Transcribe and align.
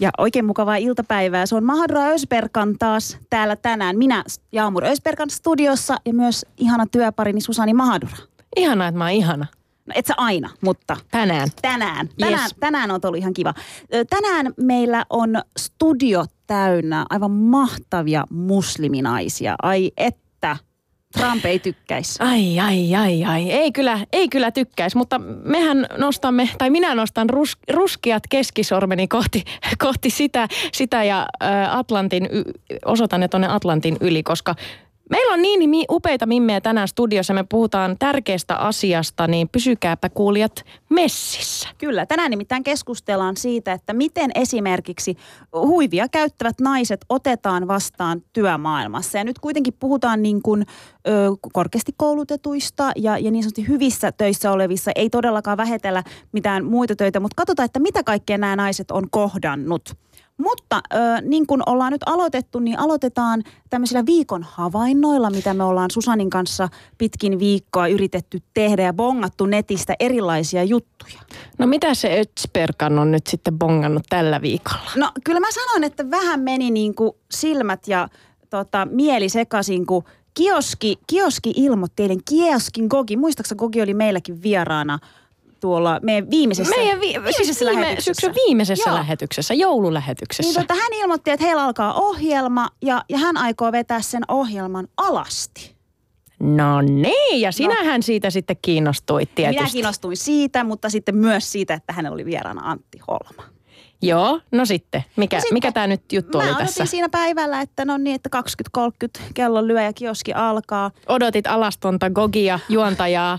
Ja 0.00 0.10
oikein 0.18 0.44
mukavaa 0.44 0.76
iltapäivää. 0.76 1.46
Se 1.46 1.54
on 1.54 1.64
Mahadura 1.64 2.04
Ösberkan 2.06 2.74
taas 2.78 3.18
täällä 3.30 3.56
tänään. 3.56 3.98
Minä 3.98 4.24
Jaamur 4.52 4.84
Ösberkan 4.84 5.30
studiossa 5.30 5.96
ja 6.04 6.14
myös 6.14 6.46
ihana 6.56 6.86
työparini 6.86 7.40
Susani 7.40 7.74
Mahadura. 7.74 8.16
Ihana, 8.56 8.88
että 8.88 8.98
mä 8.98 9.04
oon 9.04 9.12
ihana. 9.12 9.46
No 9.86 9.92
et 9.94 10.06
sä 10.06 10.14
aina, 10.16 10.50
mutta 10.60 10.96
Tänään. 11.10 11.48
tänään. 11.62 12.08
Tänään, 12.20 12.42
Yes. 12.42 12.54
tänään 12.60 12.90
on 12.90 13.00
ollut 13.04 13.18
ihan 13.18 13.32
kiva. 13.34 13.54
Tänään 14.10 14.52
meillä 14.60 15.04
on 15.10 15.42
studio 15.58 16.24
täynnä 16.46 17.06
aivan 17.10 17.30
mahtavia 17.30 18.24
musliminaisia. 18.30 19.54
Ai 19.62 19.92
että, 19.96 20.25
Trump 21.16 21.44
ei 21.44 21.58
tykkäisi. 21.58 22.22
Ai, 22.22 22.60
ai, 22.60 22.94
ai, 22.94 23.24
ai. 23.24 23.50
Ei 23.50 23.72
kyllä, 23.72 23.98
ei 24.12 24.28
kyllä 24.28 24.50
tykkäisi, 24.50 24.96
mutta 24.96 25.18
mehän 25.44 25.86
nostamme, 25.98 26.48
tai 26.58 26.70
minä 26.70 26.94
nostan 26.94 27.30
rus, 27.30 27.58
ruskeat 27.72 28.22
keskisormeni 28.30 29.08
kohti, 29.08 29.44
kohti 29.78 30.10
sitä, 30.10 30.48
sitä 30.72 31.04
ja 31.04 31.26
Atlantin, 31.70 32.28
osoitan 32.84 33.20
ne 33.20 33.28
tuonne 33.28 33.48
Atlantin 33.48 33.96
yli, 34.00 34.22
koska 34.22 34.54
meillä 35.10 35.32
on 35.32 35.42
niin 35.42 35.70
mi- 35.70 35.84
upeita 35.90 36.26
mimmejä 36.26 36.60
tänään 36.60 36.88
studiossa, 36.88 37.34
me 37.34 37.44
puhutaan 37.48 37.96
tärkeästä 37.98 38.56
asiasta, 38.56 39.26
niin 39.26 39.48
pysykääpä 39.48 40.08
kuulijat 40.08 40.64
messissä. 40.88 41.68
Kyllä, 41.78 42.06
tänään 42.06 42.30
nimittäin 42.30 42.62
keskustellaan 42.62 43.36
siitä, 43.36 43.72
että 43.72 43.92
miten 43.92 44.30
esimerkiksi 44.34 45.16
huivia 45.52 46.08
käyttävät 46.08 46.60
naiset 46.60 47.00
otetaan 47.08 47.68
vastaan 47.68 48.22
työmaailmassa. 48.32 49.18
Ja 49.18 49.24
nyt 49.24 49.38
kuitenkin 49.38 49.74
puhutaan 49.80 50.22
niin 50.22 50.42
kuin, 50.42 50.66
ö, 51.08 51.12
korkeasti 51.52 51.92
koulutetuista 51.96 52.92
ja, 52.96 53.18
ja 53.18 53.30
niin 53.30 53.42
sanotusti 53.42 53.68
hyvissä 53.68 54.12
töissä 54.12 54.52
olevissa. 54.52 54.90
Ei 54.94 55.10
todellakaan 55.10 55.56
vähetellä 55.56 56.02
mitään 56.32 56.64
muita 56.64 56.96
töitä, 56.96 57.20
mutta 57.20 57.36
katsotaan, 57.36 57.64
että 57.64 57.80
mitä 57.80 58.02
kaikkea 58.02 58.38
nämä 58.38 58.56
naiset 58.56 58.90
on 58.90 59.10
kohdannut. 59.10 60.05
Mutta 60.38 60.80
ö, 60.94 60.98
niin 61.22 61.46
kuin 61.46 61.62
ollaan 61.66 61.92
nyt 61.92 62.02
aloitettu, 62.06 62.58
niin 62.58 62.78
aloitetaan 62.78 63.42
tämmöisillä 63.70 64.06
viikon 64.06 64.46
havainnoilla, 64.50 65.30
mitä 65.30 65.54
me 65.54 65.64
ollaan 65.64 65.90
Susanin 65.90 66.30
kanssa 66.30 66.68
pitkin 66.98 67.38
viikkoa 67.38 67.88
yritetty 67.88 68.42
tehdä 68.54 68.82
ja 68.82 68.92
bongattu 68.92 69.46
netistä 69.46 69.94
erilaisia 70.00 70.64
juttuja. 70.64 71.20
No 71.58 71.66
mitä 71.66 71.94
se 71.94 72.20
Ötsperkan 72.20 72.98
on 72.98 73.10
nyt 73.10 73.26
sitten 73.26 73.58
bongannut 73.58 74.02
tällä 74.08 74.42
viikolla? 74.42 74.90
No 74.96 75.10
kyllä 75.24 75.40
mä 75.40 75.52
sanon, 75.52 75.84
että 75.84 76.10
vähän 76.10 76.40
meni 76.40 76.70
niin 76.70 76.94
kuin 76.94 77.12
silmät 77.30 77.88
ja 77.88 78.08
tota, 78.50 78.86
mieli 78.90 79.28
sekaisin, 79.28 79.86
kun 79.86 80.04
kioski, 80.34 80.98
kioski 81.06 81.52
ilmoitti 81.56 82.02
eilen, 82.02 82.20
kioskin 82.28 82.86
Gogi, 82.86 83.16
muistaakseni 83.16 83.58
Gogi 83.58 83.82
oli 83.82 83.94
meilläkin 83.94 84.42
vieraana 84.42 84.98
tuolla 85.60 86.00
meidän 86.02 86.30
viimeisessä, 86.30 86.76
Meidän 86.76 87.00
vi- 87.00 87.14
siis 87.32 87.60
viime, 87.60 87.74
lähetyksessä. 87.80 88.12
syksyn 88.20 88.34
viimeisessä 88.46 88.90
Joo. 88.90 88.98
lähetyksessä, 88.98 89.54
joululähetyksessä. 89.54 90.60
Niin 90.60 90.68
tota, 90.68 90.80
hän 90.82 90.92
ilmoitti, 90.92 91.30
että 91.30 91.46
heillä 91.46 91.64
alkaa 91.64 91.94
ohjelma 91.94 92.68
ja, 92.82 93.04
ja 93.08 93.18
hän 93.18 93.36
aikoo 93.36 93.72
vetää 93.72 94.00
sen 94.02 94.22
ohjelman 94.28 94.88
alasti. 94.96 95.76
No 96.40 96.80
niin, 96.80 97.40
ja 97.40 97.52
sinähän 97.52 98.02
siitä 98.02 98.30
sitten 98.30 98.56
kiinnostuit 98.62 99.34
tietysti. 99.34 99.62
Minä 99.62 99.72
kiinnostuin 99.72 100.16
siitä, 100.16 100.64
mutta 100.64 100.90
sitten 100.90 101.16
myös 101.16 101.52
siitä, 101.52 101.74
että 101.74 101.92
hänellä 101.92 102.14
oli 102.14 102.24
vieraana 102.24 102.70
Antti 102.70 102.98
Holma. 103.08 103.42
Joo, 104.02 104.40
no 104.52 104.64
sitten. 104.64 105.04
Mikä, 105.16 105.36
No 105.36 105.40
sitten 105.40 105.54
mikä 105.54 105.72
tämä 105.72 105.86
nyt 105.86 106.12
juttu 106.12 106.38
Mä 106.38 106.44
oli 106.44 106.54
tässä? 106.54 106.84
siinä 106.84 107.08
päivällä, 107.08 107.60
että 107.60 107.84
no 107.84 107.96
niin, 107.98 108.14
että 108.16 108.28
20.30 108.78 109.22
kello 109.34 109.66
lyö 109.66 109.82
ja 109.82 109.92
kioski 109.92 110.32
alkaa. 110.32 110.90
Odotit 111.08 111.46
alastonta 111.46 112.10
Gogia, 112.10 112.58
juontajaa. 112.68 113.38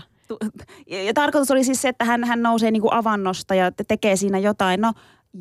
Ja 0.86 1.14
tarkoitus 1.14 1.50
oli 1.50 1.64
siis 1.64 1.82
se, 1.82 1.88
että 1.88 2.04
hän, 2.04 2.24
hän 2.24 2.42
nousee 2.42 2.70
niin 2.70 2.82
kuin 2.82 2.92
avannosta 2.92 3.54
ja 3.54 3.72
te- 3.72 3.84
tekee 3.88 4.16
siinä 4.16 4.38
jotain. 4.38 4.80
No 4.80 4.92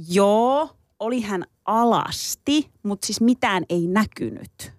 joo, 0.09 0.69
oli 0.99 1.21
hän 1.21 1.43
alasti, 1.65 2.69
mutta 2.83 3.05
siis 3.05 3.21
mitään 3.21 3.63
ei 3.69 3.87
näkynyt. 3.87 4.73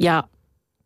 Ja 0.00 0.24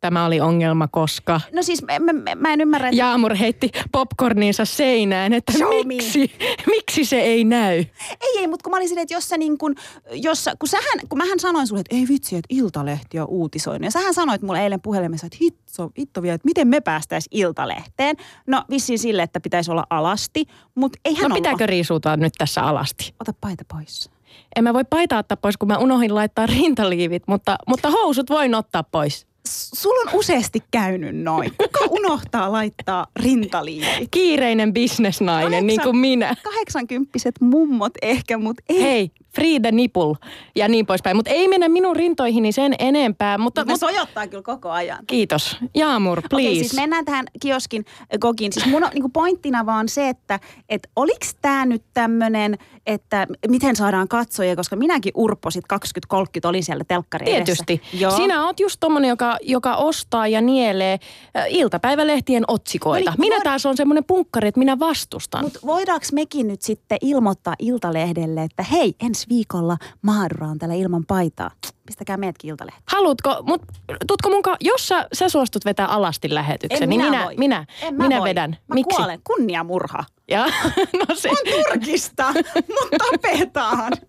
tämä 0.05 0.25
oli 0.25 0.39
ongelma, 0.41 0.87
koska 0.87 1.41
No 1.53 1.63
siis 1.63 1.83
mä, 1.83 1.99
mä, 1.99 2.35
mä 2.35 2.53
en 2.53 2.61
ymmärrä, 2.61 2.87
että 2.89 2.97
Jaamur 2.97 3.35
heitti 3.35 3.69
popcorninsa 3.91 4.65
seinään, 4.65 5.33
että 5.33 5.51
Show 5.51 5.75
me. 5.77 5.83
miksi, 5.83 6.31
miksi 6.67 7.05
se 7.05 7.21
ei 7.21 7.43
näy? 7.43 7.77
ei, 8.21 8.37
ei, 8.39 8.47
mutta 8.47 8.63
kun 8.63 8.71
mä 8.71 8.77
olin 8.77 8.87
silleen, 8.87 9.03
että 9.03 9.13
jos 9.13 9.29
sä 9.29 9.37
niin 9.37 9.57
kuin, 9.57 9.75
jos 10.11 10.43
sä, 10.43 10.53
kun 10.59 10.69
sähän, 10.69 10.99
kun 11.09 11.17
mähän 11.17 11.39
sanoin 11.39 11.67
sulle, 11.67 11.79
että 11.81 11.95
ei 11.95 12.05
vitsi, 12.09 12.35
että 12.35 12.47
Iltalehti 12.49 13.19
on 13.19 13.27
uutisoinut. 13.29 13.83
Ja 13.83 13.91
sähän 13.91 14.13
sanoit 14.13 14.41
mulle 14.41 14.63
eilen 14.63 14.81
puhelimessa, 14.81 15.27
että 15.27 15.37
hitto, 15.41 15.91
hitto 15.99 16.21
vielä, 16.21 16.35
että 16.35 16.45
miten 16.45 16.67
me 16.67 16.81
päästäisiin 16.81 17.37
Iltalehteen. 17.39 18.15
No 18.47 18.63
vissiin 18.69 18.99
sille, 18.99 19.23
että 19.23 19.39
pitäisi 19.39 19.71
olla 19.71 19.83
alasti, 19.89 20.45
mutta 20.75 20.99
eihän 21.05 21.21
No 21.21 21.25
olla. 21.25 21.35
pitääkö 21.35 21.65
riisuta 21.65 22.17
nyt 22.17 22.33
tässä 22.37 22.61
alasti? 22.61 23.13
Ota 23.19 23.33
paita 23.41 23.63
pois. 23.73 24.09
En 24.55 24.63
mä 24.63 24.73
voi 24.73 24.83
paitaa 24.89 25.19
ottaa 25.19 25.37
pois, 25.37 25.57
kun 25.57 25.67
mä 25.67 25.77
unohdin 25.77 26.15
laittaa 26.15 26.45
rintaliivit, 26.45 27.23
mutta, 27.27 27.55
mutta 27.67 27.89
housut 27.91 28.29
voin 28.29 28.55
ottaa 28.55 28.83
pois. 28.83 29.27
Sulla 29.49 30.11
on 30.11 30.19
useasti 30.19 30.59
käynyt 30.71 31.15
noin. 31.15 31.51
Kuka 31.57 31.79
unohtaa 31.89 32.51
laittaa 32.51 33.07
rintaliivit? 33.15 34.07
Kiireinen 34.11 34.73
bisnesnainen, 34.73 35.67
niin 35.67 35.81
kuin 35.81 35.97
minä. 35.97 36.35
Kahdeksankymppiset 36.43 37.35
mummot 37.41 37.93
ehkä, 38.01 38.37
mutta 38.37 38.63
ei. 38.69 38.81
Hei, 38.81 39.11
Frida 39.35 39.71
Nipul 39.71 40.13
ja 40.55 40.67
niin 40.67 40.85
poispäin. 40.85 41.15
Mutta 41.15 41.31
ei 41.31 41.47
mennä 41.47 41.69
minun 41.69 41.95
rintoihini 41.95 42.51
sen 42.51 42.75
enempää. 42.79 43.37
Mutta, 43.37 43.61
ne 43.61 43.71
mutta 43.71 43.87
sojottaa 43.87 44.27
kyllä 44.27 44.43
koko 44.43 44.69
ajan. 44.71 44.99
kiitos. 45.07 45.57
Jaamur, 45.75 46.21
please. 46.29 46.47
Okei, 46.47 46.55
siis 46.59 46.73
mennään 46.73 47.05
tähän 47.05 47.25
kioskin 47.41 47.85
äh, 47.87 48.19
Gogin. 48.19 48.53
Siis 48.53 48.65
mun 48.65 48.83
on 48.83 48.89
niin 48.93 49.11
pointtina 49.11 49.65
vaan 49.65 49.89
se, 49.89 50.09
että 50.09 50.39
et 50.69 50.87
oliks 50.95 51.35
tämä 51.41 51.65
nyt 51.65 51.83
tämmöinen, 51.93 52.57
että 52.85 53.27
miten 53.47 53.75
saadaan 53.75 54.07
katsoja, 54.07 54.55
koska 54.55 54.75
minäkin 54.75 55.11
urposit 55.15 55.65
2030 55.67 56.49
olin 56.49 56.63
siellä 56.63 56.83
telkkari 56.87 57.25
Tietysti. 57.25 57.81
Joo. 57.93 58.11
Sinä 58.11 58.45
oot 58.45 58.59
just 58.59 58.77
tommonen, 58.79 59.09
joka, 59.09 59.37
joka 59.41 59.75
ostaa 59.75 60.27
ja 60.27 60.41
nielee 60.41 60.93
äh, 61.37 61.45
iltapäivälehtien 61.49 62.43
otsikoita. 62.47 63.09
No 63.11 63.15
niin, 63.15 63.19
minä 63.19 63.35
void- 63.35 63.43
taas 63.43 63.65
on 63.65 63.77
semmoinen 63.77 64.03
punkkari, 64.03 64.47
että 64.47 64.59
minä 64.59 64.79
vastustan. 64.79 65.43
Mutta 65.43 65.59
voidaanko 65.65 66.05
mekin 66.13 66.47
nyt 66.47 66.61
sitten 66.61 66.97
ilmoittaa 67.01 67.55
Iltalehdelle, 67.59 68.43
että 68.43 68.63
hei, 68.63 68.95
ensi 69.05 69.24
viikolla 69.29 69.77
Maadura 70.01 70.47
on 70.47 70.57
täällä 70.59 70.75
ilman 70.75 71.03
paitaa. 71.07 71.51
Pistäkää 71.85 72.17
meidätkin 72.17 72.49
Iltalehteen. 72.49 72.83
Haluatko, 72.87 73.43
mut 73.43 73.61
tutko 74.07 74.29
munkaan, 74.29 74.57
jos 74.61 74.87
sä, 74.87 75.07
sä 75.13 75.29
suostut 75.29 75.65
vetää 75.65 75.87
alasti 75.87 76.33
lähetyksen, 76.33 76.83
En 76.83 76.89
niin 76.89 77.01
minä 77.01 77.11
minä, 77.11 77.23
voi. 77.25 77.35
minä, 77.37 77.65
En 77.81 77.95
mä 77.95 78.03
minä 78.03 78.19
voi. 78.19 78.29
vedän. 78.29 78.57
Mä 78.67 78.73
Miksi? 78.73 78.95
kuolen. 78.97 79.19
Kunniamurha. 79.23 80.03
Ja, 80.27 80.45
no 81.09 81.15
se, 81.15 81.29
On 81.29 81.35
Turkista, 81.63 82.33
mutta 82.33 82.97
tapetaan. 83.11 83.91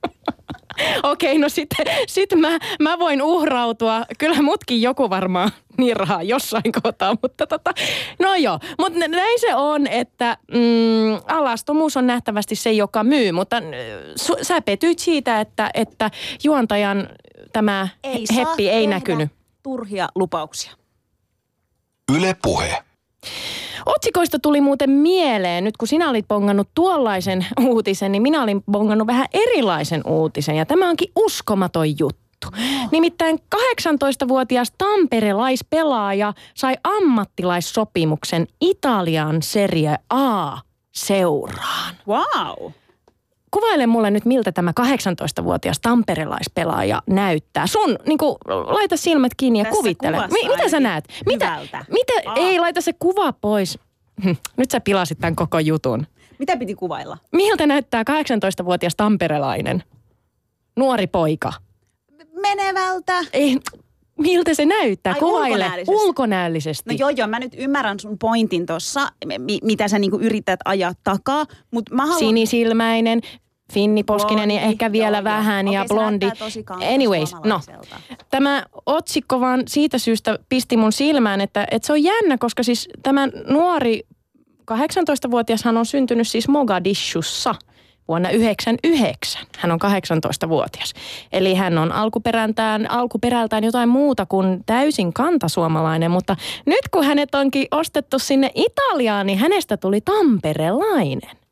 okei, 1.13 1.39
no 1.39 1.49
sitten 1.49 1.87
sit 2.09 2.31
mä, 2.37 2.59
mä 2.81 2.99
voin 2.99 3.23
uhrautua. 3.23 4.05
Kyllä 4.19 4.43
mutkin 4.43 4.83
joku 4.83 5.11
varmaan 5.11 5.51
nirhaa 5.79 6.23
jossain 6.23 6.73
kohtaa, 6.83 7.17
mutta 7.23 7.47
tota, 7.47 7.73
no 8.19 8.35
joo. 8.35 8.59
Mutta 8.79 9.09
näin 9.09 9.41
se 9.41 9.55
on, 9.55 9.87
että 9.87 10.39
mm, 10.53 11.15
alastomuus 11.27 11.97
on 11.97 12.07
nähtävästi 12.07 12.55
se, 12.57 12.73
joka 12.73 13.05
myy, 13.05 13.33
mutta 13.33 13.57
su, 14.17 14.37
sä 14.43 14.61
petyit 14.63 14.99
siitä, 14.99 15.41
että, 15.41 15.71
että 15.75 16.11
juontajan 16.45 17.09
tämä 17.53 17.89
Ei 18.05 18.25
heppi 18.37 18.69
ei 18.69 18.87
näkynyt. 18.87 19.31
turhia 19.63 20.09
lupauksia. 20.15 20.73
Yle 22.17 22.37
Puhe. 22.43 22.83
Otsikoista 23.87 24.39
tuli 24.39 24.61
muuten 24.61 24.91
mieleen, 24.91 25.65
nyt 25.65 25.77
kun 25.77 25.89
sinä 25.89 26.11
olit 26.11 26.29
bongannut 26.29 26.69
tuollaisen 26.75 27.47
uutisen, 27.61 28.13
niin 28.13 28.23
minä 28.23 28.43
olin 28.43 28.63
bongannut 28.71 29.07
vähän 29.07 29.27
erilaisen 29.33 30.03
uutisen. 30.07 30.57
Ja 30.57 30.67
tämä 30.67 30.89
onkin 30.89 31.13
uskomaton 31.17 31.99
juttu. 31.99 32.49
Nimittäin 32.91 33.39
18-vuotias 33.57 34.73
tamperelaispelaaja 34.79 36.33
sai 36.55 36.77
ammattilaissopimuksen 36.85 38.47
Italian 38.61 39.43
Serie 39.43 39.97
A 40.11 40.59
seuraan. 40.93 41.95
Wow. 42.09 42.73
Kuvaile 43.57 43.87
mulle 43.87 44.11
nyt, 44.11 44.25
miltä 44.25 44.53
tämä 44.53 44.73
18-vuotias 44.81 45.81
tamperelaispelaaja 45.81 47.03
näyttää. 47.07 47.67
Sun, 47.67 47.99
niin 48.07 48.19
kuin, 48.19 48.37
laita 48.47 48.97
silmät 48.97 49.33
kiinni 49.37 49.59
ja 49.59 49.65
Tässä 49.65 49.77
kuvittele. 49.77 50.17
Mi- 50.33 50.49
mitä 50.49 50.69
sä 50.69 50.81
näet? 50.81 51.05
Mitä, 51.27 51.51
hyvältä. 51.55 51.85
mitä, 51.91 52.13
Aa. 52.31 52.35
ei, 52.37 52.59
laita 52.59 52.81
se 52.81 52.93
kuva 52.93 53.33
pois. 53.33 53.79
Hm, 54.25 54.31
Nyt 54.57 54.71
sä 54.71 54.81
pilasit 54.81 55.19
tämän 55.19 55.37
koko 55.37 55.59
jutun. 55.59 56.07
Mitä 56.39 56.57
piti 56.57 56.75
kuvailla? 56.75 57.19
Miltä 57.33 57.67
näyttää 57.67 58.03
18-vuotias 58.03 58.95
tamperelainen? 58.97 59.83
Nuori 60.77 61.07
poika. 61.07 61.53
Menevältä. 62.41 63.21
Ei, 63.33 63.57
miltä 64.19 64.55
se 64.55 64.65
näyttää? 64.67 65.13
Ai, 65.13 65.19
Kuvaile 65.21 65.55
ulkonäöllisesti. 65.55 65.95
ulkonäöllisesti. 66.07 66.91
No 66.91 66.97
joo, 66.99 67.11
joo, 67.11 67.29
mä 67.29 67.39
nyt 67.39 67.53
ymmärrän 67.59 68.01
sun 68.01 68.19
pointin 68.19 68.67
tuossa, 68.67 69.13
mi- 69.39 69.61
mitä 69.63 69.89
sä 69.89 69.99
niinku 69.99 70.19
yrität 70.19 70.61
ajaa 70.65 70.93
takaa, 71.05 71.47
mutta 71.71 71.95
mä 71.95 72.03
haluan... 72.03 72.19
Sinisilmäinen, 72.19 73.21
finniposkinen 73.73 74.51
ja 74.51 74.61
Blondi, 74.61 74.73
ehkä 74.73 74.93
vielä 74.93 75.17
joo, 75.17 75.25
vähän 75.25 75.67
joo. 75.67 75.75
ja 75.75 75.83
Okei, 75.83 75.97
blondi. 75.97 76.27
Anyways, 76.95 77.35
no. 77.45 77.61
Tämä 78.31 78.65
otsikko 78.87 79.41
vaan 79.41 79.63
siitä 79.69 79.99
syystä 79.99 80.39
pisti 80.49 80.77
mun 80.77 80.93
silmään, 80.93 81.41
että, 81.41 81.67
että 81.71 81.87
se 81.87 81.93
on 81.93 82.03
jännä, 82.03 82.39
koska 82.39 82.63
siis 82.63 82.89
tämä 83.03 83.29
nuori 83.49 84.07
18-vuotiashan 84.73 85.77
on 85.77 85.87
syntynyt 85.87 86.29
siis 86.29 86.49
Mogadishussa 86.49 87.55
vuonna 88.09 88.29
1999. 88.29 89.43
Hän 89.59 89.73
on 89.73 89.79
18-vuotias. 89.83 90.93
Eli 91.33 91.55
hän 91.55 91.79
on 91.79 91.93
alkuperältään, 91.93 92.91
alkuperältään 92.91 93.65
jotain 93.65 93.89
muuta 93.89 94.27
kuin 94.27 94.65
täysin 94.67 95.13
kantasuomalainen, 95.13 96.11
mutta 96.11 96.37
nyt 96.67 96.89
kun 96.91 97.05
hänet 97.05 97.35
onkin 97.35 97.67
ostettu 97.71 98.19
sinne 98.19 98.51
Italiaan, 98.55 99.27
niin 99.27 99.39
hänestä 99.39 99.77
tuli 99.77 100.01
tamperelainen. 100.01 101.46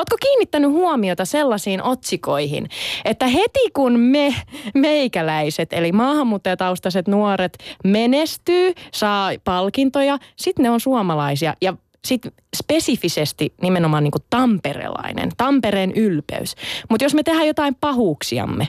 Ootko 0.00 0.16
kiinnittänyt 0.20 0.70
huomiota 0.70 1.24
sellaisiin 1.24 1.82
otsikoihin, 1.82 2.68
että 3.04 3.26
heti 3.26 3.70
kun 3.72 4.00
me 4.00 4.34
meikäläiset, 4.74 5.72
eli 5.72 5.92
maahanmuuttajataustaiset 5.92 7.08
nuoret 7.08 7.58
menestyy, 7.84 8.72
saa 8.92 9.30
palkintoja, 9.44 10.18
sitten 10.36 10.62
ne 10.62 10.70
on 10.70 10.80
suomalaisia 10.80 11.54
ja 11.60 11.76
sitten 12.04 12.32
spesifisesti 12.56 13.54
nimenomaan 13.62 14.04
niin 14.04 14.12
tamperelainen, 14.30 15.30
Tampereen 15.36 15.92
ylpeys. 15.92 16.54
Mutta 16.88 17.04
jos 17.04 17.14
me 17.14 17.22
tehdään 17.22 17.46
jotain 17.46 17.74
pahuuksiamme, 17.74 18.68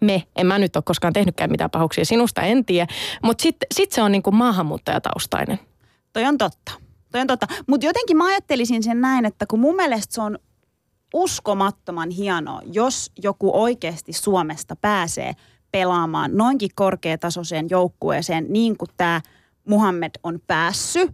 me, 0.00 0.22
en 0.36 0.46
mä 0.46 0.58
nyt 0.58 0.76
ole 0.76 0.82
koskaan 0.86 1.12
tehnytkään 1.12 1.50
mitään 1.50 1.70
pahuuksia, 1.70 2.04
sinusta 2.04 2.42
en 2.42 2.64
tiedä, 2.64 2.86
mutta 3.22 3.42
sitten 3.42 3.66
sit 3.74 3.92
se 3.92 4.02
on 4.02 4.12
niin 4.12 4.22
maahanmuuttajataustainen. 4.32 5.58
Toi 6.12 6.24
on 6.24 6.38
totta. 6.38 6.81
Toi 7.12 7.20
on 7.20 7.26
totta. 7.26 7.46
Mutta 7.66 7.86
jotenkin 7.86 8.16
mä 8.16 8.26
ajattelisin 8.26 8.82
sen 8.82 9.00
näin, 9.00 9.24
että 9.24 9.46
kun 9.46 9.60
mun 9.60 9.76
mielestä 9.76 10.14
se 10.14 10.20
on 10.20 10.38
uskomattoman 11.14 12.10
hienoa, 12.10 12.60
jos 12.72 13.12
joku 13.22 13.62
oikeasti 13.62 14.12
Suomesta 14.12 14.76
pääsee 14.76 15.32
pelaamaan 15.72 16.36
noinkin 16.36 16.70
korkeatasoiseen 16.74 17.66
joukkueeseen 17.70 18.46
niin 18.48 18.76
kuin 18.78 18.88
tämä 18.96 19.20
Muhammed 19.64 20.10
on 20.22 20.40
päässyt, 20.46 21.10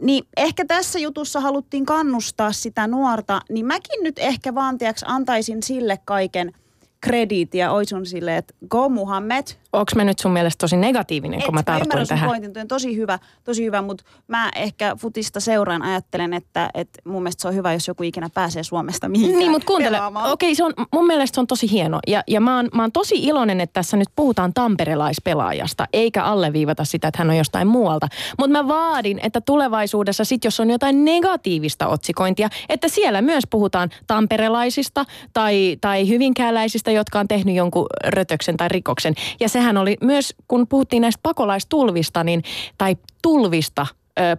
niin 0.00 0.24
ehkä 0.36 0.64
tässä 0.64 0.98
jutussa 0.98 1.40
haluttiin 1.40 1.86
kannustaa 1.86 2.52
sitä 2.52 2.86
nuorta, 2.86 3.40
niin 3.48 3.66
mäkin 3.66 4.02
nyt 4.02 4.18
ehkä 4.18 4.54
vaan 4.54 4.78
tiiäks, 4.78 5.04
antaisin 5.06 5.62
sille 5.62 5.98
kaiken 6.04 6.52
krediittiä, 7.00 7.72
oisun 7.72 8.06
sille, 8.06 8.36
että 8.36 8.54
go 8.68 8.88
Muhammed, 8.88 9.46
Onko 9.72 9.92
mä 9.96 10.04
nyt 10.04 10.18
sun 10.18 10.32
mielestä 10.32 10.58
tosi 10.60 10.76
negatiivinen, 10.76 11.42
kun 11.42 11.54
mä 11.54 11.60
et, 11.60 11.66
mä 11.66 12.06
tähän? 12.08 12.28
pointin, 12.28 12.52
on 12.60 12.68
tosi 12.68 12.96
hyvä, 12.96 13.18
tosi 13.44 13.64
hyvä, 13.64 13.82
mutta 13.82 14.04
mä 14.28 14.50
ehkä 14.56 14.96
futista 14.96 15.40
seuraan 15.40 15.82
ajattelen, 15.82 16.32
että, 16.32 16.70
että 16.74 17.02
mun 17.04 17.22
mielestä 17.22 17.42
se 17.42 17.48
on 17.48 17.54
hyvä, 17.54 17.72
jos 17.72 17.88
joku 17.88 18.02
ikinä 18.02 18.28
pääsee 18.34 18.62
Suomesta 18.62 19.08
mihinkään 19.08 19.38
Niin, 19.38 19.50
mutta 19.50 19.66
kuuntele. 19.66 19.98
Okei, 20.32 20.54
se 20.54 20.64
on, 20.64 20.72
mun 20.94 21.06
mielestä 21.06 21.34
se 21.34 21.40
on 21.40 21.46
tosi 21.46 21.70
hieno. 21.70 21.98
Ja, 22.06 22.22
ja 22.26 22.40
mä, 22.40 22.56
oon, 22.56 22.68
mä 22.74 22.82
oon 22.82 22.92
tosi 22.92 23.14
iloinen, 23.14 23.60
että 23.60 23.72
tässä 23.72 23.96
nyt 23.96 24.08
puhutaan 24.16 24.54
tamperelaispelaajasta, 24.54 25.86
eikä 25.92 26.24
alleviivata 26.24 26.84
sitä, 26.84 27.08
että 27.08 27.18
hän 27.18 27.30
on 27.30 27.36
jostain 27.36 27.68
muualta. 27.68 28.08
Mutta 28.38 28.62
mä 28.62 28.68
vaadin, 28.68 29.20
että 29.22 29.40
tulevaisuudessa 29.40 30.24
sit, 30.24 30.44
jos 30.44 30.60
on 30.60 30.70
jotain 30.70 31.04
negatiivista 31.04 31.86
otsikointia, 31.88 32.48
että 32.68 32.88
siellä 32.88 33.22
myös 33.22 33.44
puhutaan 33.50 33.90
tamperelaisista 34.06 35.04
tai, 35.32 35.76
tai 35.80 36.08
hyvinkääläisistä, 36.08 36.90
jotka 36.90 37.20
on 37.20 37.28
tehnyt 37.28 37.54
jonkun 37.54 37.86
rötöksen 38.04 38.56
tai 38.56 38.68
rikoksen. 38.68 39.14
Ja 39.40 39.48
sehän 39.58 39.76
oli 39.76 39.96
myös, 40.00 40.34
kun 40.48 40.66
puhuttiin 40.68 41.00
näistä 41.00 41.20
pakolaistulvista, 41.22 42.24
niin, 42.24 42.42
tai 42.78 42.96
tulvista, 43.22 43.86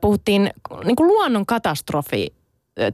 puhuttiin 0.02 0.50
niin 0.84 0.96
kuin 0.96 1.08
luonnon 1.08 1.46
katastrofi 1.46 2.34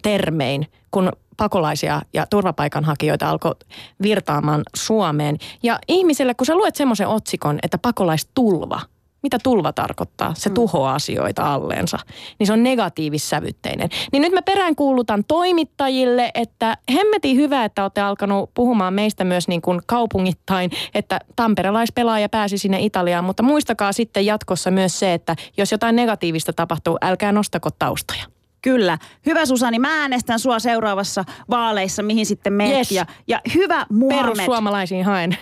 termein, 0.01 0.67
kun 0.91 1.11
pakolaisia 1.37 2.01
ja 2.13 2.27
turvapaikanhakijoita 2.29 3.29
alkoi 3.29 3.55
virtaamaan 4.01 4.63
Suomeen. 4.75 5.37
Ja 5.63 5.79
ihmiselle, 5.87 6.33
kun 6.33 6.45
sä 6.45 6.55
luet 6.55 6.75
semmoisen 6.75 7.07
otsikon, 7.07 7.59
että 7.63 7.77
pakolaistulva, 7.77 8.81
mitä 9.25 9.37
tulva 9.43 9.73
tarkoittaa? 9.73 10.33
Se 10.37 10.49
tuhoaa 10.49 10.95
asioita 10.95 11.53
alleensa. 11.53 11.99
Niin 12.39 12.47
se 12.47 12.53
on 12.53 12.63
negatiivissävytteinen. 12.63 13.89
Niin 14.11 14.21
nyt 14.21 14.33
mä 14.33 14.41
peräänkuulutan 14.41 15.23
toimittajille, 15.27 16.31
että 16.33 16.77
hemmeti 16.93 17.35
hyvä, 17.35 17.65
että 17.65 17.83
olette 17.83 18.01
alkanut 18.01 18.49
puhumaan 18.53 18.93
meistä 18.93 19.23
myös 19.23 19.47
niin 19.47 19.61
kuin 19.61 19.81
kaupungittain, 19.85 20.71
että 20.93 21.19
tamperelaispelaaja 21.35 22.29
pääsi 22.29 22.57
sinne 22.57 22.79
Italiaan, 22.79 23.25
mutta 23.25 23.43
muistakaa 23.43 23.93
sitten 23.93 24.25
jatkossa 24.25 24.71
myös 24.71 24.99
se, 24.99 25.13
että 25.13 25.35
jos 25.57 25.71
jotain 25.71 25.95
negatiivista 25.95 26.53
tapahtuu, 26.53 26.97
älkää 27.01 27.31
nostako 27.31 27.69
taustoja. 27.79 28.23
Kyllä. 28.61 28.97
Hyvä 29.25 29.45
Susani, 29.45 29.79
mä 29.79 30.01
äänestän 30.01 30.39
sua 30.39 30.59
seuraavassa 30.59 31.25
vaaleissa, 31.49 32.03
mihin 32.03 32.25
sitten 32.25 32.53
menet. 32.53 32.77
Yes. 32.77 32.91
Ja, 32.91 33.05
ja 33.27 33.41
hyvä 33.55 33.85
Muhammed. 33.89 34.21
Perussuomalaisiin 34.21 35.05
haen. 35.05 35.37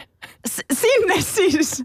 S- 0.47 0.61
sinne 0.73 1.21
siis. 1.21 1.83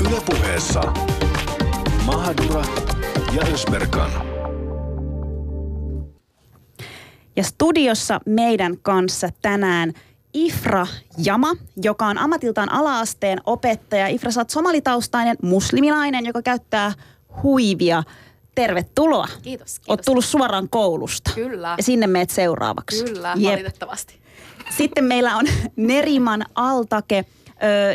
Ylepuheessa 0.00 0.82
Mahadura 2.06 2.64
ja 3.32 3.42
Ösberkan. 3.54 4.10
Ja 7.36 7.42
studiossa 7.42 8.20
meidän 8.26 8.78
kanssa 8.82 9.28
tänään 9.42 9.92
Ifra 10.34 10.86
Jama, 11.18 11.54
joka 11.76 12.06
on 12.06 12.18
ammatiltaan 12.18 12.72
alaasteen 12.72 13.38
opettaja. 13.46 14.06
Ifra, 14.06 14.30
sä 14.30 14.40
oot 14.40 14.50
somalitaustainen 14.50 15.36
muslimilainen, 15.42 16.26
joka 16.26 16.42
käyttää 16.42 16.92
huivia. 17.42 18.02
Tervetuloa. 18.54 19.28
Kiitos, 19.42 19.76
Oot 19.76 19.84
kiitos. 19.86 20.04
tullut 20.04 20.24
suoraan 20.24 20.68
koulusta. 20.68 21.30
Kyllä. 21.34 21.74
Ja 21.76 21.82
sinne 21.82 22.06
meet 22.06 22.30
seuraavaksi. 22.30 23.04
Kyllä, 23.04 23.34
Jep. 23.36 23.52
valitettavasti. 23.52 24.14
Sitten 24.70 25.04
meillä 25.04 25.36
on 25.36 25.44
Neriman 25.76 26.44
Altake, 26.54 27.24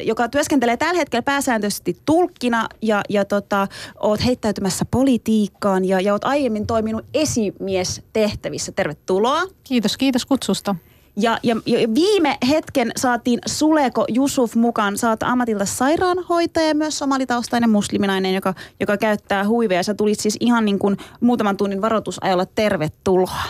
joka 0.04 0.28
työskentelee 0.30 0.78
tällä 0.78 0.98
hetkellä 0.98 1.24
pääsääntöisesti 1.24 1.98
tulkkina 2.06 2.68
ja, 2.82 3.02
ja 3.10 3.26
tota, 3.26 3.68
oot 4.00 4.26
heittäytymässä 4.26 4.86
politiikkaan 4.92 5.86
ja, 5.86 6.02
ja 6.02 6.14
oot 6.14 6.24
aiemmin 6.26 6.68
toiminut 6.68 7.06
esimiestehtävissä. 7.14 8.72
Tervetuloa. 8.72 9.44
Kiitos, 9.64 9.98
kiitos 9.98 10.26
kutsusta. 10.26 10.76
Ja, 11.16 11.38
ja, 11.44 11.56
ja 11.66 11.94
viime 11.96 12.38
hetken 12.50 12.92
saatiin 12.98 13.40
Suleko 13.46 14.06
Jusuf 14.08 14.56
mukaan. 14.56 14.94
Oot 15.10 15.24
ammatilta 15.24 15.66
sairaanhoitaja 15.66 16.68
ja 16.68 16.76
myös 16.76 16.98
somalitaustainen 16.98 17.70
musliminainen, 17.70 18.34
joka, 18.34 18.54
joka 18.80 18.98
käyttää 18.98 19.48
huiveja. 19.48 19.84
Sä 19.84 19.94
tulit 19.94 20.20
siis 20.20 20.38
ihan 20.40 20.66
niin 20.66 20.80
kuin 20.80 20.98
muutaman 21.22 21.58
tunnin 21.58 21.82
varoitusajalla. 21.82 22.46
Tervetuloa. 22.46 23.44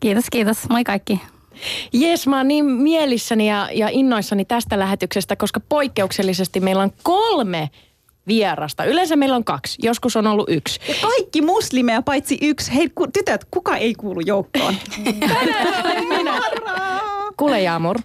Kiitos, 0.00 0.24
kiitos. 0.30 0.68
Moi 0.68 0.84
kaikki. 0.84 1.20
Jes, 1.92 2.26
mä 2.26 2.36
oon 2.36 2.48
niin 2.48 2.64
mielissäni 2.64 3.48
ja, 3.48 3.68
ja 3.72 3.88
innoissani 3.92 4.44
tästä 4.44 4.78
lähetyksestä, 4.78 5.36
koska 5.36 5.60
poikkeuksellisesti 5.60 6.60
meillä 6.60 6.82
on 6.82 6.92
kolme 7.02 7.70
vierasta. 8.26 8.84
Yleensä 8.84 9.16
meillä 9.16 9.36
on 9.36 9.44
kaksi, 9.44 9.78
joskus 9.82 10.16
on 10.16 10.26
ollut 10.26 10.48
yksi. 10.48 10.80
Ja 10.88 10.94
kaikki 11.02 11.42
muslimeja 11.42 12.02
paitsi 12.02 12.38
yksi. 12.42 12.74
Hei 12.74 12.90
ku, 12.94 13.06
tytöt, 13.06 13.44
kuka 13.50 13.76
ei 13.76 13.94
kuulu 13.94 14.20
joukkoon? 14.20 14.74
Kuule 17.36 17.60
Jaamur, 17.60 17.98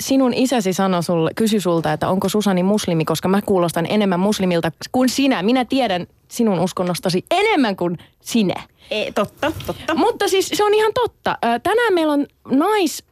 sinun 0.00 0.34
isäsi 0.34 0.72
sanoi 0.72 1.02
sulle, 1.02 1.30
kysy 1.36 1.60
sulta, 1.60 1.92
että 1.92 2.08
onko 2.08 2.28
Susani 2.28 2.62
muslimi, 2.62 3.04
koska 3.04 3.28
mä 3.28 3.42
kuulostan 3.42 3.86
enemmän 3.88 4.20
muslimilta 4.20 4.72
kuin 4.92 5.08
sinä. 5.08 5.42
Minä 5.42 5.64
tiedän 5.64 6.06
sinun 6.28 6.60
uskonnostasi 6.60 7.24
enemmän 7.30 7.76
kuin 7.76 7.98
sinä. 8.20 8.62
Ei, 8.90 9.12
totta, 9.12 9.52
totta. 9.66 9.94
Mutta 9.94 10.28
siis 10.28 10.50
se 10.54 10.64
on 10.64 10.74
ihan 10.74 10.92
totta. 10.94 11.38
Tänään 11.62 11.94
meillä 11.94 12.12
on 12.12 12.26
nais 12.50 13.04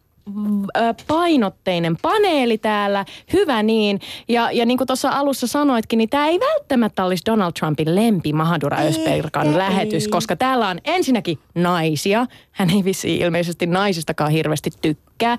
painotteinen 1.07 1.97
paneeli 2.03 2.59
täällä, 2.59 3.05
hyvä 3.33 3.63
niin. 3.63 4.01
Ja, 4.29 4.53
ja 4.53 4.67
niin 4.67 4.79
kuin 4.79 4.87
tuossa 4.87 5.11
alussa 5.11 5.47
sanoitkin, 5.47 5.97
niin 5.97 6.11
tämä 6.11 6.29
ei 6.29 6.41
välttämättä 6.41 7.05
olisi 7.05 7.23
Donald 7.27 7.53
Trumpin 7.53 7.95
lempi 7.95 8.33
Mahadura 8.33 8.79
Ösperkan 8.79 9.59
lähetys, 9.59 10.05
ei. 10.05 10.11
koska 10.11 10.37
täällä 10.37 10.69
on 10.69 10.79
ensinnäkin 10.85 11.39
naisia. 11.55 12.27
Hän 12.51 12.71
ei 12.71 12.85
vissiin 12.85 13.23
ilmeisesti 13.23 13.67
naisistakaan 13.67 14.31
hirveästi 14.31 14.71
tykkää, 14.83 15.39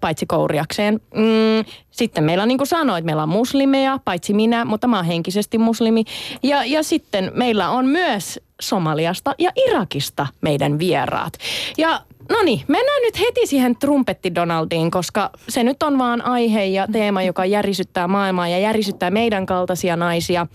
paitsi 0.00 0.26
kouriakseen. 0.26 0.94
Mm, 1.14 1.64
sitten 1.90 2.24
meillä 2.24 2.42
on 2.42 2.48
niin 2.48 2.58
kuin 2.58 2.68
sanoit, 2.68 3.04
meillä 3.04 3.22
on 3.22 3.28
muslimeja, 3.28 3.98
paitsi 4.04 4.34
minä, 4.34 4.64
mutta 4.64 4.86
mä 4.86 4.96
oon 4.96 5.06
henkisesti 5.06 5.58
muslimi. 5.58 6.04
Ja, 6.42 6.64
ja 6.64 6.82
sitten 6.82 7.32
meillä 7.34 7.70
on 7.70 7.86
myös 7.86 8.40
Somaliasta 8.60 9.34
ja 9.38 9.50
Irakista 9.68 10.26
meidän 10.40 10.78
vieraat. 10.78 11.32
Ja 11.78 12.00
No 12.28 12.42
niin, 12.44 12.60
mennään 12.68 13.02
nyt 13.02 13.20
heti 13.20 13.46
siihen 13.46 13.76
trumpetti 13.76 14.34
Donaldiin, 14.34 14.90
koska 14.90 15.30
se 15.48 15.64
nyt 15.64 15.82
on 15.82 15.98
vaan 15.98 16.22
aihe 16.22 16.64
ja 16.64 16.86
teema, 16.92 17.22
joka 17.22 17.44
järisyttää 17.44 18.08
maailmaa 18.08 18.48
ja 18.48 18.58
järisyttää 18.58 19.10
meidän 19.10 19.46
kaltaisia 19.46 19.96
naisia. 19.96 20.46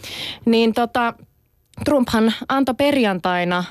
Niin 0.46 0.74
tota, 0.74 1.14
Trumphan 1.86 2.34
antoi 2.50 2.76
perjantaina 2.76 3.64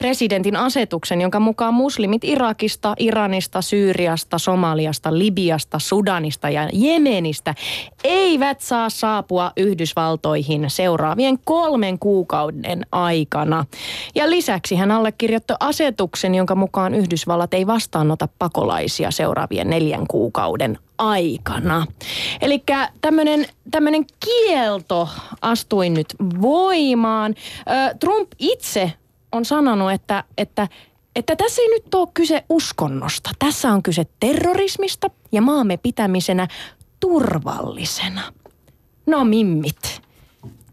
presidentin 0.00 0.56
asetuksen, 0.56 1.20
jonka 1.20 1.40
mukaan 1.40 1.74
muslimit 1.74 2.24
Irakista, 2.24 2.94
Iranista, 2.98 3.62
Syyriasta, 3.62 4.38
Somaliasta, 4.38 5.18
Libiasta, 5.18 5.78
Sudanista 5.78 6.50
ja 6.50 6.68
Jemenistä 6.72 7.54
eivät 8.04 8.60
saa 8.60 8.90
saapua 8.90 9.52
Yhdysvaltoihin 9.56 10.70
seuraavien 10.70 11.38
kolmen 11.44 11.98
kuukauden 11.98 12.86
aikana. 12.92 13.64
Ja 14.14 14.30
lisäksi 14.30 14.74
hän 14.76 14.90
allekirjoitti 14.90 15.54
asetuksen, 15.60 16.34
jonka 16.34 16.54
mukaan 16.54 16.94
Yhdysvallat 16.94 17.54
ei 17.54 17.66
vastaanota 17.66 18.28
pakolaisia 18.38 19.10
seuraavien 19.10 19.70
neljän 19.70 20.06
kuukauden 20.06 20.78
aikana. 20.98 21.86
Eli 22.40 22.62
tämmöinen 23.70 24.04
kielto 24.24 25.08
astui 25.42 25.90
nyt 25.90 26.14
voimaan. 26.40 27.34
Trump 28.00 28.28
itse 28.38 28.92
on 29.32 29.44
sanonut, 29.44 29.92
että, 29.92 30.24
että, 30.38 30.68
että 31.16 31.36
tässä 31.36 31.62
ei 31.62 31.68
nyt 31.68 31.94
ole 31.94 32.08
kyse 32.14 32.44
uskonnosta. 32.48 33.30
Tässä 33.38 33.72
on 33.72 33.82
kyse 33.82 34.06
terrorismista 34.20 35.10
ja 35.32 35.42
maamme 35.42 35.76
pitämisenä 35.76 36.48
turvallisena. 37.00 38.32
No 39.06 39.24
mimmit, 39.24 40.02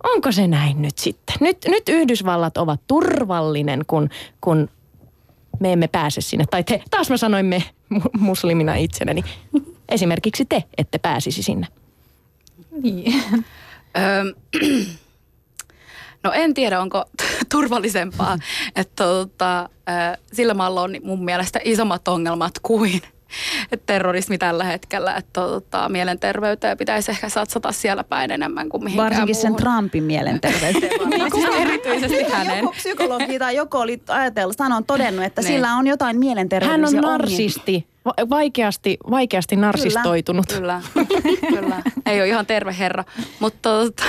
onko 0.03 0.31
se 0.31 0.47
näin 0.47 0.81
nyt 0.81 0.97
sitten? 0.97 1.35
Nyt, 1.39 1.57
nyt 1.67 1.89
Yhdysvallat 1.89 2.57
ovat 2.57 2.81
turvallinen, 2.87 3.83
kun, 3.87 4.09
kun 4.41 4.69
me 5.59 5.73
emme 5.73 5.87
pääse 5.87 6.21
sinne. 6.21 6.45
Tai 6.49 6.63
te, 6.63 6.83
taas 6.91 7.09
mä 7.09 7.17
sanoin 7.17 7.45
me 7.45 7.63
muslimina 8.19 8.75
itsenäni. 8.75 9.23
Esimerkiksi 9.89 10.45
te 10.45 10.63
ette 10.77 10.97
pääsisi 10.97 11.43
sinne. 11.43 11.67
Niin. 12.81 13.23
No 16.27 16.33
en 16.33 16.53
tiedä, 16.53 16.81
onko 16.81 17.05
turvallisempaa. 17.51 18.37
että 18.75 19.03
tota, 19.03 19.69
sillä 20.33 20.53
maalla 20.53 20.81
on 20.81 20.95
mun 21.03 21.25
mielestä 21.25 21.59
isommat 21.63 22.07
ongelmat 22.07 22.53
kuin 22.61 23.01
terrorismi 23.85 24.37
tällä 24.37 24.63
hetkellä, 24.63 25.15
että 25.15 25.41
tota, 25.41 25.89
mielenterveyteen 25.89 26.77
pitäisi 26.77 27.11
ehkä 27.11 27.29
satsata 27.29 27.71
siellä 27.71 28.03
päin 28.03 28.31
enemmän 28.31 28.69
kuin 28.69 28.83
mihinkään 28.83 29.05
Varsinkin 29.05 29.35
muuhun. 29.35 29.59
sen 29.59 29.65
Trumpin 29.65 30.03
mielenterveyteen. 30.03 30.91
niin, 31.09 31.53
erityisesti 31.61 32.23
hänen. 32.23 32.57
Joku 32.63 32.71
psykologi 32.71 33.39
tai 33.39 33.55
joku 33.55 33.77
oli 33.77 34.01
ajatellut, 34.07 34.57
sanon 34.57 34.85
todennut, 34.85 35.25
että 35.25 35.41
niin. 35.41 35.53
sillä 35.53 35.75
on 35.75 35.87
jotain 35.87 36.19
mielenterveydellisiä 36.19 37.01
Hän 37.01 37.05
on 37.05 37.11
narsisti, 37.11 37.87
vaikeasti, 38.29 38.97
vaikeasti 39.09 39.55
narsistoitunut. 39.55 40.45
Kyllä, 40.47 40.81
kyllä, 40.93 41.11
kyllä. 41.49 41.81
Ei 42.05 42.19
ole 42.19 42.27
ihan 42.27 42.45
terve 42.45 42.75
herra. 42.79 43.03
Mutta 43.39 43.69
tota, 43.69 44.03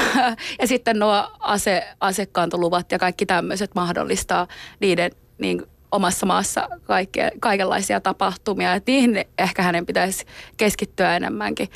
ja 0.61 0.67
sitten 0.67 0.99
nuo 0.99 1.31
ase, 1.41 1.89
asekantoluvat 2.01 2.93
ja 2.93 2.99
kaikki 2.99 3.27
tämmöiset 3.27 3.71
mahdollistaa 3.75 4.47
niiden 4.81 5.11
niin 5.39 5.63
omassa 5.93 6.27
maassa 6.27 6.69
kaikke, 6.85 7.31
kaikenlaisia 7.41 8.01
tapahtumia. 8.01 8.75
Et 8.75 8.87
niihin 8.87 9.25
ehkä 9.39 9.63
hänen 9.63 9.87
pitäisi 9.87 10.25
keskittyä 10.57 11.17
enemmänkin. 11.17 11.69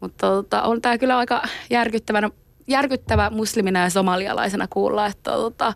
Mutta 0.00 0.26
tota, 0.26 0.62
on 0.62 0.80
tämä 0.82 0.98
kyllä 0.98 1.18
aika 1.18 1.42
järkyttävä, 1.70 2.30
järkyttävä 2.66 3.30
muslimina 3.30 3.80
ja 3.80 3.90
somalialaisena 3.90 4.66
kuulla, 4.70 5.06
että 5.06 5.30
tota, 5.30 5.74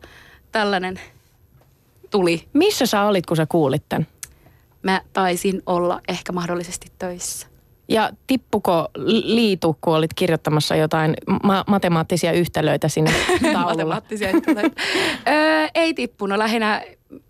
tällainen 0.52 1.00
tuli. 2.10 2.48
Missä 2.52 2.86
sä 2.86 3.02
olit, 3.02 3.26
kun 3.26 3.36
sä 3.36 3.46
kuulit 3.48 3.82
tämän? 3.88 4.06
Mä 4.82 5.00
taisin 5.12 5.62
olla 5.66 6.00
ehkä 6.08 6.32
mahdollisesti 6.32 6.92
töissä. 6.98 7.46
Ja 7.88 8.10
tippuko 8.26 8.88
liitu, 9.24 9.78
kun 9.80 9.96
olit 9.96 10.14
kirjoittamassa 10.14 10.76
jotain 10.76 11.14
ma- 11.42 11.64
matemaattisia 11.66 12.32
yhtälöitä 12.32 12.88
sinne 12.88 13.12
taululla? 13.42 13.64
matemaattisia 13.72 14.30
yhtälöitä. 14.30 14.82
öö, 15.28 15.68
ei 15.74 15.94
tippunut. 15.94 16.38
Lähinnä 16.38 16.82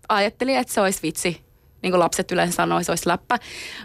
ajattelin, 0.09 0.57
että 0.57 0.73
se 0.73 0.81
olisi 0.81 0.99
vitsi. 1.03 1.41
Niin 1.81 1.91
kuin 1.91 1.99
lapset 1.99 2.31
yleensä 2.31 2.55
sanoo, 2.55 2.83
se 2.83 2.91
olisi 2.91 3.07
läppä. 3.07 3.37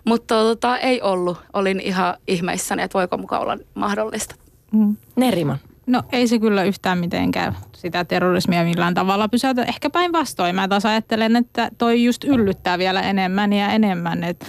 Mutta 0.05 0.35
tota, 0.35 0.79
ei 0.79 1.03
ollut. 1.03 1.39
Olin 1.53 1.81
ihan 1.81 2.15
ihmeissäni, 2.29 2.83
että 2.83 2.99
voiko 2.99 3.19
mukaan 3.19 3.43
olla 3.43 3.59
mahdollista. 3.75 4.35
Mm. 4.73 4.97
Neriman. 5.17 5.59
No 5.87 6.03
ei 6.13 6.29
se 6.29 6.39
kyllä 6.39 6.63
yhtään 6.65 6.99
mitenkään 6.99 7.57
sitä 7.77 8.05
terrorismia 8.05 8.65
millään 8.65 8.95
tavalla 8.95 9.29
pysäytä. 9.29 9.63
Ehkä 9.65 9.91
päinvastoin. 9.91 10.55
Mä 10.55 10.69
taas 10.69 10.87
ajattelen, 10.87 11.37
että 11.37 11.71
toi 11.79 12.05
just 12.05 12.25
yllyttää 12.25 12.79
vielä 12.79 13.01
enemmän 13.01 13.53
ja 13.53 13.69
enemmän. 13.69 14.25
Että 14.25 14.47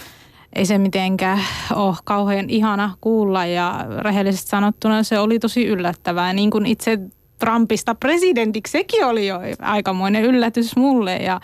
ei 0.56 0.66
se 0.66 0.78
mitenkään 0.78 1.40
ole 1.76 1.96
kauhean 2.04 2.50
ihana 2.50 2.96
kuulla 3.02 3.46
ja 3.46 3.86
rehellisesti 4.00 4.50
sanottuna 4.50 5.04
se 5.04 5.20
oli 5.20 5.40
tosi 5.40 5.66
yllättävää. 5.66 6.34
Niin 6.34 6.52
kuin 6.52 6.66
itse 6.66 7.00
Trumpista 7.40 7.96
presidentiksi, 7.96 8.72
sekin 8.72 9.06
oli 9.06 9.28
jo 9.28 9.40
aikamoinen 9.62 10.24
yllätys 10.24 10.76
mulle 10.76 11.16
ja 11.16 11.42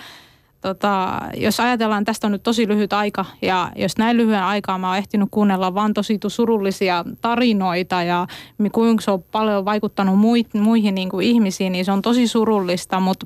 tota, 0.62 1.22
jos 1.38 1.60
ajatellaan, 1.60 2.06
tästä 2.06 2.28
on 2.28 2.32
nyt 2.32 2.44
tosi 2.44 2.68
lyhyt 2.68 2.94
aika 2.94 3.25
ja 3.42 3.72
jos 3.75 3.98
näin 3.98 4.18
lyhyen 4.18 4.44
aikaa 4.44 4.78
mä 4.78 4.88
oon 4.88 4.98
ehtinyt 4.98 5.28
kuunnella 5.32 5.74
vaan 5.74 5.94
tosi 5.94 6.20
surullisia 6.28 7.06
tarinoita 7.22 8.04
ja 8.04 8.28
kuinka 8.72 9.01
se 9.01 9.12
on 9.12 9.24
paljon 9.24 9.66
vaikuttanut 9.66 10.20
muihin 10.54 10.96
niin 10.96 11.10
kuin 11.10 11.28
ihmisiin, 11.28 11.72
niin 11.72 11.86
se 11.86 11.92
on 11.92 12.01
tosi 12.01 12.28
surullista, 12.28 13.00
mutta 13.00 13.25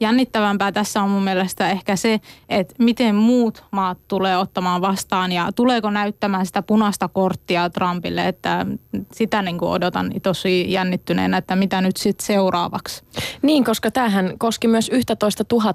jännittävämpää 0.00 0.72
tässä 0.72 1.02
on 1.02 1.10
mun 1.10 1.22
mielestä 1.22 1.70
ehkä 1.70 1.96
se, 1.96 2.20
että 2.48 2.74
miten 2.78 3.14
muut 3.14 3.64
maat 3.70 3.98
tulee 4.08 4.38
ottamaan 4.38 4.80
vastaan 4.80 5.32
ja 5.32 5.52
tuleeko 5.56 5.90
näyttämään 5.90 6.46
sitä 6.46 6.62
punaista 6.62 7.08
korttia 7.08 7.70
Trumpille, 7.70 8.28
että 8.28 8.66
sitä 9.12 9.42
niin 9.42 9.58
kuin 9.58 9.70
odotan 9.70 10.12
tosi 10.22 10.72
jännittyneenä, 10.72 11.36
että 11.36 11.56
mitä 11.56 11.80
nyt 11.80 11.96
sitten 11.96 12.26
seuraavaksi. 12.26 13.04
Niin, 13.42 13.64
koska 13.64 13.90
tämähän 13.90 14.32
koski 14.38 14.68
myös 14.68 14.88
11 14.92 15.44
000 15.52 15.74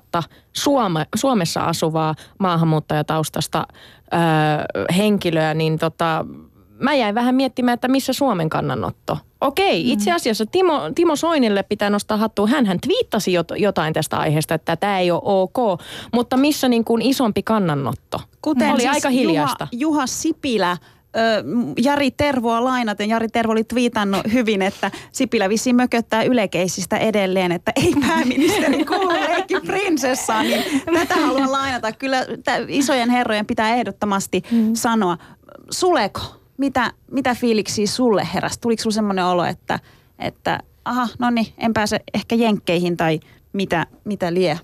Suome, 0.53 1.05
Suomessa 1.15 1.61
asuvaa 1.61 2.15
maahanmuuttajataustasta 2.39 3.67
öö, 4.13 4.19
henkilöä, 4.97 5.53
niin 5.53 5.79
tota, 5.79 6.25
mä 6.79 6.93
jäin 6.93 7.15
vähän 7.15 7.35
miettimään, 7.35 7.73
että 7.73 7.87
missä 7.87 8.13
Suomen 8.13 8.49
kannanotto. 8.49 9.17
Okei, 9.41 9.83
mm. 9.83 9.91
itse 9.91 10.12
asiassa 10.12 10.45
Timo, 10.45 10.81
Timo 10.95 11.15
Soinille 11.15 11.63
pitää 11.63 11.89
nostaa 11.89 12.17
hattua. 12.17 12.48
Hän 12.48 12.79
twiittasi 12.81 13.33
jotain 13.57 13.93
tästä 13.93 14.17
aiheesta, 14.17 14.53
että 14.53 14.75
tämä 14.75 15.00
ei 15.00 15.12
ole 15.12 15.21
ok, 15.24 15.81
mutta 16.13 16.38
missä 16.38 16.69
niin 16.69 16.86
kuin 16.86 17.01
isompi 17.01 17.43
kannanotto? 17.43 18.21
Kuten 18.41 18.71
oli 18.71 18.81
siis 18.81 18.93
aika 18.93 19.10
hiljaista. 19.10 19.67
Juha, 19.71 19.81
Juha 19.81 20.07
Sipilä 20.07 20.77
Jari 21.83 22.12
Tervoa 22.12 22.63
lainaten. 22.63 23.10
Jari 23.10 23.27
Tervo 23.27 23.51
oli 23.51 23.63
twiitannut 23.63 24.21
hyvin, 24.33 24.62
että 24.62 24.91
Sipilä 25.12 25.50
vissiin 25.50 25.75
mököttää 25.75 26.24
ylekeisistä 26.24 26.98
edelleen, 26.98 27.51
että 27.51 27.71
ei 27.75 27.93
pääministeri 28.07 28.86
kuulu 28.86 29.10
leikki 29.10 29.60
prinsessaan. 29.60 30.45
Niin 30.45 30.81
tätä 30.93 31.15
haluan 31.15 31.51
lainata. 31.51 31.91
Kyllä 31.91 32.25
isojen 32.67 33.10
herrojen 33.10 33.45
pitää 33.45 33.75
ehdottomasti 33.75 34.41
mm. 34.51 34.71
sanoa. 34.74 35.17
Suleko? 35.71 36.21
Mitä, 36.61 36.91
mitä 37.11 37.35
fiiliksiä 37.35 37.87
sulle 37.87 38.27
heräsi? 38.33 38.59
Tuliko 38.61 38.81
sulle 38.81 38.93
semmoinen 38.93 39.25
olo, 39.25 39.45
että, 39.45 39.79
että 40.19 40.59
aha, 40.85 41.07
no 41.19 41.29
niin, 41.29 41.47
en 41.57 41.73
pääse 41.73 41.99
ehkä 42.13 42.35
jenkkeihin 42.35 42.97
tai 42.97 43.19
mitä, 43.53 43.85
mitä 44.03 44.33
lie? 44.33 44.59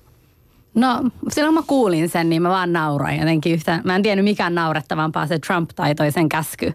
No 0.75 1.03
silloin 1.31 1.53
mä 1.53 1.63
kuulin 1.67 2.09
sen, 2.09 2.29
niin 2.29 2.41
mä 2.41 2.49
vaan 2.49 2.73
nauroin 2.73 3.19
jotenkin 3.19 3.53
yhtä. 3.53 3.81
Mä 3.83 3.95
en 3.95 4.03
tiennyt 4.03 4.23
mikään 4.23 4.55
naurettavampaa 4.55 5.27
se 5.27 5.39
Trump 5.39 5.69
tai 5.75 5.95
toisen 5.95 6.29
käsky. 6.29 6.73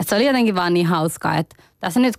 Et 0.00 0.08
se 0.08 0.16
oli 0.16 0.26
jotenkin 0.26 0.54
vaan 0.54 0.74
niin 0.74 0.86
hauskaa, 0.86 1.36
että 1.36 1.56
tässä 1.80 2.00
nyt 2.00 2.14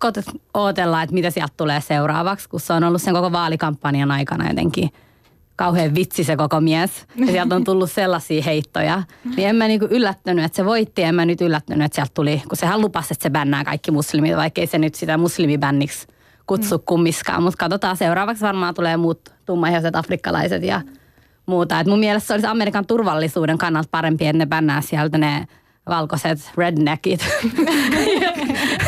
odotellaan, 0.53 1.03
että 1.03 1.13
mitä 1.13 1.29
sieltä 1.29 1.53
tulee 1.57 1.81
seuraavaksi, 1.81 2.49
kun 2.49 2.59
se 2.59 2.73
on 2.73 2.83
ollut 2.83 3.01
sen 3.01 3.13
koko 3.13 3.31
vaalikampanjan 3.31 4.11
aikana 4.11 4.49
jotenkin– 4.49 4.89
kauhean 5.55 5.95
vitsi 5.95 6.23
se 6.23 6.35
koko 6.35 6.61
mies. 6.61 7.05
Ja 7.15 7.25
sieltä 7.27 7.55
on 7.55 7.63
tullut 7.63 7.91
sellaisia 7.91 8.43
heittoja. 8.43 9.03
Niin 9.37 9.49
en 9.49 9.55
mä 9.55 9.67
niinku 9.67 9.87
yllättynyt, 9.89 10.45
että 10.45 10.55
se 10.55 10.65
voitti. 10.65 11.03
En 11.03 11.15
mä 11.15 11.25
nyt 11.25 11.41
yllättynyt, 11.41 11.85
että 11.85 11.95
sieltä 11.95 12.11
tuli, 12.13 12.41
kun 12.49 12.57
sehän 12.57 12.81
lupasi, 12.81 13.13
että 13.13 13.23
se 13.23 13.29
bännää 13.29 13.63
kaikki 13.63 13.91
muslimit, 13.91 14.35
vaikka 14.35 14.61
ei 14.61 14.67
se 14.67 14.77
nyt 14.77 14.95
sitä 14.95 15.17
muslimibänniksi 15.17 16.07
kutsu 16.47 16.77
mm. 16.77 16.83
kummiskaan. 16.85 17.43
Mutta 17.43 17.57
katsotaan, 17.57 17.97
seuraavaksi 17.97 18.41
varmaan 18.41 18.73
tulee 18.73 18.97
muut 18.97 19.29
tummaihoiset 19.45 19.95
afrikkalaiset 19.95 20.63
ja 20.63 20.81
muuta. 21.45 21.79
Et 21.79 21.87
mun 21.87 21.99
mielestä 21.99 22.27
se 22.27 22.33
olisi 22.33 22.47
Amerikan 22.47 22.85
turvallisuuden 22.85 23.57
kannalta 23.57 23.89
parempi, 23.91 24.27
että 24.27 24.37
ne 24.37 24.45
bännää 24.45 24.81
sieltä 24.81 25.17
ne 25.17 25.47
valkoiset 25.89 26.51
redneckit, 26.57 27.19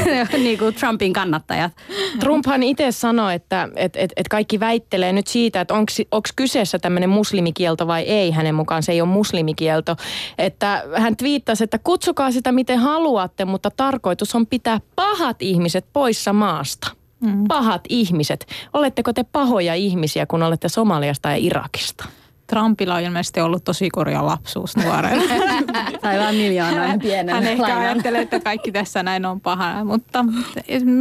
niin 0.37 0.57
kuin 0.57 0.75
Trumpin 0.75 1.13
kannattajat. 1.13 1.71
Trumphan 2.19 2.63
itse 2.63 2.91
sanoi, 2.91 3.35
että 3.35 3.69
et, 3.75 3.95
et, 3.95 4.13
et 4.15 4.27
kaikki 4.27 4.59
väittelee 4.59 5.13
nyt 5.13 5.27
siitä, 5.27 5.61
että 5.61 5.73
onko 5.73 5.91
kyseessä 6.35 6.79
tämmöinen 6.79 7.09
muslimikielto 7.09 7.87
vai 7.87 8.01
ei. 8.01 8.31
Hänen 8.31 8.55
mukaan 8.55 8.83
se 8.83 8.91
ei 8.91 9.01
ole 9.01 9.09
muslimikielto. 9.09 9.95
Että 10.37 10.83
hän 10.95 11.17
twiittasi, 11.17 11.63
että 11.63 11.79
kutsukaa 11.79 12.31
sitä 12.31 12.51
miten 12.51 12.79
haluatte, 12.79 13.45
mutta 13.45 13.71
tarkoitus 13.71 14.35
on 14.35 14.47
pitää 14.47 14.79
pahat 14.95 15.41
ihmiset 15.41 15.85
poissa 15.93 16.33
maasta. 16.33 16.91
Mm. 17.19 17.43
Pahat 17.47 17.81
ihmiset. 17.89 18.47
Oletteko 18.73 19.13
te 19.13 19.23
pahoja 19.23 19.75
ihmisiä, 19.75 20.25
kun 20.25 20.43
olette 20.43 20.69
Somaliasta 20.69 21.29
ja 21.29 21.35
Irakista? 21.35 22.05
Trumpilla 22.47 22.95
on 22.95 23.01
ilmeisesti 23.01 23.41
ollut 23.41 23.63
tosi 23.63 23.89
korja 23.89 24.25
lapsuus 24.25 24.77
nuorena. 24.77 25.23
Tai 26.01 26.19
vaan 26.19 26.35
miljoonaa 26.35 26.97
pienen 27.01 27.35
Hän 27.35 27.43
ehkä 27.47 27.61
lainan. 27.63 27.81
ajattelee, 27.81 28.21
että 28.21 28.39
kaikki 28.39 28.71
tässä 28.71 29.03
näin 29.03 29.25
on 29.25 29.41
pahaa, 29.41 29.83
mutta 29.83 30.25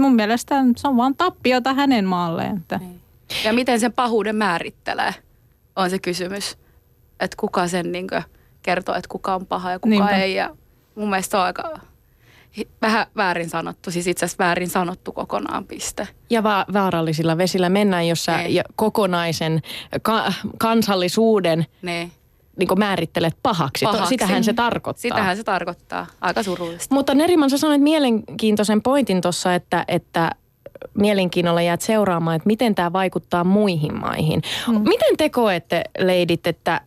mun 0.00 0.14
mielestä 0.14 0.54
se 0.76 0.88
on 0.88 0.96
vaan 0.96 1.14
tappiota 1.16 1.74
hänen 1.74 2.04
maalleen. 2.04 2.56
Että 2.56 2.80
Ja 3.44 3.52
miten 3.52 3.80
sen 3.80 3.92
pahuuden 3.92 4.36
määrittelee, 4.36 5.14
on 5.76 5.90
se 5.90 5.98
kysymys. 5.98 6.58
Että 7.20 7.36
kuka 7.40 7.68
sen 7.68 7.92
niin 7.92 8.06
kertoo, 8.62 8.94
että 8.94 9.08
kuka 9.08 9.34
on 9.34 9.46
paha 9.46 9.70
ja 9.70 9.78
kuka 9.78 9.88
Niinpä. 9.90 10.10
ei. 10.16 10.34
Ja 10.34 10.56
mun 10.94 11.10
mielestä 11.10 11.30
se 11.30 11.36
on 11.36 11.42
aika 11.42 11.78
vähän 12.82 13.06
väärin 13.16 13.48
sanottu, 13.50 13.90
siis 13.90 14.06
itse 14.06 14.24
asiassa 14.24 14.44
väärin 14.44 14.68
sanottu 14.68 15.12
kokonaan 15.12 15.64
piste. 15.64 16.08
Ja 16.30 16.42
va- 16.42 16.66
vaarallisilla 16.72 17.38
vesillä 17.38 17.68
mennään, 17.68 18.08
jossa 18.08 18.32
ja 18.32 18.64
kokonaisen 18.76 19.60
ka- 20.02 20.32
kansallisuuden 20.58 21.66
Niin. 21.82 22.12
niin 22.58 22.78
määrittelet 22.78 23.36
pahaksi. 23.42 23.84
To- 23.84 23.92
Pahaksi. 23.92 24.08
Sitähän 24.08 24.44
se 24.44 24.52
tarkoittaa. 24.52 25.02
Sitähän 25.02 25.36
se 25.36 25.44
tarkoittaa. 25.44 26.06
Aika 26.20 26.42
surullista. 26.42 26.94
Mutta 26.94 27.14
Neriman, 27.14 27.50
sä 27.50 27.58
sanoit 27.58 27.82
mielenkiintoisen 27.82 28.82
pointin 28.82 29.20
tuossa, 29.20 29.54
että, 29.54 29.84
että 29.88 30.30
mielenkiinnolla 30.94 31.62
jäät 31.62 31.80
seuraamaan, 31.80 32.36
että 32.36 32.46
miten 32.46 32.74
tämä 32.74 32.92
vaikuttaa 32.92 33.44
muihin 33.44 34.00
maihin. 34.00 34.42
Mm. 34.68 34.74
Miten 34.88 35.16
te 35.16 35.28
koette, 35.30 35.84
leidit, 35.98 36.46
että 36.46 36.80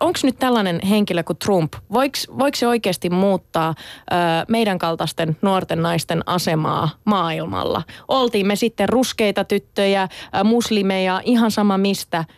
onko 0.00 0.18
nyt 0.22 0.38
tällainen 0.38 0.80
henkilö 0.88 1.22
kuin 1.22 1.36
Trump, 1.36 1.72
voiko, 1.92 2.16
se 2.54 2.66
oikeasti 2.66 3.10
muuttaa 3.10 3.74
ö, 4.12 4.14
meidän 4.48 4.78
kaltaisten 4.78 5.36
nuorten 5.42 5.82
naisten 5.82 6.22
asemaa 6.26 6.88
maailmalla? 7.04 7.82
Oltiin 8.08 8.46
me 8.46 8.56
sitten 8.56 8.88
ruskeita 8.88 9.44
tyttöjä, 9.44 10.02
ö, 10.02 10.44
muslimeja, 10.44 11.20
ihan 11.24 11.50
sama 11.50 11.78
mistä. 11.78 12.18
Onko 12.18 12.32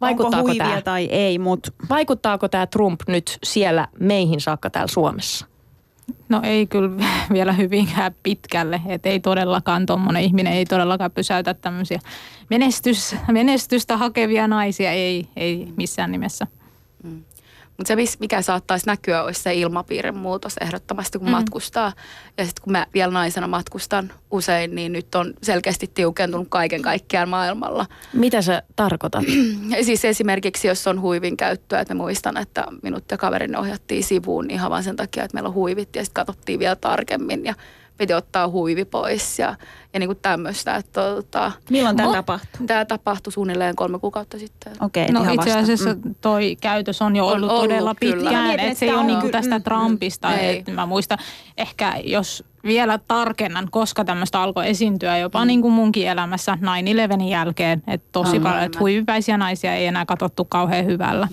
Vaikuttaako 0.00 0.48
huivia 0.48 0.64
tämä? 0.64 0.82
tai 0.82 1.04
ei, 1.04 1.38
mutta 1.38 1.72
Vaikuttaako 1.88 2.48
tämä 2.48 2.66
Trump 2.66 3.00
nyt 3.08 3.38
siellä 3.42 3.88
meihin 4.00 4.40
saakka 4.40 4.70
täällä 4.70 4.92
Suomessa? 4.92 5.46
No 6.28 6.40
ei 6.42 6.66
kyllä 6.66 6.90
vielä 7.32 7.52
hyvinkään 7.52 8.14
pitkälle. 8.22 8.80
Että 8.86 9.08
ei 9.08 9.20
todellakaan 9.20 9.86
tuommoinen 9.86 10.22
ihminen 10.22 10.52
ei 10.52 10.64
todellakaan 10.64 11.10
pysäytä 11.10 11.54
tämmöisiä 11.54 12.00
menestys, 12.50 13.16
menestystä 13.32 13.96
hakevia 13.96 14.48
naisia. 14.48 14.92
Ei, 14.92 15.28
ei 15.36 15.72
missään 15.76 16.12
nimessä. 16.12 16.46
Mutta 17.78 17.88
se, 17.88 18.16
mikä 18.20 18.42
saattaisi 18.42 18.86
näkyä, 18.86 19.22
olisi 19.22 19.42
se 19.42 19.54
ilmapiirin 19.54 20.16
muutos 20.16 20.56
ehdottomasti, 20.60 21.18
kun 21.18 21.28
mm. 21.28 21.32
matkustaa. 21.32 21.92
Ja 22.38 22.44
sitten 22.44 22.62
kun 22.62 22.72
mä 22.72 22.86
vielä 22.94 23.12
naisena 23.12 23.46
matkustan 23.46 24.12
usein, 24.30 24.74
niin 24.74 24.92
nyt 24.92 25.14
on 25.14 25.34
selkeästi 25.42 25.90
tiukentunut 25.94 26.46
kaiken 26.50 26.82
kaikkiaan 26.82 27.28
maailmalla. 27.28 27.86
Mitä 28.12 28.42
sä 28.42 28.62
tarkoitat? 28.76 29.24
Siis 29.82 30.04
esimerkiksi, 30.04 30.68
jos 30.68 30.86
on 30.86 31.00
huivin 31.00 31.36
käyttöä, 31.36 31.80
että 31.80 31.94
mä 31.94 31.98
muistan, 31.98 32.36
että 32.36 32.64
minut 32.82 33.04
ja 33.10 33.18
kaverin 33.18 33.56
ohjattiin 33.56 34.04
sivuun 34.04 34.46
niin 34.46 34.54
ihan 34.54 34.70
vaan 34.70 34.84
sen 34.84 34.96
takia, 34.96 35.24
että 35.24 35.34
meillä 35.34 35.48
on 35.48 35.54
huivit 35.54 35.96
ja 35.96 36.04
sitten 36.04 36.24
katsottiin 36.24 36.58
vielä 36.58 36.76
tarkemmin 36.76 37.44
ja 37.44 37.54
piti 37.98 38.14
ottaa 38.14 38.48
huivi 38.48 38.84
pois 38.84 39.38
ja, 39.38 39.54
ja 39.92 40.00
niin 40.00 40.08
kuin 40.08 40.18
tämmöistä. 40.22 40.76
Että, 40.76 41.00
tota, 41.14 41.52
milloin 41.70 41.96
tämä 41.96 42.12
tapahtuu? 42.12 42.66
Tämä 42.66 42.84
tapahtui 42.84 43.32
suunnilleen 43.32 43.76
kolme 43.76 43.98
kuukautta 43.98 44.38
sitten. 44.38 44.72
Okei, 44.80 45.08
No 45.12 45.20
itse 45.20 45.36
vasta. 45.36 45.58
asiassa 45.58 45.94
Mm. 45.94 46.14
toi 46.20 46.56
käytös 46.60 47.02
on 47.02 47.16
jo 47.16 47.26
On 47.26 47.32
ollut, 47.36 47.50
ollut, 47.50 47.62
todella 47.62 47.94
kyllä. 47.94 48.14
Pitkään. 48.14 48.44
mietin, 48.44 48.60
että 48.60 48.66
että 48.70 48.78
se 48.78 48.86
ei 48.86 48.92
ole 48.92 49.00
on 49.00 49.06
niinku 49.06 49.26
ky- 49.26 49.32
tästä 49.32 49.58
mm, 49.58 49.64
Trumpista. 49.64 50.34
ei. 50.34 50.58
Et 50.58 50.74
mä 50.74 50.86
muistan 50.86 51.18
ehkä, 51.56 51.94
jos 52.04 52.44
vielä 52.64 52.98
tarkennan, 53.08 53.68
koska 53.70 54.04
tämmöistä 54.04 54.40
alkoi 54.42 54.68
esiintyä 54.68 55.18
jopa 55.18 55.44
niin 55.44 55.62
kuin 55.62 55.72
munkin 55.74 56.08
elämässä 56.08 56.58
9-11 57.20 57.22
jälkeen. 57.30 57.82
Että 57.86 58.08
tosi 58.12 58.36
On, 58.36 58.42
paljon, 58.42 58.62
että 58.62 58.78
huivipäisiä 58.78 59.38
naisia 59.38 59.74
ei 59.74 59.86
enää 59.86 60.06
katsottu 60.06 60.44
kauhean 60.44 60.86
hyvällä. 60.86 61.28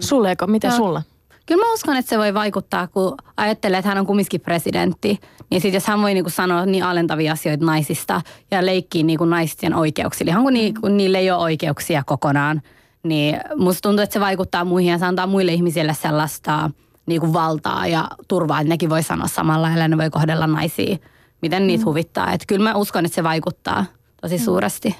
Sulleeko, 0.00 0.46
mitä 0.46 0.68
No. 0.68 0.76
sulla? 0.76 1.02
Kyllä 1.46 1.64
mä 1.66 1.72
uskon, 1.72 1.96
että 1.96 2.08
se 2.08 2.18
voi 2.18 2.34
vaikuttaa, 2.34 2.86
kun 2.86 3.14
ajattelee, 3.36 3.78
että 3.78 3.88
hän 3.88 3.98
on 3.98 4.06
kumminkin 4.06 4.40
presidentti. 4.40 5.20
Niin 5.50 5.60
sitten 5.60 5.76
jos 5.76 5.86
hän 5.86 6.02
voi 6.02 6.14
niinku 6.14 6.30
sanoa 6.30 6.66
niin 6.66 6.84
alentavia 6.84 7.32
asioita 7.32 7.64
naisista 7.64 8.20
ja 8.50 8.66
leikkii 8.66 9.02
niinku 9.02 9.24
naisten 9.24 9.74
oikeuksilla, 9.74 10.30
ihan 10.30 10.42
kun, 10.42 10.52
ni, 10.52 10.72
kun 10.80 10.96
niille 10.96 11.18
ei 11.18 11.30
ole 11.30 11.42
oikeuksia 11.42 12.02
kokonaan, 12.06 12.62
niin 13.02 13.40
musta 13.56 13.80
tuntuu, 13.80 14.02
että 14.02 14.12
se 14.12 14.20
vaikuttaa 14.20 14.64
muihin 14.64 14.90
ja 14.90 14.98
se 14.98 15.06
antaa 15.06 15.26
muille 15.26 15.52
ihmisille 15.52 15.94
sellaista 15.94 16.70
niinku 17.06 17.32
valtaa 17.32 17.86
ja 17.86 18.08
turvaa, 18.28 18.60
että 18.60 18.68
nekin 18.68 18.90
voi 18.90 19.02
sanoa 19.02 19.26
samalla 19.26 19.62
lailla 19.62 19.82
ja 19.82 19.88
ne 19.88 19.98
voi 19.98 20.10
kohdella 20.10 20.46
naisia, 20.46 20.96
miten 21.42 21.66
niitä 21.66 21.84
huvittaa. 21.84 22.32
Että 22.32 22.46
kyllä 22.48 22.70
mä 22.70 22.74
uskon, 22.74 23.04
että 23.04 23.14
se 23.14 23.22
vaikuttaa 23.24 23.84
tosi 24.20 24.38
suuresti. 24.38 24.96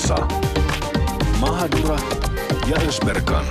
Ylepuheessa 0.00 0.14
Mahadura 1.40 1.96
ja 2.70 2.76
Ösberkan. 2.88 3.44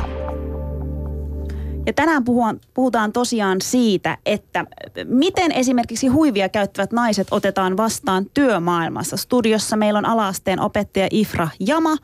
Ja 1.86 1.94
tänään 1.94 2.24
puhutaan, 2.24 2.60
puhutaan 2.74 3.12
tosiaan 3.12 3.62
siitä, 3.62 4.18
että 4.26 4.66
miten 5.06 5.52
esimerkiksi 5.52 6.08
huivia 6.08 6.50
käyttävät 6.50 6.92
naiset 6.92 7.28
otetaan 7.32 7.78
vastaan 7.78 8.26
työmaailmassa. 8.34 9.18
Studiossa 9.18 9.78
meillä 9.78 9.98
on 9.98 10.06
alaasteen 10.06 10.60
opettaja 10.60 11.08
Ifra 11.12 11.50
Jama, 11.60 11.96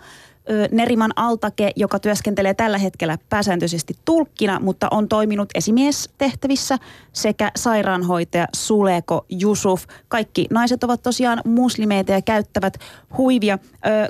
Neriman 0.71 1.11
Altake, 1.15 1.71
joka 1.75 1.99
työskentelee 1.99 2.53
tällä 2.53 2.77
hetkellä 2.77 3.17
pääsääntöisesti 3.29 3.95
tulkkina, 4.05 4.59
mutta 4.59 4.87
on 4.91 5.07
toiminut 5.07 5.49
esimiestehtävissä 5.55 6.77
sekä 7.13 7.51
sairaanhoitaja 7.55 8.47
Suleko 8.55 9.25
Jusuf. 9.29 9.83
Kaikki 10.07 10.47
naiset 10.49 10.83
ovat 10.83 11.03
tosiaan 11.03 11.41
muslimeita 11.45 12.11
ja 12.11 12.21
käyttävät 12.21 12.77
huivia. 13.17 13.59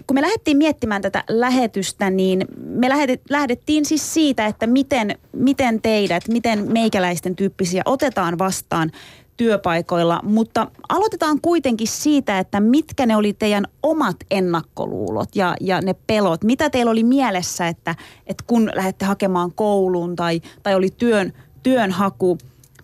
Kun 0.08 0.16
me 0.16 0.22
lähdettiin 0.22 0.58
miettimään 0.58 1.02
tätä 1.02 1.24
lähetystä, 1.30 2.10
niin 2.10 2.46
me 2.58 2.90
lähdet, 2.90 3.22
lähdettiin 3.30 3.86
siis 3.86 4.14
siitä, 4.14 4.46
että 4.46 4.68
miten, 4.68 5.18
miten 5.34 5.82
teidät, 5.82 6.24
miten 6.28 6.72
meikäläisten 6.72 7.36
tyyppisiä 7.36 7.82
otetaan 7.86 8.40
vastaan 8.40 8.92
työpaikoilla, 9.38 10.20
mutta 10.24 10.68
aloitetaan 10.90 11.42
kuitenkin 11.42 11.88
siitä, 11.88 12.40
että 12.40 12.60
mitkä 12.60 13.06
ne 13.06 13.16
oli 13.16 13.34
teidän 13.34 13.66
omat 13.84 14.16
ennakkoluulot 14.32 15.36
ja, 15.36 15.56
ja 15.62 15.82
ne 15.82 15.96
pelot. 16.08 16.44
Mitä 16.44 16.70
teillä 16.70 16.92
oli 16.92 17.04
mielessä, 17.04 17.68
että, 17.68 17.96
että 18.28 18.44
kun 18.48 18.72
lähdette 18.76 19.06
hakemaan 19.06 19.52
kouluun 19.52 20.16
tai, 20.16 20.42
tai 20.64 20.76
oli 20.76 20.90
työn, 20.90 21.34
työnhaku 21.64 22.38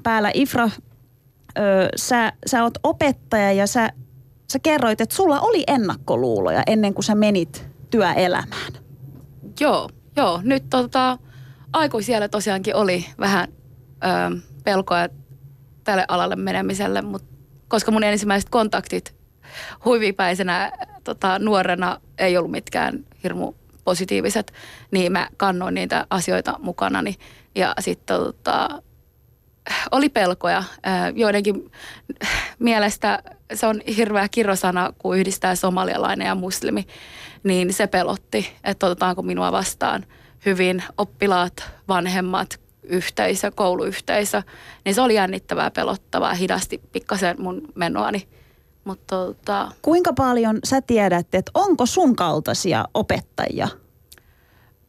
päällä. 0.03 0.31
Ifra, 0.33 0.69
ö, 1.57 1.89
sä, 1.95 2.33
sä 2.45 2.63
oot 2.63 2.77
opettaja 2.83 3.51
ja 3.51 3.67
sä, 3.67 3.89
sä 4.51 4.59
kerroit, 4.59 5.01
että 5.01 5.15
sulla 5.15 5.39
oli 5.39 5.63
ennakkoluuloja 5.67 6.63
ennen 6.67 6.93
kuin 6.93 7.05
sä 7.05 7.15
menit 7.15 7.65
työelämään. 7.89 8.73
Joo, 9.59 9.89
joo. 10.15 10.39
Nyt 10.43 10.63
tota, 10.69 11.17
aikuisiellä 11.73 12.27
tosiaankin 12.27 12.75
oli 12.75 13.05
vähän 13.19 13.47
ö, 14.03 14.39
pelkoja 14.63 15.09
tälle 15.83 16.05
alalle 16.07 16.35
menemiselle, 16.35 17.01
mutta 17.01 17.27
koska 17.67 17.91
mun 17.91 18.03
ensimmäiset 18.03 18.49
kontaktit 18.49 19.15
huivipäisenä 19.85 20.71
tota, 21.03 21.39
nuorena 21.39 22.01
ei 22.17 22.37
ollut 22.37 22.51
mitkään 22.51 23.05
hirmu 23.23 23.53
positiiviset, 23.83 24.53
niin 24.91 25.11
mä 25.11 25.27
kannoin 25.37 25.73
niitä 25.73 26.07
asioita 26.09 26.59
mukanani. 26.59 27.15
Ja 27.55 27.73
sitten 27.79 28.17
tota, 28.17 28.81
oli 29.91 30.09
pelkoja. 30.09 30.63
Joidenkin 31.15 31.71
mielestä 32.59 33.23
se 33.53 33.67
on 33.67 33.81
hirveä 33.97 34.27
kirosana, 34.29 34.93
kun 34.97 35.17
yhdistää 35.17 35.55
somalialainen 35.55 36.27
ja 36.27 36.35
muslimi, 36.35 36.87
niin 37.43 37.73
se 37.73 37.87
pelotti, 37.87 38.53
että 38.63 38.85
otetaanko 38.85 39.21
minua 39.21 39.51
vastaan 39.51 40.05
hyvin 40.45 40.83
oppilaat, 40.97 41.71
vanhemmat, 41.87 42.59
yhteisö, 42.91 43.51
kouluyhteisö. 43.55 44.43
Niin 44.85 44.95
se 44.95 45.01
oli 45.01 45.15
jännittävää, 45.15 45.71
pelottavaa, 45.71 46.33
hidasti 46.33 46.81
pikkasen 46.91 47.35
mun 47.41 47.61
menoani. 47.75 48.27
Mutta 48.83 49.15
tota, 49.15 49.71
Kuinka 49.81 50.13
paljon 50.13 50.59
sä 50.63 50.81
tiedät, 50.81 51.35
että 51.35 51.51
onko 51.53 51.85
sun 51.85 52.15
kaltaisia 52.15 52.85
opettajia? 52.93 53.67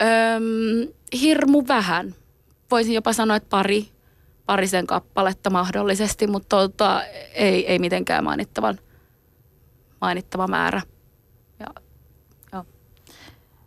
öm, 0.02 0.88
hirmu 1.20 1.64
vähän. 1.68 2.14
Voisin 2.70 2.94
jopa 2.94 3.12
sanoa, 3.12 3.36
että 3.36 3.48
pari, 3.48 3.88
parisen 4.46 4.86
kappaletta 4.86 5.50
mahdollisesti, 5.50 6.26
mutta 6.26 6.56
tota, 6.56 7.02
ei, 7.34 7.66
ei 7.66 7.78
mitenkään 7.78 8.24
mainittavan, 8.24 8.78
mainittava 10.00 10.46
määrä. 10.46 10.82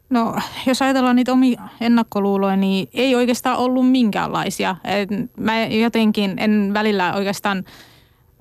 No, 0.10 0.36
jos 0.66 0.82
ajatellaan 0.82 1.16
niitä 1.16 1.34
omia 1.34 1.62
ennakkoluuloja, 1.82 2.56
niin 2.56 2.90
ei 2.94 3.16
oikeastaan 3.16 3.58
ollut 3.58 3.92
minkäänlaisia. 3.92 4.76
Et 4.84 5.10
mä 5.38 5.66
jotenkin 5.66 6.34
en 6.38 6.72
välillä 6.74 7.14
oikeastaan 7.14 7.64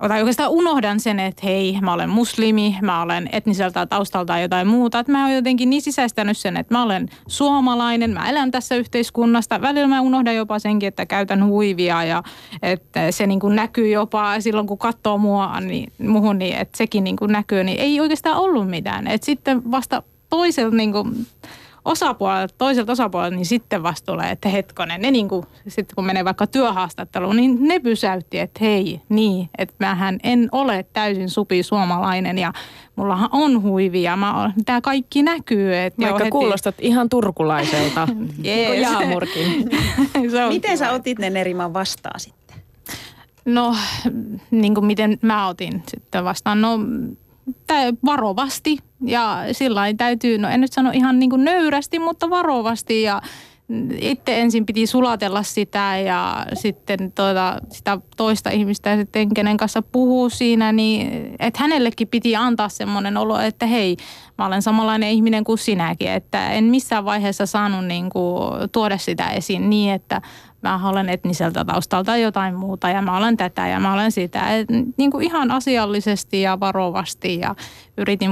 tai 0.07 0.21
oikeastaan 0.21 0.51
unohdan 0.51 0.99
sen, 0.99 1.19
että 1.19 1.41
hei, 1.45 1.77
mä 1.81 1.93
olen 1.93 2.09
muslimi, 2.09 2.77
mä 2.81 3.01
olen 3.01 3.29
etniseltä 3.31 3.85
taustalta 3.85 4.39
jotain 4.39 4.67
muuta. 4.67 4.99
Että 4.99 5.11
mä 5.11 5.23
oon 5.23 5.35
jotenkin 5.35 5.69
niin 5.69 5.81
sisäistänyt 5.81 6.37
sen, 6.37 6.57
että 6.57 6.73
mä 6.75 6.83
olen 6.83 7.09
suomalainen, 7.27 8.11
mä 8.11 8.29
elän 8.29 8.51
tässä 8.51 8.75
yhteiskunnasta. 8.75 9.61
Välillä 9.61 9.87
mä 9.87 10.01
unohdan 10.01 10.35
jopa 10.35 10.59
senkin, 10.59 10.87
että 10.87 11.05
käytän 11.05 11.45
huivia 11.45 12.03
ja 12.03 12.23
että 12.61 13.11
se 13.11 13.27
niin 13.27 13.39
kuin 13.39 13.55
näkyy 13.55 13.87
jopa 13.87 14.39
silloin, 14.39 14.67
kun 14.67 14.77
katsoo 14.77 15.17
mua, 15.17 15.59
niin, 15.59 15.93
muhun, 16.07 16.37
niin 16.37 16.55
että 16.55 16.77
sekin 16.77 17.03
niin 17.03 17.15
kuin 17.15 17.31
näkyy. 17.31 17.63
Niin 17.63 17.79
ei 17.79 17.99
oikeastaan 17.99 18.37
ollut 18.37 18.69
mitään. 18.69 19.07
Et 19.07 19.23
sitten 19.23 19.71
vasta 19.71 20.03
toiselta 20.35 20.75
niin 20.75 20.91
kuin, 20.91 21.27
osapuolelta, 21.85 22.55
toiselta 22.57 22.91
osapuolelta, 22.91 23.35
niin 23.35 23.45
sitten 23.45 23.83
vasta 23.83 24.11
tulee, 24.11 24.31
että 24.31 24.49
hetkonen, 24.49 25.01
ne 25.01 25.11
niin 25.11 25.29
kuin, 25.29 25.45
sitten 25.67 25.95
kun 25.95 26.05
menee 26.05 26.25
vaikka 26.25 26.47
työhaastatteluun, 26.47 27.35
niin 27.35 27.67
ne 27.67 27.79
pysäytti, 27.79 28.39
että 28.39 28.59
hei, 28.61 29.01
niin, 29.09 29.49
että 29.57 29.75
mähän 29.79 30.19
en 30.23 30.49
ole 30.51 30.85
täysin 30.93 31.29
supi 31.29 31.63
suomalainen 31.63 32.37
ja 32.37 32.53
mullahan 32.95 33.29
on 33.31 33.61
huivia, 33.61 34.15
mä, 34.15 34.51
tämä 34.65 34.81
kaikki 34.81 35.23
näkyy. 35.23 35.77
Että 35.77 36.01
Vaikka 36.01 36.23
heti- 36.23 36.31
kuulostat 36.31 36.75
ihan 36.79 37.09
turkulaiselta. 37.09 38.07
Jees. 38.43 38.69
Niin 38.69 38.81
Jaamurkin. 38.81 39.69
Se 40.31 40.43
on 40.43 40.53
Miten 40.53 40.77
sä 40.77 40.85
kiva. 40.85 40.95
otit 40.95 41.19
ne 41.19 41.29
Neriman 41.29 41.73
vastaan 41.73 42.19
sitten? 42.19 42.57
No, 43.45 43.75
niin 44.51 44.73
kuin 44.75 44.85
miten 44.85 45.17
mä 45.21 45.47
otin 45.47 45.83
sitten 45.87 46.23
vastaan. 46.23 46.61
No, 46.61 46.79
varovasti 48.05 48.77
ja 49.05 49.39
sillä 49.51 49.93
täytyy, 49.97 50.37
no 50.37 50.49
en 50.49 50.61
nyt 50.61 50.73
sano 50.73 50.91
ihan 50.93 51.19
niin 51.19 51.29
kuin 51.29 51.43
nöyrästi, 51.43 51.99
mutta 51.99 52.29
varovasti 52.29 53.01
ja 53.01 53.21
itse 53.99 54.41
ensin 54.41 54.65
piti 54.65 54.87
sulatella 54.87 55.43
sitä 55.43 55.97
ja 56.05 56.45
sitten 56.53 57.11
tuota, 57.11 57.59
sitä 57.71 57.99
toista 58.17 58.49
ihmistä 58.49 58.89
ja 58.89 58.97
sitten 58.97 59.33
kenen 59.33 59.57
kanssa 59.57 59.81
puhuu 59.81 60.29
siinä, 60.29 60.71
niin 60.71 61.35
että 61.39 61.59
hänellekin 61.59 62.07
piti 62.07 62.35
antaa 62.35 62.69
semmoinen 62.69 63.17
olo, 63.17 63.39
että 63.39 63.65
hei, 63.65 63.97
mä 64.37 64.45
olen 64.45 64.61
samanlainen 64.61 65.09
ihminen 65.09 65.43
kuin 65.43 65.57
sinäkin, 65.57 66.11
että 66.11 66.49
en 66.49 66.63
missään 66.63 67.05
vaiheessa 67.05 67.45
saanut 67.45 67.85
niin 67.85 68.09
kuin 68.09 68.51
tuoda 68.71 68.97
sitä 68.97 69.29
esiin 69.29 69.69
niin, 69.69 69.93
että 69.93 70.21
mä 70.61 70.89
olen 70.89 71.09
etniseltä 71.09 71.65
taustalta 71.65 72.05
tai 72.05 72.21
jotain 72.21 72.55
muuta 72.55 72.89
ja 72.89 73.01
mä 73.01 73.17
olen 73.17 73.37
tätä 73.37 73.67
ja 73.67 73.79
mä 73.79 73.93
olen 73.93 74.11
sitä. 74.11 74.55
Et, 74.55 74.67
niin 74.97 75.11
kuin 75.11 75.25
ihan 75.25 75.51
asiallisesti 75.51 76.41
ja 76.41 76.59
varovasti 76.59 77.39
ja 77.39 77.55
yritin 77.97 78.31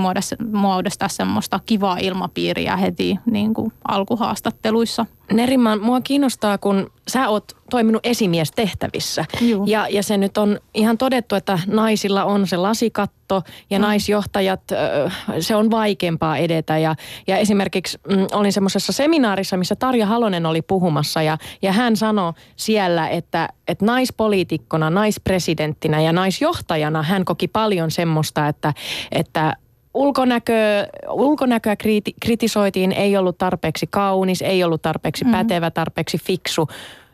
muodostaa, 0.52 1.08
semmoista 1.08 1.60
kivaa 1.66 1.98
ilmapiiriä 1.98 2.78
heti 2.78 3.20
niin 3.26 3.54
kuin 3.54 3.72
alkuhaastatteluissa. 3.88 5.06
Neriman, 5.34 5.82
mua 5.82 6.02
kiinnostaa, 6.02 6.58
kun 6.58 6.92
sä 7.08 7.30
oot 7.30 7.52
toiminut 7.70 8.06
esimiestehtävissä. 8.06 9.26
Juu. 9.42 9.66
Ja, 9.68 9.88
ja 9.90 10.04
se 10.04 10.18
nyt 10.18 10.38
on 10.38 10.60
ihan 10.74 10.98
todettu, 10.98 11.36
että 11.36 11.60
naisilla 11.68 12.24
on 12.24 12.48
se 12.48 12.58
lasikatto 12.58 13.42
ja 13.70 13.80
mm. 13.80 13.82
naisjohtajat, 13.82 14.62
se 15.40 15.56
on 15.56 15.72
vaikeampaa 15.72 16.38
edetä. 16.38 16.78
Ja, 16.78 16.96
ja 17.28 17.38
esimerkiksi 17.38 18.00
mm, 18.08 18.28
olin 18.32 18.54
semmoisessa 18.54 18.94
seminaarissa, 18.94 19.58
missä 19.58 19.76
Tarja 19.76 20.06
Halonen 20.06 20.46
oli 20.46 20.62
puhumassa 20.62 21.22
ja, 21.22 21.38
ja 21.62 21.72
hän 21.72 21.98
sanoi 21.98 22.34
siellä, 22.56 23.08
että, 23.08 23.50
että 23.68 23.86
naispoliitikkona, 23.86 24.90
naispresidenttinä 24.90 26.02
ja 26.02 26.14
naisjohtajana 26.14 27.04
hän 27.04 27.26
koki 27.26 27.48
paljon 27.48 27.92
semmoista, 27.92 28.48
että, 28.48 28.74
että 29.12 29.53
ulkonäköä, 29.94 30.88
ulkonäköä 31.10 31.76
kriti, 31.76 32.14
kritisoitiin, 32.22 32.92
ei 32.92 33.18
ollut 33.18 33.38
tarpeeksi 33.38 33.88
kaunis, 33.88 34.42
ei 34.42 34.64
ollut 34.64 34.82
tarpeeksi 34.82 35.26
pätevä, 35.32 35.72
tarpeeksi 35.72 36.18
fiksu. 36.18 36.68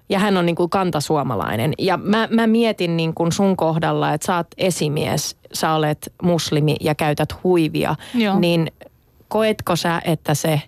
Ja 0.10 0.20
hän 0.20 0.38
on 0.38 0.46
niin 0.46 0.56
kuin 0.56 0.70
kantasuomalainen. 0.70 1.74
Ja 1.78 1.98
mä, 1.98 2.28
mä 2.32 2.48
mietin 2.48 2.98
niin 2.98 3.14
kuin 3.14 3.32
sun 3.32 3.58
kohdalla, 3.58 4.14
että 4.14 4.28
sä 4.28 4.36
oot 4.36 4.48
esimies, 4.58 5.38
sä 5.54 5.74
olet 5.74 6.14
muslimi 6.24 6.76
ja 6.82 6.96
käytät 6.96 7.44
huivia. 7.44 7.96
Joo. 8.14 8.40
Niin 8.40 8.72
koetko 9.28 9.76
sä, 9.76 10.02
että 10.06 10.34
se, 10.34 10.62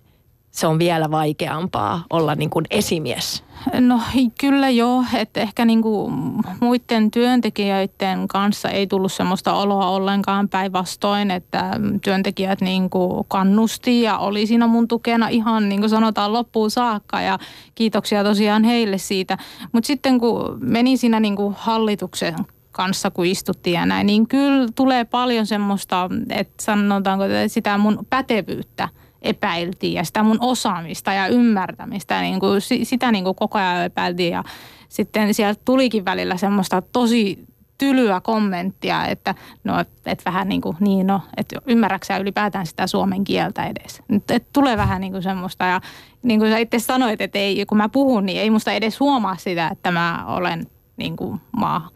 se 0.51 0.67
on 0.67 0.79
vielä 0.79 1.11
vaikeampaa 1.11 2.03
olla 2.09 2.35
niin 2.35 2.49
kuin 2.49 2.65
esimies? 2.69 3.43
No 3.79 3.99
kyllä 4.41 4.69
joo, 4.69 5.03
että 5.13 5.39
ehkä 5.39 5.65
niinku 5.65 6.11
muiden 6.59 7.11
työntekijöiden 7.11 8.27
kanssa 8.27 8.69
ei 8.69 8.87
tullut 8.87 9.11
semmoista 9.11 9.53
oloa 9.53 9.89
ollenkaan 9.89 10.49
päinvastoin, 10.49 11.31
että 11.31 11.71
työntekijät 12.03 12.61
niinku 12.61 13.25
kannusti 13.27 14.01
ja 14.01 14.17
oli 14.17 14.47
siinä 14.47 14.67
mun 14.67 14.87
tukena 14.87 15.27
ihan 15.27 15.69
niin 15.69 15.81
kuin 15.81 15.89
sanotaan 15.89 16.33
loppuun 16.33 16.71
saakka 16.71 17.21
ja 17.21 17.39
kiitoksia 17.75 18.23
tosiaan 18.23 18.63
heille 18.63 18.97
siitä. 18.97 19.37
Mutta 19.71 19.87
sitten 19.87 20.19
kun 20.19 20.57
meni 20.61 20.97
siinä 20.97 21.19
niinku 21.19 21.55
hallituksen 21.57 22.35
kanssa, 22.71 23.11
kun 23.11 23.25
istuttiin 23.25 23.73
ja 23.73 23.85
näin, 23.85 24.07
niin 24.07 24.27
kyllä 24.27 24.67
tulee 24.75 25.05
paljon 25.05 25.45
semmoista, 25.45 26.09
että 26.29 26.63
sanotaanko 26.63 27.25
sitä 27.47 27.77
mun 27.77 28.05
pätevyyttä 28.09 28.89
epäiltiin 29.21 29.93
ja 29.93 30.03
sitä 30.03 30.23
mun 30.23 30.37
osaamista 30.41 31.13
ja 31.13 31.27
ymmärtämistä, 31.27 32.21
niin 32.21 32.39
kuin, 32.39 32.61
si- 32.61 32.85
sitä 32.85 33.11
niin 33.11 33.23
kuin 33.23 33.35
koko 33.35 33.57
ajan 33.57 33.85
epäiltiin 33.85 34.33
ja 34.33 34.43
sitten 34.89 35.33
sieltä 35.33 35.61
tulikin 35.65 36.05
välillä 36.05 36.37
semmoista 36.37 36.81
tosi 36.81 37.45
tylyä 37.77 38.21
kommenttia, 38.21 39.05
että 39.05 39.35
no, 39.63 39.79
et, 39.79 39.89
et 40.05 40.25
vähän 40.25 40.49
niin 40.49 40.61
kuin, 40.61 40.77
niin 40.79 41.07
no, 41.07 41.21
että 41.37 41.55
ymmärräksä 41.65 42.17
ylipäätään 42.17 42.65
sitä 42.65 42.87
suomen 42.87 43.23
kieltä 43.23 43.65
edes. 43.65 44.01
Et, 44.15 44.31
et 44.31 44.45
tulee 44.53 44.77
vähän 44.77 45.01
niin 45.01 45.11
kuin 45.11 45.23
semmoista 45.23 45.65
ja 45.65 45.81
niin 46.23 46.39
kuin 46.39 46.51
sä 46.51 46.57
itse 46.57 46.79
sanoit, 46.79 47.21
että 47.21 47.39
ei, 47.39 47.65
kun 47.65 47.77
mä 47.77 47.89
puhun, 47.89 48.25
niin 48.25 48.41
ei 48.41 48.49
musta 48.49 48.71
edes 48.71 48.99
huomaa 48.99 49.35
sitä, 49.35 49.67
että 49.67 49.91
mä 49.91 50.23
olen 50.27 50.67
niin 50.97 51.15
kuin 51.15 51.41
maa, 51.51 51.89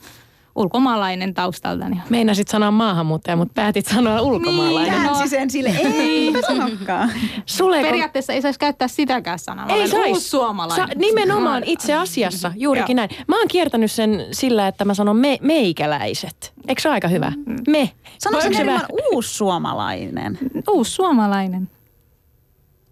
ulkomaalainen 0.56 1.34
taustaltani. 1.34 2.02
Meinasit 2.10 2.48
sanoa 2.48 2.72
maahanmuuttaja, 2.72 3.36
mutta 3.36 3.52
päätit 3.56 3.86
sanoa 3.86 4.22
ulkomaalainen. 4.22 4.94
Niin, 4.94 5.04
käänsi 5.04 5.30
sen 5.30 5.50
sille, 5.50 5.70
ei, 5.84 6.32
mä 6.32 6.42
sanokaan. 6.48 7.12
Sulle, 7.46 7.82
Periaatteessa 7.82 8.34
ei 8.34 8.42
saisi 8.42 8.60
käyttää 8.60 8.88
sitäkään 8.88 9.40
sanaa. 9.40 9.66
Ei 9.70 9.76
olen 9.76 9.90
sais. 9.90 10.08
uussuomalainen. 10.08 10.88
Sa, 10.88 10.94
nimenomaan 10.96 11.64
itse 11.66 11.94
asiassa, 11.94 12.52
juurikin 12.56 12.96
näin. 12.96 13.10
Mä 13.28 13.38
oon 13.40 13.48
kiertänyt 13.48 13.92
sen 13.92 14.26
sillä, 14.32 14.68
että 14.68 14.86
mä 14.86 14.94
sanon 14.94 15.18
me, 15.18 15.38
meikäläiset. 15.42 16.54
Eikö 16.68 16.82
se 16.82 16.88
ole 16.90 16.94
aika 16.94 17.08
hyvä? 17.08 17.32
Me. 17.68 17.92
Sano 18.18 18.42
se 18.42 18.66
vähän- 18.66 18.86
uussuomalainen. 19.14 20.38
Uussuomalainen. 20.72 21.70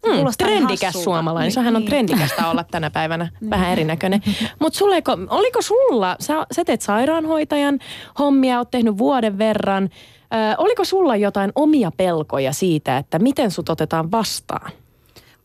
Mm, 0.06 0.12
trendikäs 0.38 0.84
hassulta. 0.84 1.04
suomalainen. 1.04 1.46
Niin, 1.48 1.54
Sehän 1.54 1.76
on 1.76 1.82
niin. 1.82 1.90
trendikästä 1.90 2.48
olla 2.48 2.64
tänä 2.64 2.90
päivänä 2.90 3.30
vähän 3.50 3.72
erinäköinen. 3.72 4.22
Mutta 4.60 4.80
oliko 5.30 5.62
sulla, 5.62 6.16
sä, 6.20 6.46
sä 6.52 6.66
teet 6.66 6.82
sairaanhoitajan 6.82 7.80
hommia, 8.20 8.58
oot 8.58 8.72
tehnyt 8.72 8.98
vuoden 8.98 9.38
verran. 9.38 9.84
Ö, 9.84 10.56
oliko 10.58 10.86
sulla 10.86 11.16
jotain 11.16 11.52
omia 11.56 11.92
pelkoja 11.98 12.54
siitä, 12.54 12.98
että 12.98 13.20
miten 13.20 13.52
sut 13.52 13.70
otetaan 13.70 14.12
vastaan? 14.12 14.72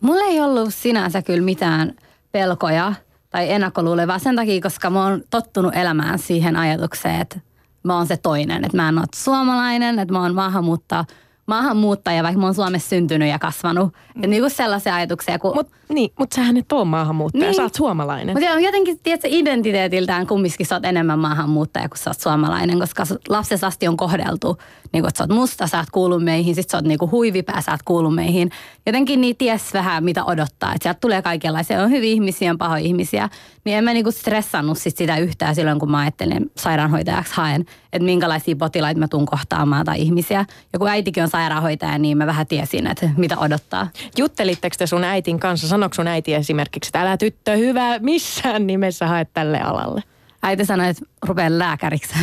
Mulla 0.00 0.24
ei 0.24 0.40
ollut 0.40 0.74
sinänsä 0.74 1.22
kyllä 1.22 1.44
mitään 1.44 1.94
pelkoja 2.32 2.92
tai 3.30 3.50
ennakkoluuloja, 3.52 4.06
vaan 4.06 4.20
sen 4.20 4.36
takia, 4.36 4.60
koska 4.60 4.90
mä 4.90 5.04
oon 5.04 5.22
tottunut 5.30 5.76
elämään 5.76 6.18
siihen 6.18 6.56
ajatukseen, 6.56 7.20
että 7.20 7.40
mä 7.82 7.96
oon 7.96 8.06
se 8.06 8.16
toinen. 8.16 8.64
Että 8.64 8.76
mä 8.76 8.88
en 8.88 8.98
ole 8.98 9.06
suomalainen, 9.14 9.98
että 9.98 10.14
mä 10.14 10.22
oon 10.22 10.34
maahanmuuttaja, 10.34 11.04
maahanmuuttaja, 11.48 12.22
vaikka 12.22 12.40
mä 12.40 12.46
oon 12.46 12.54
Suomessa 12.54 12.88
syntynyt 12.88 13.28
ja 13.28 13.38
kasvanut. 13.38 13.92
Mm. 14.14 14.22
Ja 14.22 14.28
niin 14.28 14.42
kuin 14.42 14.50
sellaisia 14.50 14.94
ajatuksia, 14.94 15.38
kun... 15.38 15.52
Mutta 15.54 15.72
niin, 15.88 16.10
mut 16.18 16.32
sähän 16.32 16.56
et 16.56 16.72
ole 16.72 16.84
maahanmuuttaja, 16.84 17.44
Niin. 17.44 17.54
sä 17.54 17.62
oot 17.62 17.74
suomalainen. 17.74 18.36
Mutta 18.36 18.60
jotenkin, 18.60 18.98
tiedätkö, 19.02 19.28
identiteetiltään 19.30 20.26
kumminkin 20.26 20.66
sä 20.66 20.74
oot 20.74 20.84
enemmän 20.84 21.18
maahanmuuttaja 21.18 21.88
kuin 21.88 21.98
sä 21.98 22.10
oot 22.10 22.20
suomalainen, 22.20 22.78
koska 22.80 23.04
lapsesta 23.28 23.66
asti 23.66 23.88
on 23.88 23.96
kohdeltu, 23.96 24.58
niin 24.92 25.02
kuin, 25.02 25.08
että 25.08 25.18
sä 25.18 25.24
oot 25.24 25.30
musta, 25.40 25.66
sä 25.66 25.78
oot 25.78 25.90
kuulu 25.92 26.20
meihin, 26.20 26.54
sit 26.54 26.70
sä 26.70 26.76
oot 26.76 26.84
niin 26.84 26.98
kuin 26.98 27.10
huivipää, 27.10 27.60
sä 27.60 27.70
oot 27.72 27.82
kuulu 27.84 28.10
meihin. 28.10 28.50
Jotenkin 28.86 29.20
niin 29.20 29.36
ties 29.36 29.74
vähän, 29.74 30.04
mitä 30.04 30.24
odottaa. 30.24 30.72
Että 30.74 30.82
sieltä 30.82 31.00
tulee 31.00 31.22
kaikenlaisia, 31.22 31.82
on 31.82 31.90
hyviä 31.90 32.10
ihmisiä, 32.12 32.50
on 32.50 32.58
pahoja 32.58 32.84
ihmisiä. 32.84 33.28
Niin 33.64 33.78
en 33.78 33.84
mä 33.84 33.92
niin 33.92 34.04
kuin 34.04 34.12
stressannut 34.12 34.78
sit 34.78 34.96
sitä 34.96 35.16
yhtään 35.16 35.54
silloin, 35.54 35.78
kun 35.78 35.90
mä 35.90 35.98
ajattelin 35.98 36.50
sairaanhoitajaksi 36.56 37.32
haen, 37.34 37.64
että 37.92 38.04
minkälaisia 38.04 38.56
potilaita 38.56 39.00
mä 39.00 39.08
tuun 39.08 39.26
kohtaamaan 39.26 39.84
tai 39.84 40.02
ihmisiä. 40.02 40.44
Ja 40.72 40.78
kun 40.78 40.88
äitikin 40.88 41.22
on 41.22 41.28
sairaanhoitaja, 41.28 41.98
niin 41.98 42.18
mä 42.18 42.26
vähän 42.26 42.46
tiesin, 42.46 42.86
että 42.86 43.10
mitä 43.16 43.38
odottaa. 43.38 43.88
Juttelitteko 44.18 44.76
te 44.78 44.86
sun 44.86 45.04
äitin 45.04 45.40
kanssa? 45.40 45.68
Sanoiko 45.68 45.94
sun 45.94 46.06
äiti 46.06 46.34
esimerkiksi, 46.34 46.88
että 46.88 47.00
älä 47.00 47.16
tyttö 47.16 47.56
hyvä 47.56 47.98
missään 47.98 48.66
nimessä 48.66 49.06
hae 49.06 49.24
tälle 49.24 49.60
alalle? 49.60 50.02
Äiti 50.42 50.64
sanoi, 50.64 50.88
että 50.88 51.02
rupea 51.26 51.58
lääkäriksi. 51.58 52.14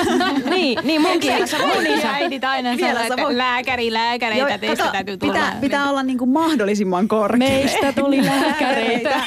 niin, 0.50 0.78
niin 0.82 1.00
munkin 1.00 1.32
mun 1.32 2.06
äidit 2.06 2.44
aina 2.44 2.76
sanoo, 2.78 2.94
sä 2.94 3.02
että 3.02 3.38
lääkäri, 3.38 3.92
lääkäreitä, 3.92 4.48
Joo, 4.48 4.58
teistä 4.58 4.76
kato, 4.76 4.92
täytyy 4.92 5.16
tulla. 5.16 5.32
pitää, 5.32 5.56
pitää 5.60 5.90
olla 5.90 6.02
niin 6.02 6.18
kuin 6.18 6.30
mahdollisimman 6.30 7.08
korkea. 7.08 7.38
Meistä 7.38 7.92
tuli 7.92 8.24
lääkäreitä. 8.24 9.20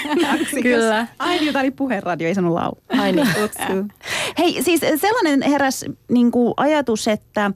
Kyllä. 0.64 1.08
Äidiltä 1.20 1.60
oli 1.60 1.72
puheradio, 1.72 2.28
ei 2.28 2.36
sanonut 2.36 2.56
laulu. 2.56 2.78
Ai 3.02 3.12
niin. 3.12 3.28
Hei, 4.38 4.64
siis 4.64 4.82
sellainen 4.96 5.42
heräs 5.42 5.86
niin 6.12 6.32
kuin 6.32 6.54
ajatus, 6.58 7.08
että 7.08 7.52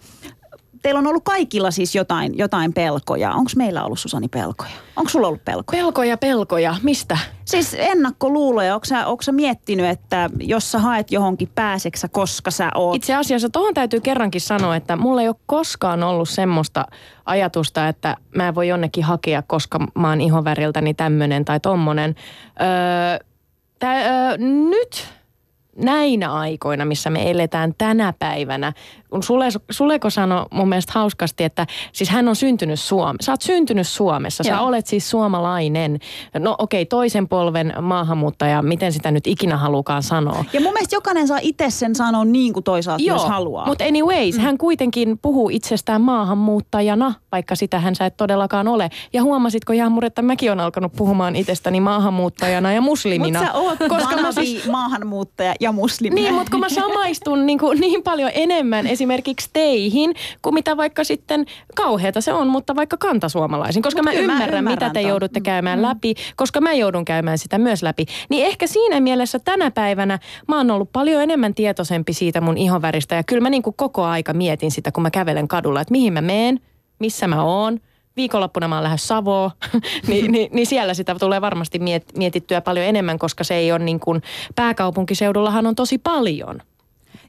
teillä 0.82 0.98
on 0.98 1.08
ollut 1.08 1.24
kaikilla 1.24 1.72
siis 1.72 1.96
jotain, 1.96 2.38
jotain 2.38 2.74
pelkoja. 2.74 3.32
Onko 3.32 3.52
meillä 3.56 3.84
ollut 3.84 4.00
Susani 4.00 4.28
pelkoja? 4.28 4.72
Onko 4.96 5.10
sulla 5.10 5.28
ollut 5.28 5.46
pelkoja? 5.46 5.82
Pelkoja, 5.82 6.18
pelkoja. 6.18 6.76
Mistä? 6.84 7.18
Siis 7.46 7.76
ennakkoluuloja. 7.80 8.76
Onko 8.76 8.86
sä, 8.86 9.08
onko 9.08 9.24
sä 9.24 9.32
miettinyt, 9.32 9.86
että 9.86 10.30
jos 10.40 10.72
sä 10.72 10.80
haet 10.80 11.12
johonkin 11.12 11.50
pääseksä, 11.56 12.08
koska 12.08 12.52
sä 12.52 12.72
oot... 12.76 12.96
Itse 12.96 13.16
asiassa 13.16 13.50
tuohon 13.50 13.74
täytyy 13.74 14.00
kerrankin 14.00 14.42
sanoa, 14.42 14.76
että 14.76 14.96
mulla 14.96 15.22
ei 15.22 15.28
ole 15.28 15.36
koskaan 15.46 16.04
ollut 16.04 16.30
semmoista 16.30 16.86
ajatusta, 17.26 17.88
että 17.88 18.18
mä 18.36 18.48
en 18.48 18.56
voi 18.56 18.68
jonnekin 18.68 19.04
hakea, 19.04 19.42
koska 19.42 19.80
mä 19.96 20.10
oon 20.10 20.22
ihonväriltäni 20.22 20.94
tämmönen 20.94 21.46
tai 21.46 21.60
tommonen. 21.60 22.16
Öö, 22.62 23.28
tää, 23.80 24.30
öö, 24.30 24.38
nyt 24.38 25.08
näinä 25.76 26.34
aikoina, 26.34 26.86
missä 26.86 27.10
me 27.10 27.32
eletään 27.32 27.74
tänä 27.78 28.14
päivänä, 28.20 28.74
kun 29.12 29.24
Sule, 29.24 29.48
Suleko 29.72 30.10
sanoi 30.10 30.46
mun 30.52 30.70
mielestä 30.70 30.92
hauskasti, 30.96 31.44
että 31.44 31.68
siis 31.94 32.10
hän 32.10 32.28
on 32.28 32.36
syntynyt 32.36 32.80
Suomessa. 32.80 33.26
Sä 33.26 33.32
oot 33.32 33.42
syntynyt 33.42 33.88
Suomessa, 33.88 34.44
sä 34.44 34.50
Joo. 34.50 34.66
olet 34.66 34.88
siis 34.88 35.10
suomalainen. 35.10 36.00
No 36.40 36.56
okei, 36.58 36.82
okay, 36.82 36.86
toisen 36.90 37.28
polven 37.28 37.74
maahanmuuttaja, 37.82 38.62
miten 38.62 38.94
sitä 38.94 39.12
nyt 39.12 39.28
ikinä 39.28 39.58
halukaan 39.58 40.04
sanoa. 40.04 40.46
Ja 40.54 40.62
mun 40.62 40.74
mielestä 40.74 40.96
jokainen 40.96 41.28
saa 41.28 41.40
itse 41.42 41.70
sen 41.70 41.96
sanoa 41.96 42.26
niin 42.26 42.54
kuin 42.54 42.64
toisaalta 42.64 43.04
myös 43.04 43.26
haluaa. 43.26 43.66
Mutta 43.66 43.84
anyways, 43.84 44.36
mm. 44.38 44.42
hän 44.42 44.58
kuitenkin 44.58 45.20
puhuu 45.22 45.50
itsestään 45.50 46.02
maahanmuuttajana, 46.02 47.14
vaikka 47.32 47.56
sitä 47.56 47.80
hän 47.80 47.96
sä 47.96 48.06
et 48.06 48.18
todellakaan 48.18 48.68
ole. 48.68 48.90
Ja 49.14 49.24
huomasitko 49.24 49.74
Jaamur, 49.74 50.06
että 50.06 50.22
mäkin 50.22 50.52
olen 50.52 50.60
alkanut 50.60 50.94
puhumaan 50.96 51.36
itsestäni 51.36 51.80
maahanmuuttajana 51.80 52.74
ja 52.74 52.82
muslimina. 52.82 53.40
Mutta 53.40 53.54
sä 53.54 53.60
oot 53.60 53.80
koska 53.90 54.18
mä 54.18 54.32
siis, 54.32 54.68
maahanmuuttaja 54.68 55.54
ja 55.60 55.72
muslimi. 55.72 56.16
niin, 56.16 56.34
mutta 56.34 56.52
kun 56.52 56.60
mä 56.60 56.70
samaistun 56.70 57.46
niin, 57.46 57.60
kuin, 57.60 57.80
niin 57.80 58.04
paljon 58.04 58.32
enemmän 58.34 58.88
esimerkiksi 59.02 59.50
teihin, 59.54 60.14
kuin 60.42 60.54
mitä 60.54 60.78
vaikka 60.78 61.04
sitten, 61.04 61.46
kauheata 61.76 62.22
se 62.22 62.34
on, 62.34 62.48
mutta 62.48 62.76
vaikka 62.76 62.98
kantasuomalaisiin. 62.98 63.84
Koska 63.84 64.00
Mut 64.00 64.06
mä 64.06 64.12
kyllä 64.12 64.28
mä 64.28 64.34
ymmärrän, 64.34 64.64
mitä 64.64 64.72
ymmärrän 64.72 64.94
te 64.94 65.02
ton. 65.02 65.10
joudutte 65.10 65.42
käymään 65.42 65.82
läpi, 65.82 66.14
koska 66.36 66.62
mä 66.62 66.74
joudun 66.74 67.06
käymään 67.06 67.38
sitä 67.38 67.58
myös 67.58 67.84
läpi. 67.84 68.06
Niin 68.30 68.46
ehkä 68.46 68.68
siinä 68.68 69.00
mielessä 69.00 69.40
tänä 69.40 69.72
päivänä 69.72 70.20
mä 70.48 70.58
oon 70.58 70.72
ollut 70.72 70.92
paljon 70.92 71.22
enemmän 71.22 71.54
tietoisempi 71.54 72.14
siitä 72.14 72.42
mun 72.42 72.58
ihonväristä. 72.58 73.16
Ja 73.16 73.24
kyllä 73.24 73.42
mä 73.42 73.50
niin 73.50 73.64
kuin 73.64 73.74
koko 73.78 74.04
aika 74.04 74.34
mietin 74.34 74.72
sitä, 74.72 74.92
kun 74.92 75.04
mä 75.04 75.12
kävelen 75.12 75.48
kadulla, 75.48 75.82
että 75.82 75.92
mihin 75.92 76.14
mä 76.14 76.22
meen, 76.22 76.60
missä 77.00 77.28
mä 77.28 77.44
oon. 77.44 77.80
Viikonloppuna 78.16 78.68
mä 78.68 78.76
oon 78.76 78.84
lähes 78.84 79.08
Savoon, 79.08 79.52
niin, 80.08 80.32
niin, 80.32 80.50
niin 80.54 80.68
siellä 80.68 80.94
sitä 80.94 81.16
tulee 81.20 81.42
varmasti 81.42 81.80
miet, 81.80 82.18
mietittyä 82.18 82.62
paljon 82.62 82.86
enemmän, 82.86 83.20
koska 83.20 83.44
se 83.44 83.56
ei 83.56 83.72
ole 83.72 83.80
niin 83.80 84.00
kuin, 84.00 84.22
pääkaupunkiseudullahan 84.56 85.68
on 85.68 85.76
tosi 85.76 85.98
paljon. 85.98 86.62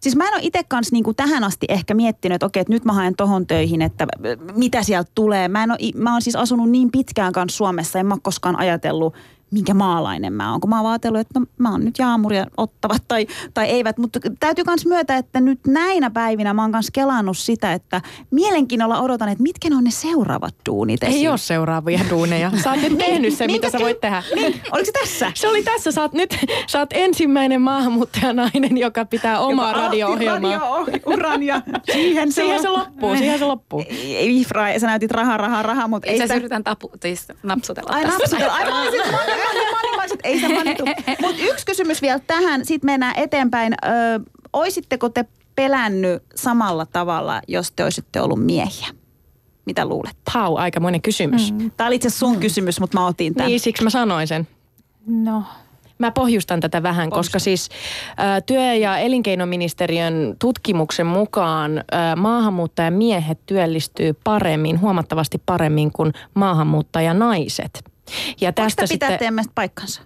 Siis 0.03 0.17
mä 0.17 0.29
en 0.29 0.35
ole 0.35 0.43
itse 0.43 0.65
kanssa 0.69 0.93
niinku 0.93 1.15
tähän 1.15 1.45
asti 1.45 1.67
ehkä 1.69 1.95
miettinyt, 1.95 2.35
että 2.35 2.47
okei, 2.47 2.61
että 2.61 2.73
nyt 2.73 2.85
mä 2.85 2.93
haen 2.93 3.15
tohon 3.17 3.47
töihin, 3.47 3.83
että 3.83 4.07
mitä 4.55 4.83
sieltä 4.83 5.11
tulee. 5.15 5.49
Mä, 5.49 5.62
en 5.62 5.71
ole, 5.71 5.79
mä 5.95 6.12
oon 6.12 6.23
siis 6.23 6.37
asunut 6.37 6.71
niin 6.71 6.91
pitkään 6.91 7.33
kanssa 7.33 7.57
Suomessa, 7.57 7.99
en 7.99 8.07
mä 8.07 8.15
ole 8.15 8.21
koskaan 8.23 8.59
ajatellut, 8.59 9.15
minkä 9.53 9.75
maalainen 9.75 10.33
mä 10.33 10.51
oon. 10.51 10.61
Kun 10.61 10.71
mä 10.71 10.81
oon 10.81 10.91
ajatellut, 10.91 11.21
että 11.21 11.41
no, 11.41 11.47
mä 11.59 11.71
oon 11.71 11.85
nyt 11.85 11.99
jaamuria 11.99 12.47
ottavat 12.57 13.03
tai, 13.09 13.27
tai 13.55 13.67
eivät. 13.67 13.99
Mutta 13.99 14.21
täytyy 14.41 14.65
myös 14.67 14.87
myötä, 14.87 15.17
että 15.17 15.41
nyt 15.41 15.61
näinä 15.67 16.11
päivinä 16.11 16.55
mä 16.55 16.62
oon 16.62 16.73
kanssa 16.73 16.91
kelannut 16.93 17.38
sitä, 17.38 17.73
että 17.73 18.01
mielenkiinnolla 18.31 19.01
odotan, 19.01 19.29
että 19.29 19.43
mitkä 19.43 19.71
ne 19.71 19.77
on 19.77 19.85
ne 19.85 19.91
seuraavat 19.91 20.55
duunit 20.69 21.03
Ei 21.03 21.09
esim. 21.11 21.31
ole 21.31 21.38
seuraavia 21.38 22.01
duuneja. 22.11 22.51
Sä 22.65 22.71
oot 22.71 22.83
nyt 22.83 22.99
tehnyt 22.99 23.35
sen, 23.35 23.51
mitä 23.53 23.71
sä 23.71 23.79
voit 23.79 24.01
tehdä. 24.01 24.23
Niin, 24.35 24.61
oliko 24.73 24.85
se 24.87 24.93
tässä? 24.93 25.33
Se 25.35 25.49
oli 25.49 25.62
tässä. 25.62 25.93
Sä 25.93 26.03
oot 26.03 26.12
nyt 26.12 26.37
sä 26.67 26.79
oot 26.79 26.91
ensimmäinen 26.93 27.62
maahanmuuttajanainen, 27.62 28.79
joka 28.79 29.05
pitää 29.05 29.41
omaa 29.41 29.69
Joka 29.69 29.81
radio-ohjelmaa. 29.81 30.59
radio-uran 30.59 31.43
ja 31.43 31.62
siihen 31.93 32.33
se, 32.33 32.43
Siihen 32.43 32.62
se 32.62 32.69
loppuu, 32.69 33.17
siihen 33.17 33.38
se 33.38 33.45
loppuu. 33.45 33.85
Ei, 33.88 34.41
Ifra, 34.41 34.79
sä 34.79 34.87
näytit 34.87 35.11
rahaa, 35.11 35.37
rahaa, 35.37 35.62
rahaa, 35.62 35.88
mutta 35.88 36.11
ei 36.11 36.19
sitä... 36.19 36.35
yritän 36.35 36.65
tapu, 36.65 36.91
siis 37.03 37.29
napsutella 37.43 37.91
Ai 37.93 38.03
tässä. 38.03 38.19
napsutella. 38.19 38.53
Ai 38.55 38.65
mä 39.44 39.50
olin- 39.81 39.96
mä 39.96 40.02
olin- 40.02 40.18
ei 40.24 40.40
se 40.40 40.48
manitu. 40.48 40.85
Mutta 41.22 41.42
yksi 41.42 41.66
kysymys 41.66 42.02
vielä 42.02 42.18
tähän, 42.26 42.64
sitten 42.64 42.88
mennään 42.88 43.14
eteenpäin. 43.16 43.74
Ö, 43.85 43.88
oisitteko 44.52 45.09
te 45.09 45.24
pelännyt 45.55 46.22
samalla 46.35 46.87
tavalla, 46.87 47.42
jos 47.48 47.72
te 47.72 47.83
olisitte 47.83 48.20
ollut 48.20 48.44
miehiä? 48.44 48.88
Mitä 49.66 49.85
luulet? 49.85 50.16
Pau, 50.33 50.57
aikamoinen 50.57 51.02
kysymys. 51.02 51.52
Mm. 51.52 51.70
Tämä 51.76 51.87
oli 51.87 51.94
itse 51.96 52.09
asiassa 52.09 52.26
sun 52.26 52.40
kysymys, 52.40 52.81
mutta 52.81 52.98
mä 53.00 53.07
otin 53.07 53.35
tämän. 53.35 53.48
Niin, 53.48 53.61
siksi 53.61 53.85
mä 53.85 53.90
sanoin 53.90 54.26
sen. 54.28 54.48
No, 55.07 55.42
Mä 55.98 56.11
pohjustan 56.11 56.61
tätä 56.61 56.83
vähän, 56.83 57.11
koska 57.11 57.38
siis 57.38 57.68
ä, 58.20 58.40
työ- 58.40 58.74
ja 58.74 58.98
elinkeinoministeriön 58.98 60.37
tutkimuksen 60.38 61.07
mukaan 61.07 61.78
ä, 61.78 61.83
maahanmuuttajamiehet 62.16 63.38
työllistyy 63.46 64.12
paremmin, 64.24 64.81
huomattavasti 64.81 65.42
paremmin 65.46 65.92
kuin 65.92 66.12
maahanmuuttajanaiset. 66.35 67.85
Ja 68.41 68.53
tästä 68.53 68.83
pitää 68.83 68.87
sitten, 68.87 69.19
teidän 69.19 69.35
mielestä 69.35 69.53
paikkansa? 69.55 70.03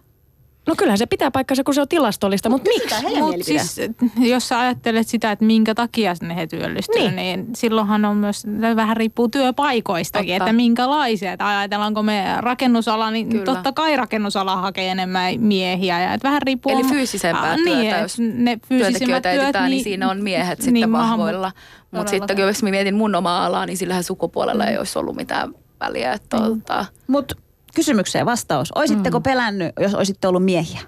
no 0.66 0.74
kyllähän 0.78 0.98
se 0.98 1.06
pitää 1.06 1.30
paikkansa, 1.30 1.64
kun 1.64 1.74
se 1.74 1.80
on 1.80 1.88
tilastollista, 1.88 2.48
mutta 2.48 2.68
miksi? 2.68 2.94
Mielipide. 3.04 3.42
siis 3.42 3.76
jos 4.18 4.48
sä 4.48 4.60
ajattelet 4.60 5.08
sitä, 5.08 5.32
että 5.32 5.44
minkä 5.44 5.74
takia 5.74 6.14
ne 6.22 6.36
he 6.36 6.46
työllistyy, 6.46 7.00
Niin. 7.00 7.16
niin. 7.16 7.40
niin 7.40 7.56
silloinhan 7.56 8.04
on 8.04 8.16
myös, 8.16 8.42
vähän 8.76 8.96
riippuu 8.96 9.28
työpaikoistakin, 9.28 10.28
Totta. 10.34 10.44
että 10.44 10.52
minkälaisia. 10.52 11.32
Että 11.32 11.58
ajatellaanko 11.58 12.02
me 12.02 12.24
rakennusala, 12.38 13.10
niin 13.10 13.28
Kyllä. 13.28 13.44
totta 13.44 13.72
kai 13.72 13.96
rakennusala 13.96 14.56
hakee 14.56 14.88
enemmän 14.88 15.40
miehiä. 15.40 16.00
Ja 16.02 16.14
että 16.14 16.28
vähän 16.28 16.42
riippuu... 16.42 16.72
Eli 16.72 16.84
fyysisempää 16.84 17.50
Ah, 17.50 17.56
työtä, 17.56 17.70
niin, 17.70 18.00
jos 18.02 18.18
ne 18.18 18.58
fyysisimmät 18.68 19.22
työntekijöitä 19.22 19.30
työt, 19.30 19.42
etsitään, 19.42 19.70
niin, 19.70 19.84
siinä 19.84 20.10
on 20.10 20.22
miehet 20.22 20.58
sitten 20.58 20.74
niin, 20.74 20.92
vahvoilla. 20.92 21.52
Mutta 21.90 22.10
sitten 22.10 22.38
jos 22.38 22.62
mä 22.62 22.70
mietin 22.70 22.94
mun 22.94 23.14
omaa 23.14 23.46
alaa, 23.46 23.66
niin 23.66 23.76
sillähän 23.76 24.04
sukupuolella 24.04 24.66
ei 24.66 24.78
olisi 24.78 24.98
ollut 24.98 25.16
mitään 25.16 25.54
väliä. 25.80 26.12
Että 26.12 26.36
tuota, 26.36 26.84
Mutta 27.06 27.34
kysymykseen 27.76 28.26
vastaus. 28.26 28.72
Oisitteko 28.74 29.20
pelännyt, 29.20 29.72
jos 29.80 29.94
olisitte 29.94 30.28
ollut 30.28 30.44
miehiä? 30.44 30.80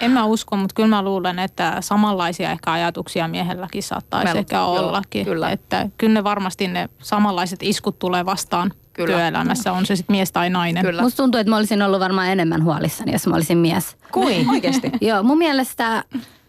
En 0.00 0.10
mä 0.10 0.24
usko, 0.24 0.56
mutta 0.56 0.74
kyllä 0.74 0.88
mä 0.88 1.02
luulen, 1.02 1.38
että 1.38 1.76
samanlaisia 1.80 2.50
ehkä 2.50 2.72
ajatuksia 2.72 3.28
miehelläkin 3.28 3.82
saattaisi 3.82 4.32
Mä- 4.32 4.38
ehkä 4.38 4.56
joo, 4.56 4.70
ollakin. 4.72 5.24
kyllä. 5.24 5.50
Että 5.50 5.88
kyllä 5.98 6.14
ne 6.14 6.24
varmasti 6.24 6.68
ne 6.68 6.88
samanlaiset 7.02 7.62
iskut 7.62 7.98
tulee 7.98 8.26
vastaan 8.26 8.72
Kyllä. 8.92 9.14
työelämässä, 9.14 9.72
on 9.72 9.86
se 9.86 9.96
sitten 9.96 10.16
mies 10.16 10.32
tai 10.32 10.50
nainen. 10.50 10.84
Kyllä. 10.84 11.02
Musta 11.02 11.16
tuntuu, 11.22 11.40
että 11.40 11.50
mä 11.50 11.56
olisin 11.56 11.82
ollut 11.82 12.00
varmaan 12.00 12.28
enemmän 12.28 12.64
huolissani, 12.64 13.12
jos 13.12 13.26
mä 13.26 13.34
olisin 13.34 13.58
mies. 13.58 13.96
Kuin? 14.12 14.50
Oikeasti. 14.50 14.90
Joo, 15.00 15.22
mun 15.22 15.38
mielestä, 15.38 16.04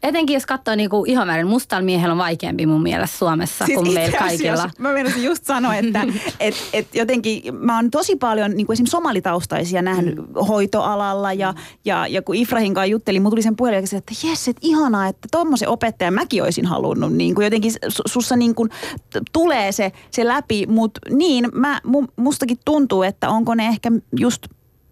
etenkin 0.07 0.33
jos 0.33 0.45
katsoo 0.45 0.75
niinku 0.75 1.05
ihonvärin, 1.05 1.47
mustalla 1.47 1.83
miehellä 1.83 2.11
on 2.11 2.17
vaikeampi 2.17 2.65
mun 2.65 2.83
mielestä 2.83 3.17
Suomessa 3.17 3.65
siis 3.65 3.79
kuin 3.79 3.93
meillä 3.93 4.17
kaikilla. 4.17 4.69
Mä 4.79 4.93
meinasin 4.93 5.23
just 5.23 5.45
sanoa, 5.45 5.75
että 5.75 6.07
et, 6.39 6.55
et 6.73 6.95
jotenkin 6.95 7.55
mä 7.55 7.75
oon 7.75 7.91
tosi 7.91 8.15
paljon 8.15 8.51
niin 8.51 8.65
kuin 8.65 8.73
esimerkiksi 8.73 8.91
somalitaustaisia 8.91 9.81
nähnyt 9.81 10.15
mm. 10.15 10.23
hoitoalalla 10.47 11.33
ja, 11.33 11.53
ja, 11.85 12.07
ja 12.07 12.21
kun 12.21 12.35
Ifrahin 12.35 12.73
kanssa 12.73 12.85
juttelin, 12.85 13.21
mulla 13.21 13.31
tuli 13.31 13.41
sen 13.41 13.55
puhelin 13.55 13.77
että 13.97 14.13
jes, 14.23 14.47
että 14.47 14.59
ihanaa, 14.63 15.07
että 15.07 15.27
tommosen 15.31 15.69
opettajan 15.69 16.13
mäkin 16.13 16.43
olisin 16.43 16.65
halunnut. 16.65 17.13
Niin 17.13 17.35
kuin 17.35 17.43
jotenkin 17.43 17.71
su- 17.71 18.01
sussa 18.05 18.35
niin 18.35 18.55
kuin 18.55 18.69
t- 18.69 19.17
tulee 19.33 19.71
se, 19.71 19.91
se 20.11 20.27
läpi, 20.27 20.65
mutta 20.67 21.01
niin 21.09 21.49
mä, 21.53 21.81
mu, 21.83 22.05
mustakin 22.15 22.57
tuntuu, 22.65 23.03
että 23.03 23.29
onko 23.29 23.55
ne 23.55 23.67
ehkä 23.67 23.91
just 24.19 24.47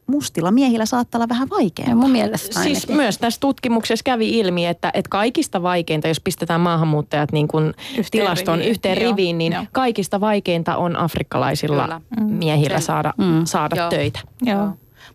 mustilla 0.07 0.51
miehillä 0.51 0.85
saattaa 0.85 1.19
olla 1.19 1.29
vähän 1.29 1.47
Ja 1.51 1.55
vaikeampaa. 1.55 1.95
mun 1.95 2.11
mielestä 2.11 2.53
Siis 2.53 2.57
ainakin. 2.57 2.95
myös 2.95 3.17
tässä 3.17 3.39
tutkimuksessa 3.39 4.03
kävi 4.03 4.39
ilmi, 4.39 4.65
että, 4.65 4.91
että 4.93 5.09
kaikista 5.09 5.61
vaikeinta, 5.63 6.07
jos 6.07 6.19
pistetään 6.19 6.61
maahanmuuttajat 6.61 7.31
niin 7.31 7.47
kuin 7.47 7.65
Yhteen 7.97 8.05
tilastoon 8.11 8.57
riviin. 8.57 8.71
yhteen 8.71 9.01
Joo, 9.01 9.11
riviin, 9.11 9.37
niin 9.37 9.53
joo. 9.53 9.65
kaikista 9.71 10.21
vaikeinta 10.21 10.77
on 10.77 10.95
afrikkalaisilla 10.95 11.83
Kyllä. 11.83 12.01
miehillä 12.29 12.77
Sen- 12.79 12.85
saada, 12.85 13.13
Mm. 13.17 13.45
saada 13.45 13.75
Joo. 13.75 13.89
töitä. 13.89 14.19
Joo. 14.41 14.65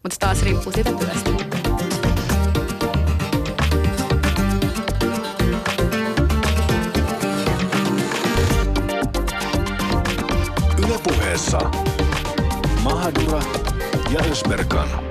Mutta 0.03 0.14
se 0.14 0.18
taas 0.18 0.42
riippuu 0.42 0.72
siitä 0.72 0.90
työstä. 0.92 1.31
Ylepuheessa 10.79 11.70
Mahadura 12.85 13.40
ja 14.11 14.20
Ösberkan. 14.31 15.10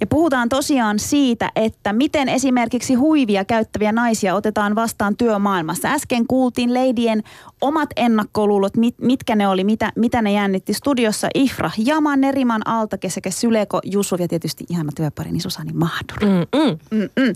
Ja 0.00 0.06
puhutaan 0.06 0.48
tosiaan 0.48 0.98
siitä, 0.98 1.50
että 1.56 1.92
miten 1.92 2.28
esimerkiksi 2.28 2.94
huivia 2.94 3.44
käyttäviä 3.44 3.92
naisia 3.92 4.34
otetaan 4.34 4.74
vastaan 4.74 5.16
työmaailmassa. 5.16 5.88
Äsken 5.88 6.26
kuultiin 6.26 6.74
leidien 6.74 7.22
omat 7.60 7.88
ennakkoluulot, 7.96 8.76
mit, 8.76 8.94
mitkä 8.98 9.36
ne 9.36 9.48
oli, 9.48 9.64
mitä, 9.64 9.92
mitä 9.96 10.22
ne 10.22 10.32
jännitti. 10.32 10.74
Studiossa 10.74 11.28
Ifra 11.34 11.70
Jaman, 11.78 12.20
Neriman 12.20 12.68
Altake 12.68 13.10
sekä 13.10 13.30
Syleko 13.30 13.80
Jusuf 13.84 14.20
ja 14.20 14.28
tietysti 14.28 14.64
ihana 14.70 14.92
työparini 14.96 15.40
Susani 15.40 15.72
Mahdura. 15.72 16.26
Mm-mm. 16.26 16.78
Mm-mm. 16.90 17.34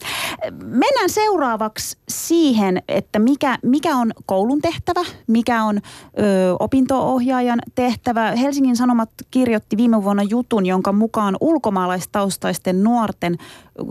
Mennään 0.64 1.11
seuraavaksi 1.11 1.96
siihen, 2.09 2.83
että 2.88 3.18
mikä, 3.18 3.59
mikä 3.62 3.96
on 3.96 4.12
koulun 4.27 4.61
tehtävä, 4.61 5.05
mikä 5.27 5.64
on 5.64 5.77
ö, 5.77 5.81
opinto-ohjaajan 6.59 7.59
tehtävä. 7.74 8.31
Helsingin 8.31 8.77
Sanomat 8.77 9.11
kirjoitti 9.31 9.77
viime 9.77 10.05
vuonna 10.05 10.22
jutun, 10.22 10.66
jonka 10.66 10.92
mukaan 10.92 11.37
ulkomaalaistaustaisten 11.40 12.54
pienituloisten 12.62 12.85
nuorten 12.85 13.38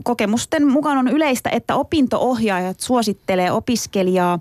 kokemusten 0.04 0.68
mukaan 0.68 0.98
on 0.98 1.08
yleistä, 1.08 1.50
että 1.50 1.76
opintoohjaajat 1.76 2.80
suosittelee 2.80 3.52
opiskelijaa 3.52 4.40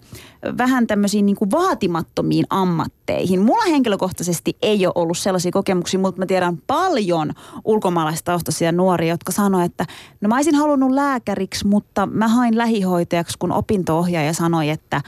vähän 0.59 0.87
tämmöisiin 0.87 1.27
niin 1.27 1.37
vaatimattomiin 1.51 2.47
ammatteihin. 2.51 3.41
Mulla 3.41 3.65
henkilökohtaisesti 3.65 4.57
ei 4.63 4.87
ole 4.87 4.93
ollut 4.95 5.19
sellaisia 5.19 5.53
kokemuksia, 5.53 6.01
mutta 6.01 6.21
mä 6.21 6.27
tiedän 6.27 6.59
paljon 6.67 7.33
ulkomaalaistaustaisia 7.65 8.73
nuoria, 8.73 9.15
jotka 9.15 9.33
sanoivat, 9.33 9.73
että 9.73 9.87
no 10.21 10.29
mä 10.29 10.37
olisin 10.37 10.55
halunnut 10.55 10.91
lääkäriksi, 10.91 11.67
mutta 11.67 12.07
mä 12.07 12.29
hain 12.29 12.59
lähihoitajaksi, 12.59 13.39
kun 13.39 13.53
opintoohjaaja 13.53 14.33
sanoi, 14.33 14.71
että 14.71 15.01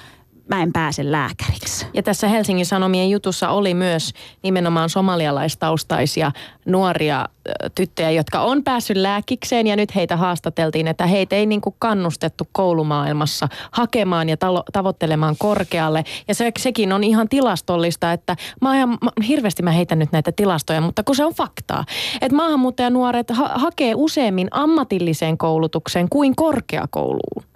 mä 0.48 0.62
en 0.62 0.72
pääse 0.72 1.12
lääkäriksi. 1.12 1.86
Ja 1.94 2.02
tässä 2.02 2.28
Helsingin 2.28 2.66
Sanomien 2.66 3.10
jutussa 3.10 3.48
oli 3.48 3.74
myös 3.74 4.12
nimenomaan 4.42 4.90
somalialaistaustaisia 4.90 6.32
nuoria 6.66 7.28
tyttöjä, 7.74 8.10
jotka 8.10 8.40
on 8.40 8.64
päässyt 8.64 8.96
lääkikseen 8.96 9.66
ja 9.66 9.76
nyt 9.76 9.94
heitä 9.94 10.16
haastateltiin, 10.16 10.88
että 10.88 11.06
heitä 11.06 11.36
ei 11.36 11.46
niin 11.46 11.60
kuin 11.60 11.74
kannustettu 11.78 12.48
koulumaailmassa 12.52 13.48
hakemaan 13.70 14.28
ja 14.28 14.36
talo, 14.36 14.62
tavoittelemaan 14.72 15.36
korkealle. 15.38 16.04
Ja 16.28 16.34
se, 16.34 16.52
sekin 16.58 16.92
on 16.92 17.04
ihan 17.04 17.28
tilastollista, 17.28 18.12
että 18.12 18.36
mä, 18.60 18.70
ajan, 18.70 18.88
mä, 18.88 19.10
hirveästi 19.28 19.62
mä 19.62 19.70
heitän 19.70 19.98
nyt 19.98 20.12
näitä 20.12 20.32
tilastoja, 20.32 20.80
mutta 20.80 21.02
kun 21.02 21.16
se 21.16 21.24
on 21.24 21.34
faktaa, 21.34 21.84
että 22.20 22.36
maahanmuuttajanuoret 22.36 23.30
ha- 23.30 23.52
hakee 23.54 23.92
useammin 23.94 24.48
ammatilliseen 24.50 25.38
koulutukseen 25.38 26.08
kuin 26.08 26.36
korkeakouluun. 26.36 27.53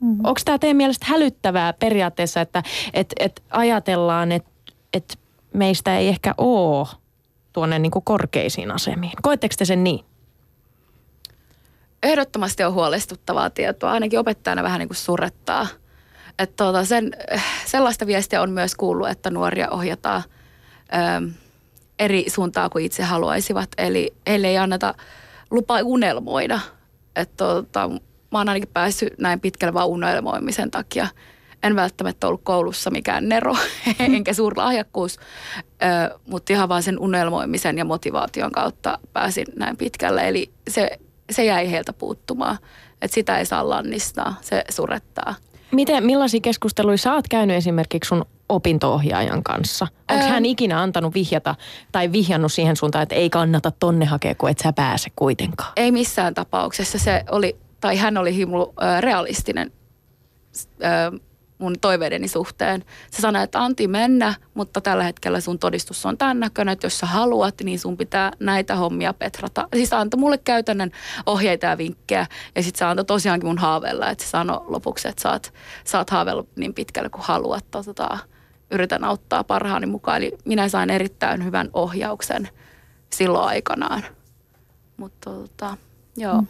Mm-hmm. 0.00 0.24
Onko 0.24 0.40
tämä 0.44 0.58
teidän 0.58 0.76
mielestä 0.76 1.06
hälyttävää 1.08 1.72
periaatteessa, 1.72 2.40
että 2.40 2.62
et, 2.94 3.12
et 3.18 3.42
ajatellaan, 3.50 4.32
että 4.32 4.50
et 4.92 5.18
meistä 5.54 5.98
ei 5.98 6.08
ehkä 6.08 6.34
ole 6.38 6.88
tuonne 7.52 7.78
niinku 7.78 8.00
korkeisiin 8.00 8.70
asemiin? 8.70 9.12
Koetteko 9.22 9.54
te 9.58 9.64
sen 9.64 9.84
niin? 9.84 10.04
Ehdottomasti 12.02 12.64
on 12.64 12.72
huolestuttavaa 12.72 13.50
tietoa, 13.50 13.90
ainakin 13.90 14.18
opettajana 14.18 14.62
vähän 14.62 14.78
niin 14.78 14.88
kuin 14.88 14.96
surrettaa. 14.96 15.66
Että 16.38 16.64
tuota, 16.64 16.84
sen, 16.84 17.10
sellaista 17.66 18.06
viestiä 18.06 18.42
on 18.42 18.50
myös 18.50 18.74
kuullut, 18.74 19.08
että 19.08 19.30
nuoria 19.30 19.70
ohjataan 19.70 20.22
ö, 20.22 21.28
eri 21.98 22.24
suuntaa 22.28 22.68
kuin 22.68 22.84
itse 22.84 23.02
haluaisivat. 23.02 23.68
Eli 23.78 24.14
heille 24.26 24.48
ei 24.48 24.58
anneta 24.58 24.94
lupa 25.50 25.78
unelmoida. 25.82 26.60
Että 27.16 27.44
tuota, 27.44 27.90
mä 28.32 28.38
oon 28.38 28.48
ainakin 28.48 28.70
päässyt 28.72 29.18
näin 29.18 29.40
pitkälle 29.40 29.74
vaan 29.74 29.88
unelmoimisen 29.88 30.70
takia. 30.70 31.08
En 31.62 31.76
välttämättä 31.76 32.26
ollut 32.26 32.40
koulussa 32.44 32.90
mikään 32.90 33.28
nero, 33.28 33.56
enkä 33.98 34.34
suurlahjakkuus, 34.34 35.18
mutta 36.26 36.52
ihan 36.52 36.68
vaan 36.68 36.82
sen 36.82 36.98
unelmoimisen 36.98 37.78
ja 37.78 37.84
motivaation 37.84 38.52
kautta 38.52 38.98
pääsin 39.12 39.46
näin 39.56 39.76
pitkälle. 39.76 40.28
Eli 40.28 40.50
se, 40.68 40.98
se 41.30 41.44
jäi 41.44 41.70
heiltä 41.70 41.92
puuttumaan, 41.92 42.58
että 43.02 43.14
sitä 43.14 43.38
ei 43.38 43.46
saa 43.46 43.68
lannistaa, 43.68 44.34
se 44.40 44.64
surettaa. 44.70 45.34
Miten, 45.72 46.04
millaisia 46.04 46.40
keskusteluja 46.40 46.98
sä 46.98 47.14
oot 47.14 47.28
käynyt 47.28 47.56
esimerkiksi 47.56 48.08
sun 48.08 48.24
opintoohjaajan 48.48 49.42
kanssa? 49.42 49.86
Onko 50.10 50.24
hän 50.24 50.46
ikinä 50.46 50.82
antanut 50.82 51.14
vihjata 51.14 51.54
tai 51.92 52.12
vihjannut 52.12 52.52
siihen 52.52 52.76
suuntaan, 52.76 53.02
että 53.02 53.14
ei 53.14 53.30
kannata 53.30 53.70
tonne 53.70 54.04
hakea, 54.04 54.34
kun 54.34 54.50
et 54.50 54.58
sä 54.58 54.72
pääse 54.72 55.10
kuitenkaan? 55.16 55.72
Ei 55.76 55.92
missään 55.92 56.34
tapauksessa. 56.34 56.98
Se 56.98 57.24
oli, 57.30 57.56
tai 57.80 57.96
hän 57.96 58.18
oli 58.18 58.34
himu 58.34 58.72
realistinen 59.00 59.72
mun 61.58 61.74
toiveideni 61.80 62.28
suhteen. 62.28 62.84
Se 63.10 63.22
sanoi, 63.22 63.42
että 63.42 63.64
Antti 63.64 63.88
mennä, 63.88 64.34
mutta 64.54 64.80
tällä 64.80 65.04
hetkellä 65.04 65.40
sun 65.40 65.58
todistus 65.58 66.06
on 66.06 66.18
tämän 66.18 66.40
näköinen, 66.40 66.72
että 66.72 66.86
jos 66.86 66.98
sä 66.98 67.06
haluat, 67.06 67.54
niin 67.64 67.78
sun 67.78 67.96
pitää 67.96 68.32
näitä 68.40 68.74
hommia 68.76 69.14
petrata. 69.14 69.68
Siis 69.74 69.92
antoi 69.92 70.20
mulle 70.20 70.38
käytännön 70.38 70.90
ohjeita 71.26 71.66
ja 71.66 71.78
vinkkejä 71.78 72.26
ja 72.54 72.62
sitten 72.62 72.78
se 72.78 72.84
antoi 72.84 73.04
tosiaankin 73.04 73.48
mun 73.48 73.58
haaveilla, 73.58 74.10
että 74.10 74.24
se 74.24 74.30
sanoi 74.30 74.64
lopuksi, 74.66 75.08
että 75.08 75.22
saat, 75.22 75.54
saat 75.84 76.10
haaveilla 76.10 76.44
niin 76.56 76.74
pitkälle 76.74 77.08
kuin 77.08 77.24
haluat. 77.24 77.64
Tota, 77.70 78.18
yritän 78.70 79.04
auttaa 79.04 79.44
parhaani 79.44 79.86
mukaan. 79.86 80.22
Eli 80.22 80.38
minä 80.44 80.68
sain 80.68 80.90
erittäin 80.90 81.44
hyvän 81.44 81.70
ohjauksen 81.72 82.48
silloin 83.12 83.48
aikanaan. 83.48 84.04
Mutta 84.96 85.30
tota, 85.30 85.76
joo. 86.16 86.42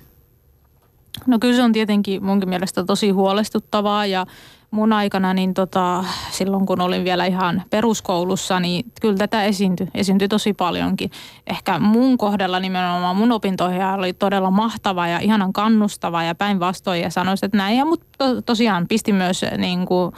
No 1.26 1.38
kyllä 1.38 1.56
se 1.56 1.62
on 1.62 1.72
tietenkin 1.72 2.24
munkin 2.24 2.48
mielestä 2.48 2.85
tosi 2.85 3.11
huolestuttavaa 3.11 4.06
ja 4.06 4.26
mun 4.70 4.92
aikana, 4.92 5.35
niin 5.35 5.54
tota, 5.54 6.04
silloin 6.30 6.66
kun 6.66 6.80
olin 6.80 7.04
vielä 7.04 7.24
ihan 7.24 7.62
peruskoulussa, 7.70 8.61
niin 8.61 8.85
kyllä 9.00 9.16
tätä 9.16 9.44
esiintyi, 9.44 9.88
esiintyi 9.94 10.28
tosi 10.28 10.52
paljonkin. 10.52 11.11
Ehkä 11.46 11.78
mun 11.78 12.18
kohdalla 12.18 12.61
nimenomaan 12.61 13.16
mun 13.16 13.33
opintoja 13.33 13.92
oli 13.92 14.12
todella 14.12 14.50
mahtava 14.50 15.09
ja 15.09 15.18
ihanan 15.18 15.52
kannustava 15.52 16.22
ja 16.22 16.35
päinvastoin 16.35 17.00
ja 17.00 17.11
sanoisin, 17.11 17.46
että 17.46 17.56
näin. 17.56 17.78
Ja 17.78 17.85
mut 17.85 18.02
to, 18.18 18.42
tosiaan 18.42 18.88
pisti 18.88 19.12
myös 19.12 19.44
niin 19.59 19.87
kuin, 19.87 20.12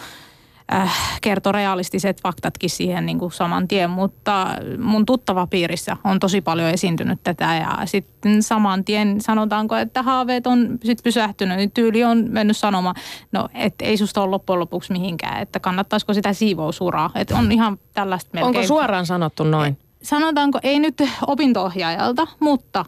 äh, 0.72 1.18
kertoi 1.22 1.52
realistiset 1.52 2.20
faktatkin 2.22 2.70
siihen 2.70 3.06
niin 3.06 3.18
kuin 3.18 3.32
saman 3.32 3.68
tien, 3.68 3.90
mutta 3.90 4.46
mun 4.78 5.06
tuttava 5.06 5.46
piirissä 5.46 5.96
on 6.04 6.18
tosi 6.18 6.40
paljon 6.40 6.70
esiintynyt 6.70 7.20
tätä 7.24 7.54
ja 7.54 7.86
sitten 7.86 8.42
saman 8.42 8.84
tien 8.84 9.20
sanotaanko, 9.20 9.76
että 9.76 10.02
haaveet 10.02 10.46
on 10.46 10.78
sit 10.84 10.98
pysähtynyt, 11.04 11.56
niin 11.56 11.70
tyyli 11.70 12.04
on 12.04 12.24
mennyt 12.28 12.56
sanomaan, 12.56 12.94
no 13.32 13.48
et 13.54 13.74
ei 13.80 13.96
susta 13.96 14.22
ole 14.22 14.30
loppujen 14.30 14.60
lopuksi 14.60 14.92
mihinkään, 14.92 15.42
että 15.42 15.60
kannattaisiko 15.60 16.14
sitä 16.14 16.32
siivousuraa, 16.32 17.10
että 17.14 17.36
on 17.36 17.52
ihan 17.52 17.78
tällaista 17.94 18.30
melkein. 18.32 18.56
Onko 18.56 18.66
suoraan 18.66 19.06
sanottu 19.06 19.44
noin? 19.44 19.78
Sanotaanko, 20.02 20.58
ei 20.62 20.78
nyt 20.78 21.02
opinto-ohjaajalta, 21.26 22.26
mutta 22.40 22.84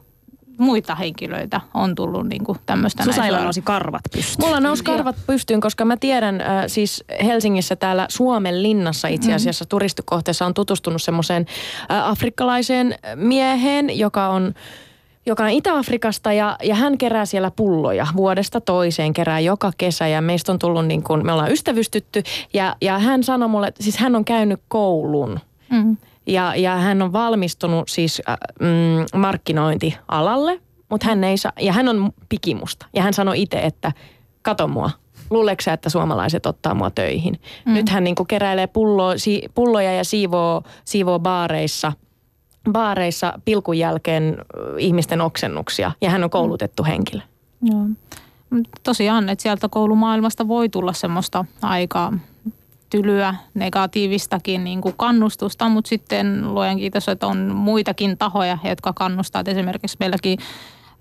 muita 0.59 0.95
henkilöitä 0.95 1.61
on 1.75 1.95
tullut 1.95 2.29
niin 2.29 2.45
kuin 2.45 2.59
tämmöistä. 2.67 3.05
Susailla 3.05 3.43
nousi 3.43 3.63
karvat 3.63 4.03
pystyyn. 4.13 4.49
Mulla 4.49 4.61
nousi 4.61 4.85
karvat 4.85 5.17
pystyyn, 5.27 5.61
koska 5.61 5.85
mä 5.85 5.97
tiedän 5.97 6.41
äh, 6.41 6.65
siis 6.67 7.05
Helsingissä 7.25 7.77
täällä 7.77 8.07
Suomen 8.09 8.63
linnassa 8.63 9.09
itse 9.09 9.35
asiassa 9.35 9.65
mm. 9.65 9.69
turistikohteessa 9.69 10.47
on 10.47 10.55
tutustunut 10.55 11.03
semmoiseen 11.03 11.47
äh, 11.91 12.09
afrikkalaiseen 12.09 12.95
mieheen, 13.15 13.99
joka 13.99 14.29
on 14.29 14.55
joka 15.27 15.45
on 15.45 15.51
Itä-Afrikasta 15.51 16.33
ja, 16.33 16.57
ja 16.63 16.75
hän 16.75 16.99
kerää 16.99 17.27
siellä 17.27 17.51
pulloja 17.51 18.07
vuodesta 18.17 18.61
toiseen, 18.61 19.13
kerää 19.13 19.41
joka 19.41 19.73
kesä 19.79 20.09
ja 20.09 20.21
meistä 20.21 20.53
on 20.53 20.59
tullut 20.59 20.87
niin 20.87 21.03
kuin, 21.03 21.27
me 21.27 21.33
ollaan 21.33 21.53
ystävystytty 21.53 22.23
ja, 22.53 22.77
ja 22.81 22.99
hän 22.99 23.25
sanoi 23.25 23.49
mulle, 23.49 23.73
siis 23.81 23.97
hän 23.97 24.17
on 24.17 24.25
käynyt 24.25 24.61
koulun. 24.69 25.41
Mm. 25.71 25.97
Ja, 26.27 26.57
ja 26.57 26.77
hän 26.77 27.03
on 27.03 27.13
valmistunut 27.13 27.89
siis 27.89 28.23
äh, 28.29 28.37
mm, 28.61 29.21
markkinointialalle, 29.21 30.61
mutta 30.91 31.07
hän 31.07 31.25
ei 31.25 31.39
saa, 31.39 31.53
ja 31.61 31.73
hän 31.73 31.89
on 31.89 32.13
pikimusta. 32.29 32.87
Ja 32.95 33.03
hän 33.03 33.15
sanoi 33.15 33.43
itse, 33.43 33.59
että 33.59 33.93
kato 34.43 34.69
mua, 34.69 34.91
luuleeko 35.31 35.63
että 35.73 35.91
suomalaiset 35.91 36.47
ottaa 36.47 36.75
mua 36.75 36.91
töihin? 36.91 37.41
Mm. 37.67 37.75
Nyt 37.75 37.89
hän 37.89 38.05
niin 38.05 38.15
keräilee 38.29 38.67
pullo, 38.67 39.19
si, 39.19 39.43
pulloja 39.55 39.93
ja 39.93 40.05
siivoo, 40.05 40.63
siivoo 40.85 41.19
baareissa, 41.19 41.93
baareissa 42.73 43.33
pilkun 43.45 43.79
jälkeen 43.79 44.37
ihmisten 44.79 45.21
oksennuksia. 45.21 45.93
Ja 46.01 46.11
hän 46.11 46.25
on 46.25 46.31
koulutettu 46.31 46.85
henkilö. 46.85 47.21
Joo. 47.63 47.87
Tosiaan, 48.83 49.29
että 49.29 49.43
sieltä 49.43 49.69
koulumaailmasta 49.69 50.49
voi 50.49 50.69
tulla 50.69 50.93
semmoista 50.93 51.45
aikaa 51.63 52.13
tylyä, 52.95 53.35
negatiivistakin 53.55 54.65
niin 54.65 54.81
kuin 54.81 54.95
kannustusta, 54.97 55.69
mutta 55.69 55.89
sitten 55.89 56.55
luojan 56.55 56.77
kiitos, 56.77 57.09
että 57.09 57.27
on 57.27 57.55
muitakin 57.55 58.19
tahoja, 58.19 58.59
jotka 58.65 58.93
kannustavat. 58.93 59.49
Esimerkiksi 59.49 59.97
meilläkin 60.01 60.39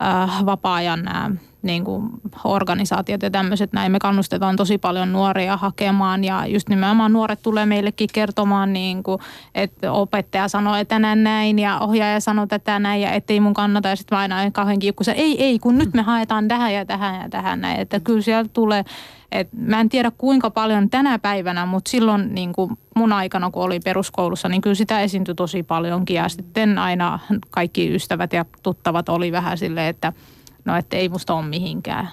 äh, 0.04 0.46
vapaa-ajan 0.46 1.04
nämä 1.04 1.32
niin 1.64 1.84
kuin 1.84 2.10
organisaatiot 2.44 3.22
ja 3.22 3.32
tämmöiset 3.32 3.74
näin. 3.74 3.92
Me 3.92 4.00
kannustetaan 4.00 4.56
tosi 4.56 4.78
paljon 4.78 5.14
nuoria 5.14 5.58
hakemaan 5.58 6.24
ja 6.24 6.46
just 6.48 6.70
nimenomaan 6.70 7.14
nuoret 7.14 7.42
tulee 7.42 7.66
meillekin 7.66 8.10
kertomaan, 8.14 8.74
niin 8.74 9.04
kuin, 9.04 9.20
että 9.56 9.92
opettaja 9.92 10.48
sanoo, 10.48 10.76
että 10.76 10.96
tänään 10.96 11.24
näin 11.24 11.60
ja 11.60 11.80
ohjaaja 11.80 12.20
sanoo 12.20 12.46
tätä 12.46 12.80
näin 12.80 13.02
ja 13.02 13.12
ettei 13.12 13.40
mun 13.40 13.54
kannata 13.54 13.90
ja 13.90 13.96
sitten 13.96 14.18
aina 14.18 14.52
kauhean 14.52 14.80
kiukku 14.80 15.04
ei, 15.16 15.44
ei, 15.44 15.60
kun 15.60 15.78
nyt 15.78 15.94
me 15.94 16.02
haetaan 16.02 16.48
tähän 16.48 16.74
ja 16.74 16.86
tähän 16.86 17.22
ja 17.22 17.30
tähän 17.30 17.62
näin. 17.62 17.80
Että 17.80 18.00
kyllä 18.00 18.22
siellä 18.22 18.50
tulee, 18.54 18.86
että 19.32 19.58
mä 19.58 19.80
en 19.80 19.90
tiedä 19.90 20.12
kuinka 20.18 20.50
paljon 20.50 20.90
tänä 20.90 21.20
päivänä, 21.20 21.66
mutta 21.66 21.90
silloin 21.90 22.36
niin 22.36 22.54
kuin 22.54 22.78
mun 22.96 23.14
aikana, 23.14 23.52
kun 23.52 23.64
olin 23.64 23.82
peruskoulussa, 23.86 24.50
niin 24.50 24.62
kyllä 24.62 24.76
sitä 24.76 25.02
esiintyi 25.02 25.36
tosi 25.36 25.64
paljonkin 25.64 26.16
ja 26.16 26.30
sitten 26.30 26.78
aina 26.78 27.20
kaikki 27.50 27.96
ystävät 27.96 28.34
ja 28.34 28.46
tuttavat 28.64 29.10
oli 29.10 29.32
vähän 29.32 29.58
silleen, 29.58 29.88
että– 29.88 30.14
no 30.66 30.76
että 30.78 30.98
ei 30.98 31.10
musta 31.10 31.34
ole 31.34 31.46
mihinkään. 31.46 32.10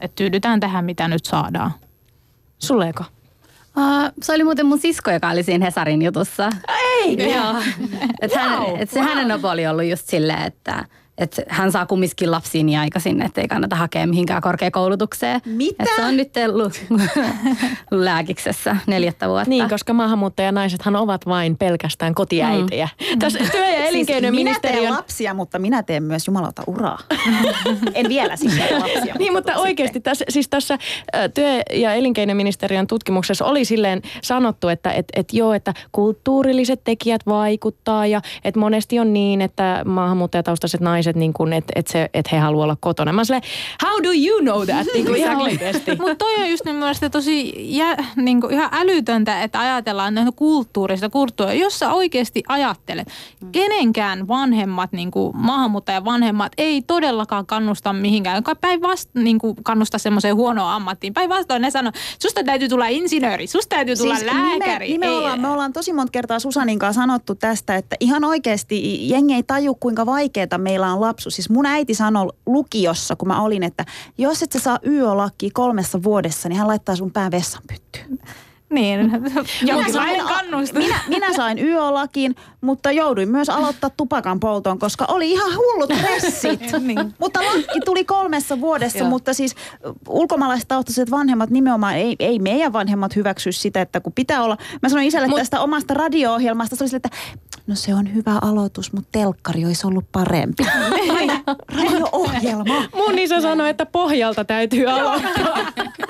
Että 0.00 0.14
tyydytään 0.14 0.60
tähän, 0.60 0.84
mitä 0.84 1.08
nyt 1.08 1.24
saadaan. 1.24 1.70
Suleko? 2.58 3.04
Uh, 3.76 4.12
se 4.22 4.34
oli 4.34 4.44
muuten 4.44 4.66
mun 4.66 4.78
sisko, 4.78 5.10
joka 5.10 5.30
oli 5.30 5.42
siinä 5.42 5.64
Hesarin 5.64 6.02
jutussa. 6.02 6.50
Ei! 6.68 7.32
Joo. 7.34 7.54
Et 8.20 8.34
hän, 8.34 8.62
et 8.78 8.90
se 8.90 9.00
wow. 9.00 9.08
hänen 9.08 9.32
opo 9.32 9.48
oli 9.48 9.66
ollut 9.66 9.84
just 9.84 10.08
silleen, 10.08 10.42
että 10.42 10.84
että 11.18 11.42
hän 11.48 11.72
saa 11.72 11.86
kumminkin 11.86 12.30
lapsiin 12.30 12.66
niin 12.66 12.78
aikaisin, 12.78 13.22
että 13.22 13.40
ei 13.40 13.48
kannata 13.48 13.76
hakea 13.76 14.06
mihinkään 14.06 14.42
korkeakoulutukseen. 14.42 15.40
Mitä? 15.46 15.82
Et 15.82 15.88
se 15.96 16.04
on 16.04 16.16
nyt 16.16 16.30
lu- 16.52 16.70
lääkiksessä 18.04 18.76
neljättä 18.86 19.28
vuotta. 19.28 19.50
Niin, 19.50 19.68
koska 19.68 19.92
maahanmuuttajanaisethan 19.92 20.96
ovat 20.96 21.26
vain 21.26 21.56
pelkästään 21.56 22.14
kotiäitejä. 22.14 22.88
Mm. 23.12 23.18
Tässä 23.18 23.38
työ- 23.38 23.70
ja 23.70 23.90
Siis 23.90 24.08
minä 24.08 24.20
teen 24.20 24.24
elinkeinoministeriön... 24.24 24.92
lapsia, 24.92 25.34
mutta 25.34 25.58
minä 25.58 25.82
teen 25.82 26.02
myös 26.02 26.26
jumalauta 26.26 26.62
uraa. 26.66 26.98
en 27.94 28.08
vielä 28.08 28.36
siis 28.36 28.58
lapsia. 28.78 29.14
Niin, 29.18 29.32
mutta 29.32 29.56
oikeasti 29.56 30.00
tässä, 30.00 30.24
siis 30.28 30.48
tässä 30.48 30.78
työ- 31.34 31.62
ja 31.72 31.94
elinkeinoministeriön 31.94 32.86
tutkimuksessa 32.86 33.44
oli 33.44 33.64
silleen 33.64 34.02
sanottu, 34.22 34.68
että 34.68 34.92
et, 34.92 35.06
et 35.16 35.32
joo, 35.32 35.52
että 35.52 35.74
kulttuurilliset 35.92 36.80
tekijät 36.84 37.26
vaikuttaa 37.26 38.06
ja 38.06 38.20
että 38.44 38.60
monesti 38.60 38.98
on 38.98 39.12
niin, 39.12 39.40
että 39.40 39.82
maahanmuuttajataustaiset 39.84 40.80
naiset, 40.80 41.03
niin 41.12 41.32
kuin, 41.32 41.52
että 41.52 41.72
et 41.76 41.86
se, 41.86 42.10
et 42.14 42.32
he 42.32 42.38
haluaa 42.38 42.64
olla 42.64 42.76
kotona. 42.80 43.12
Mä 43.12 43.24
silleen, 43.24 43.42
how 43.82 44.02
do 44.02 44.10
you 44.26 44.40
know 44.40 44.66
that? 44.66 44.86
Niin 44.94 45.06
kuin 45.06 45.16
ihan 45.16 45.36
oikeasti. 45.36 45.90
Mutta 46.00 46.14
toi 46.14 46.34
on 46.34 46.50
just 46.50 46.64
niin 46.64 46.76
mielestäni 46.76 47.10
tosi 47.10 47.54
jä, 47.76 47.96
niin 48.16 48.40
kuin 48.40 48.52
ihan 48.52 48.68
älytöntä, 48.72 49.42
että 49.42 49.60
ajatellaan 49.60 50.14
näitä 50.14 50.32
kulttuurista 50.36 51.10
kulttuuria. 51.10 51.54
Jos 51.54 51.78
sä 51.78 51.92
oikeasti 51.92 52.42
ajattelet, 52.48 53.08
kenenkään 53.52 54.28
vanhemmat, 54.28 54.92
niin 54.92 55.10
kuin 55.10 55.36
maahanmuuttajan 55.36 56.04
vanhemmat, 56.04 56.52
ei 56.58 56.82
todellakaan 56.82 57.46
kannusta 57.46 57.92
mihinkään. 57.92 58.36
Joka 58.36 58.54
päinvastoin 58.54 59.24
niin 59.24 59.38
kuin 59.38 59.56
kannusta 59.62 59.98
semmoiseen 59.98 60.36
huonoon 60.36 60.70
ammattiin. 60.70 61.14
Päinvastoin 61.14 61.62
ne 61.62 61.70
sanoo, 61.70 61.92
susta 62.22 62.44
täytyy 62.44 62.68
tulla 62.68 62.86
insinööri, 62.86 63.46
susta 63.46 63.76
täytyy 63.76 63.96
tulla 63.96 64.14
Siis 64.16 64.32
lääkäri. 64.32 64.88
Nime, 64.88 65.06
nimenomaan, 65.06 65.40
me 65.40 65.48
ollaan 65.48 65.72
tosi 65.72 65.92
monta 65.92 66.10
kertaa 66.10 66.38
Susanin 66.38 66.78
kanssa 66.78 67.02
sanottu 67.02 67.34
tästä, 67.34 67.76
että 67.76 67.96
ihan 68.00 68.24
oikeasti 68.24 69.08
jengi 69.08 69.34
ei 69.34 69.42
taju, 69.42 69.74
kuinka 69.74 70.06
vaikeaa 70.06 70.58
meillä 70.58 70.92
on 70.92 70.93
lapsuus. 71.00 71.34
Siis 71.34 71.50
mun 71.50 71.66
äiti 71.66 71.94
sanoi 71.94 72.28
lukiossa, 72.46 73.16
kun 73.16 73.28
mä 73.28 73.42
olin, 73.42 73.62
että 73.62 73.84
jos 74.18 74.42
et 74.42 74.52
sä 74.52 74.58
saa 74.58 74.78
yölakki 74.86 75.50
kolmessa 75.50 76.02
vuodessa, 76.02 76.48
niin 76.48 76.56
hän 76.58 76.68
laittaa 76.68 76.96
sun 76.96 77.10
pään 77.10 77.30
vessan 77.30 77.62
pyttyyn. 77.68 78.18
Niin, 78.70 79.00
jonkinlainen 79.62 79.92
sain- 79.92 80.26
kannustus. 80.26 80.78
Minä, 80.78 81.00
minä 81.08 81.32
sain 81.36 81.58
yölakin, 81.58 82.34
mutta 82.60 82.90
jouduin 82.92 83.28
myös 83.28 83.48
aloittaa 83.48 83.90
tupakan 83.96 84.40
polton, 84.40 84.78
koska 84.78 85.04
oli 85.08 85.30
ihan 85.30 85.56
hullut 85.56 85.90
pressit. 86.00 86.60
Niin. 86.80 87.14
Mutta 87.18 87.40
lakki 87.44 87.80
tuli 87.84 88.04
kolmessa 88.04 88.60
vuodessa, 88.60 88.98
Joo. 88.98 89.08
mutta 89.08 89.34
siis 89.34 89.54
ulkomaalaistaustaiset 90.08 91.10
vanhemmat 91.10 91.50
nimenomaan, 91.50 91.94
ei, 91.96 92.16
ei 92.18 92.38
meidän 92.38 92.72
vanhemmat 92.72 93.16
hyväksy 93.16 93.52
sitä, 93.52 93.80
että 93.80 94.00
kun 94.00 94.12
pitää 94.12 94.42
olla. 94.42 94.56
Mä 94.82 94.88
sanoin 94.88 95.06
isälle 95.06 95.28
Mut- 95.28 95.38
tästä 95.38 95.60
omasta 95.60 95.94
radio-ohjelmasta, 95.94 96.76
se 96.76 96.84
oli 96.84 96.88
sille, 96.88 97.00
että 97.04 97.16
no 97.66 97.74
se 97.74 97.94
on 97.94 98.14
hyvä 98.14 98.38
aloitus, 98.42 98.92
mutta 98.92 99.08
telkkari 99.12 99.64
olisi 99.64 99.86
ollut 99.86 100.04
parempi. 100.12 100.62
Radio-ohjelma. 101.76 102.88
Mun 102.94 103.18
isä 103.18 103.40
sanoi, 103.40 103.70
että 103.70 103.86
pohjalta 103.86 104.44
täytyy 104.44 104.86
aloittaa. 104.90 105.58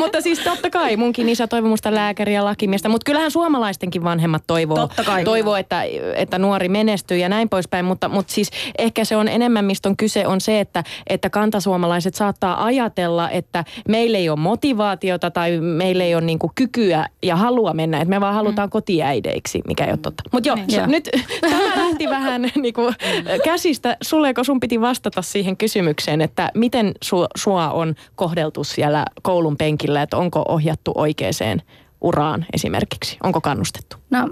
mutta 0.00 0.20
siis 0.20 0.38
totta 0.38 0.70
kai 0.70 0.96
munkin 0.96 1.28
isä 1.28 1.46
toivoi 1.46 1.70
musta 1.70 1.94
lääkäriä 1.94 2.38
ja 2.38 2.44
lakimiestä, 2.44 2.88
mutta 2.88 3.04
kyllähän 3.04 3.30
suomalaistenkin 3.30 4.04
vanhemmat 4.04 4.42
toivoo, 4.46 4.76
Totta 4.76 5.04
kai. 5.04 5.24
toivoo 5.24 5.56
että, 5.56 5.82
että 6.14 6.38
nuori 6.38 6.68
menestyy 6.68 7.18
ja 7.18 7.28
näin 7.28 7.48
poispäin, 7.48 7.84
mutta, 7.84 8.08
mutta 8.08 8.32
siis 8.32 8.50
ehkä 8.78 9.04
se 9.04 9.16
on 9.16 9.28
enemmän, 9.28 9.64
mistä 9.64 9.88
on 9.88 9.96
kyse, 9.96 10.26
on 10.26 10.40
se, 10.40 10.60
että, 10.60 10.84
että 11.06 11.30
kantasuomalaiset 11.30 12.14
saattaa 12.14 12.64
ajatella, 12.64 13.30
että 13.30 13.64
meillä 13.88 14.18
ei 14.18 14.28
ole 14.28 14.38
motivaatiota 14.38 15.30
tai 15.30 15.60
meillä 15.60 16.04
ei 16.04 16.14
ole 16.14 16.24
niinku 16.24 16.52
kykyä 16.54 17.06
ja 17.22 17.36
halua 17.36 17.72
mennä, 17.74 17.96
että 18.00 18.10
me 18.10 18.20
vaan 18.20 18.34
halutaan 18.34 18.68
mm. 18.68 18.70
kotiäideiksi, 18.70 19.62
mikä 19.66 19.84
ei 19.84 19.90
ole 19.90 19.98
totta. 20.02 20.22
Mutta 20.32 20.48
joo, 20.48 20.56
Niin. 20.56 20.70
so, 20.70 20.76
Joo. 20.76 20.86
nyt 20.86 21.10
tämä 21.40 21.76
lähti 21.76 22.08
vähän 22.08 22.42
niinku 22.62 22.92
käsistä. 23.44 23.96
Sulle, 24.02 24.34
kun 24.34 24.44
sun 24.44 24.60
piti 24.60 24.80
vastata 24.80 25.22
siihen 25.22 25.56
kysymykseen, 25.56 26.20
että 26.20 26.50
miten 26.54 26.92
su, 27.04 27.26
sua 27.36 27.70
on 27.70 27.94
kohdeltu 28.14 28.64
siellä 28.64 29.04
koulun 29.22 29.56
penkillä, 29.56 29.89
että 29.96 30.16
onko 30.16 30.44
ohjattu 30.48 30.92
oikeaan 30.94 31.62
uraan 32.00 32.46
esimerkiksi? 32.52 33.16
Onko 33.22 33.40
kannustettu? 33.40 33.96
No, 34.10 34.28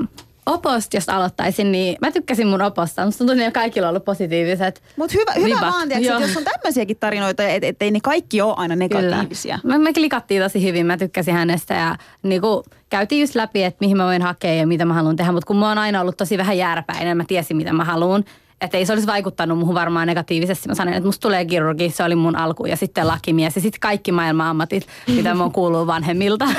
oposta, 0.46 0.96
jos 0.96 1.08
aloittaisin, 1.08 1.72
niin 1.72 1.96
mä 2.00 2.10
tykkäsin 2.10 2.46
mun 2.46 2.62
oposta. 2.62 3.04
Musta 3.04 3.18
tuntuu, 3.18 3.36
että 3.38 3.60
kaikilla 3.60 3.86
on 3.86 3.90
ollut 3.90 4.04
positiiviset 4.04 4.82
Mutta 4.96 5.16
hyvä, 5.18 5.32
hyvä 5.36 5.46
vibat. 5.46 5.60
vaan, 5.60 5.88
tiiäks, 5.88 6.06
että 6.06 6.22
jos 6.22 6.36
on 6.36 6.44
tämmöisiäkin 6.44 6.96
tarinoita, 7.00 7.48
et, 7.48 7.64
ettei 7.64 7.90
ne 7.90 7.98
kaikki 8.02 8.40
ole 8.40 8.54
aina 8.56 8.76
negatiivisia. 8.76 9.58
Me, 9.64 9.78
me 9.78 9.92
klikattiin 9.92 10.42
tosi 10.42 10.62
hyvin, 10.62 10.86
mä 10.86 10.96
tykkäsin 10.96 11.34
hänestä 11.34 11.74
ja 11.74 11.96
niin 12.22 12.40
kuin, 12.40 12.64
käytiin 12.90 13.20
just 13.20 13.34
läpi, 13.34 13.64
että 13.64 13.78
mihin 13.80 13.96
mä 13.96 14.04
voin 14.04 14.22
hakea 14.22 14.54
ja 14.54 14.66
mitä 14.66 14.84
mä 14.84 14.94
haluan 14.94 15.16
tehdä. 15.16 15.32
Mutta 15.32 15.46
kun 15.46 15.56
mä 15.56 15.68
oon 15.68 15.78
aina 15.78 16.00
ollut 16.00 16.16
tosi 16.16 16.38
vähän 16.38 16.58
jääräpäinen, 16.58 17.16
mä 17.16 17.24
tiesin 17.28 17.56
mitä 17.56 17.72
mä 17.72 17.84
haluan. 17.84 18.24
Että 18.60 18.76
ei 18.76 18.86
se 18.86 18.92
olisi 18.92 19.06
vaikuttanut 19.06 19.58
muuhun 19.58 19.74
varmaan 19.74 20.06
negatiivisesti. 20.06 20.68
Mä 20.68 20.74
sanoin, 20.74 20.96
että 20.96 21.08
musta 21.08 21.22
tulee 21.22 21.44
kirurgi, 21.44 21.90
se 21.90 22.04
oli 22.04 22.14
mun 22.14 22.36
alku. 22.36 22.66
Ja 22.66 22.76
sitten 22.76 23.06
lakimies 23.06 23.56
ja 23.56 23.62
sitten 23.62 23.80
kaikki 23.80 24.12
maailman 24.12 24.46
ammatit, 24.46 24.86
mitä 25.06 25.34
mun 25.34 25.52
kuuluu 25.52 25.86
vanhemmilta. 25.86 26.48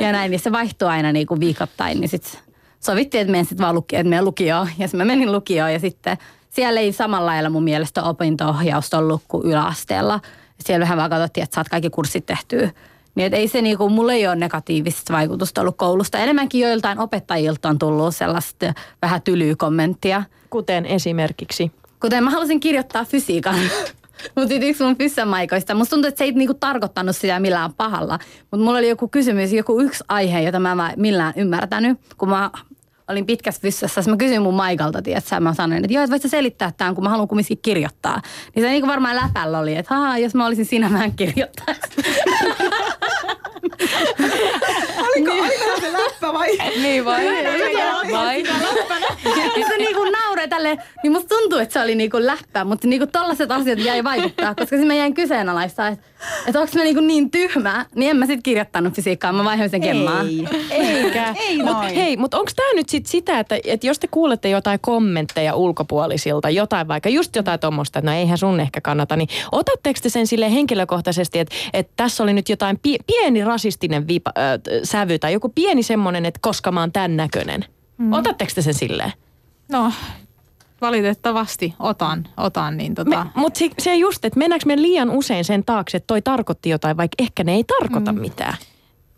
Ja 0.00 0.12
näin, 0.12 0.30
niin 0.30 0.40
se 0.40 0.52
vaihtuu 0.52 0.88
aina 0.88 1.12
niin 1.12 1.26
kuin 1.26 1.40
viikoittain. 1.40 2.00
Niin 2.00 2.08
sitten 2.08 2.40
sovittiin, 2.80 3.20
että 3.20 3.30
menen 3.30 3.44
sitten 3.44 3.64
vaan 3.64 3.74
lukioon, 3.74 4.00
että 4.00 4.10
menen 4.10 4.24
lukioon. 4.24 4.68
Ja 4.78 4.88
sitten 4.88 4.98
mä 4.98 5.04
menin 5.04 5.32
lukioon 5.32 5.72
ja 5.72 5.78
sitten 5.78 6.18
siellä 6.50 6.80
ei 6.80 6.92
samalla 6.92 7.26
lailla 7.26 7.50
mun 7.50 7.64
mielestä 7.64 8.02
opinto-ohjausta 8.02 8.98
ollut 8.98 9.22
kuin 9.28 9.46
yläasteella. 9.46 10.20
Siellä 10.60 10.82
vähän 10.82 10.98
vaan 10.98 11.10
katsottiin, 11.10 11.44
että 11.44 11.54
saat 11.54 11.68
kaikki 11.68 11.90
kurssit 11.90 12.26
tehtyä. 12.26 12.70
Niin 13.14 13.26
et 13.26 13.34
ei 13.34 13.48
se 13.48 13.62
niinku, 13.62 13.88
mulla 13.88 14.12
ei 14.12 14.26
ole 14.26 14.36
negatiivista 14.36 15.12
vaikutusta 15.12 15.60
ollut 15.60 15.76
koulusta. 15.76 16.18
Enemmänkin 16.18 16.60
joiltain 16.60 16.98
opettajilta 16.98 17.68
on 17.68 17.78
tullut 17.78 18.16
sellaista 18.16 18.74
vähän 19.02 19.22
tylyä 19.22 19.54
kommenttia. 19.58 20.22
Kuten 20.54 20.86
esimerkiksi. 20.86 21.72
Kuten 22.00 22.24
mä 22.24 22.30
halusin 22.30 22.60
kirjoittaa 22.60 23.04
fysiikan. 23.04 23.54
Mutta 24.34 24.48
sitten 24.48 24.68
yksi 24.68 24.84
mun 24.84 24.98
fyssämaikoista, 24.98 25.74
musta 25.74 25.90
tuntuu, 25.90 26.08
että 26.08 26.18
se 26.18 26.24
ei 26.24 26.32
niinku 26.32 26.54
tarkoittanut 26.54 27.16
sitä 27.16 27.40
millään 27.40 27.72
pahalla. 27.72 28.18
Mutta 28.50 28.64
mulla 28.64 28.78
oli 28.78 28.88
joku 28.88 29.08
kysymys, 29.08 29.52
joku 29.52 29.80
yksi 29.80 30.04
aihe, 30.08 30.40
jota 30.40 30.60
mä 30.60 30.72
en 30.72 31.00
millään 31.00 31.32
ymmärtänyt. 31.36 31.98
Kun 32.18 32.28
mä 32.28 32.50
olin 33.08 33.26
pitkässä 33.26 33.60
fyssässä, 33.60 34.10
mä 34.10 34.16
kysyin 34.16 34.42
mun 34.42 34.54
maikalta, 34.54 35.02
tiedätkö, 35.02 35.40
mä 35.40 35.54
sanoin, 35.54 35.84
että 35.84 35.94
joo, 35.94 36.04
että 36.04 36.10
voit 36.10 36.22
sä 36.22 36.28
selittää 36.28 36.72
tämän, 36.76 36.94
kun 36.94 37.04
mä 37.04 37.10
haluan 37.10 37.28
kumminkin 37.28 37.58
kirjoittaa. 37.62 38.22
Niin 38.54 38.62
se 38.64 38.68
niinku 38.68 38.88
varmaan 38.88 39.16
läpällä 39.16 39.58
oli, 39.58 39.76
että 39.76 39.94
haa, 39.94 40.18
jos 40.18 40.34
mä 40.34 40.46
olisin 40.46 40.66
sinä, 40.66 40.88
mä 40.88 41.04
en 41.04 41.14
kirjoittaisi. 41.16 41.80
Oliko, 44.98 45.32
oliko 45.32 45.80
se 45.80 45.92
läppä 45.92 46.32
vai? 46.32 46.58
Niin 46.82 47.04
vai? 47.04 47.24
vai? 48.12 48.44
se 49.68 49.73
niinku 49.73 49.73
nauree 49.73 49.73
tälle, 50.54 50.78
niin 51.02 51.12
musta 51.12 51.36
tuntuu, 51.36 51.58
että 51.58 51.72
se 51.72 51.80
oli 51.80 51.94
niinku 51.94 52.16
läppä, 52.20 52.64
mutta 52.64 52.88
niinku 52.88 53.06
tollaset 53.06 53.50
asiat 53.50 53.78
jäi 53.78 54.04
vaikuttaa, 54.04 54.54
koska 54.54 54.76
sitten 54.76 54.86
mä 54.86 54.94
jäin 54.94 55.14
kyseenalaistaa, 55.14 55.88
että 55.88 56.04
et 56.46 56.56
onko 56.56 56.72
mä 56.74 56.82
niinku 56.82 57.00
niin 57.00 57.30
tyhmä, 57.30 57.86
niin 57.94 58.10
en 58.10 58.16
mä 58.16 58.26
sit 58.26 58.40
kirjoittanut 58.42 58.94
fysiikkaa, 58.94 59.32
mä 59.32 59.44
vaihoin 59.44 59.70
sen 59.70 59.80
kemmaan. 59.80 60.26
Ei. 60.28 60.46
Eikä. 60.70 61.34
Ei 61.48 61.62
Mut 61.62 61.76
hei, 61.94 62.16
mutta 62.16 62.38
onko 62.38 62.50
tämä 62.56 62.74
nyt 62.74 62.88
sit 62.88 63.06
sitä, 63.06 63.38
että, 63.38 63.58
että 63.64 63.86
jos 63.86 63.98
te 63.98 64.06
kuulette 64.06 64.48
jotain 64.48 64.78
kommentteja 64.80 65.54
ulkopuolisilta, 65.54 66.50
jotain 66.50 66.88
vaikka 66.88 67.08
just 67.08 67.36
jotain 67.36 67.60
tuommoista, 67.60 67.98
että 67.98 68.10
no 68.10 68.16
eihän 68.16 68.38
sun 68.38 68.60
ehkä 68.60 68.80
kannata, 68.80 69.16
niin 69.16 69.28
otatteko 69.52 70.00
te 70.02 70.08
sen 70.08 70.26
sille 70.26 70.52
henkilökohtaisesti, 70.52 71.38
että, 71.38 71.54
että 71.72 71.92
tässä 71.96 72.22
oli 72.22 72.32
nyt 72.32 72.48
jotain 72.48 72.78
pie, 72.82 72.98
pieni 73.06 73.44
rasistinen 73.44 74.08
vipa, 74.08 74.32
äh, 74.38 74.60
sävy 74.82 75.18
tai 75.18 75.32
joku 75.32 75.48
pieni 75.48 75.82
semmoinen, 75.82 76.26
että 76.26 76.40
koska 76.42 76.72
mä 76.72 76.80
oon 76.80 76.92
tämän 76.92 77.16
näköinen. 77.16 77.64
Mm. 77.98 78.12
Otatteko 78.12 78.52
te 78.54 78.62
sen 78.62 78.74
silleen? 78.74 79.12
No, 79.68 79.92
valitettavasti 80.86 81.74
otan, 81.78 82.28
otan 82.36 82.76
niin 82.76 82.94
tota... 82.94 83.26
Mutta 83.34 83.58
se, 83.58 83.70
se 83.78 83.96
just, 83.96 84.24
että 84.24 84.38
mennäänkö 84.38 84.66
me 84.66 84.82
liian 84.82 85.10
usein 85.10 85.44
sen 85.44 85.64
taakse, 85.64 85.96
että 85.96 86.06
toi 86.06 86.22
tarkoitti 86.22 86.70
jotain, 86.70 86.96
vaikka 86.96 87.14
ehkä 87.18 87.44
ne 87.44 87.54
ei 87.54 87.64
tarkoita 87.64 88.12
mm. 88.12 88.20
mitään. 88.20 88.56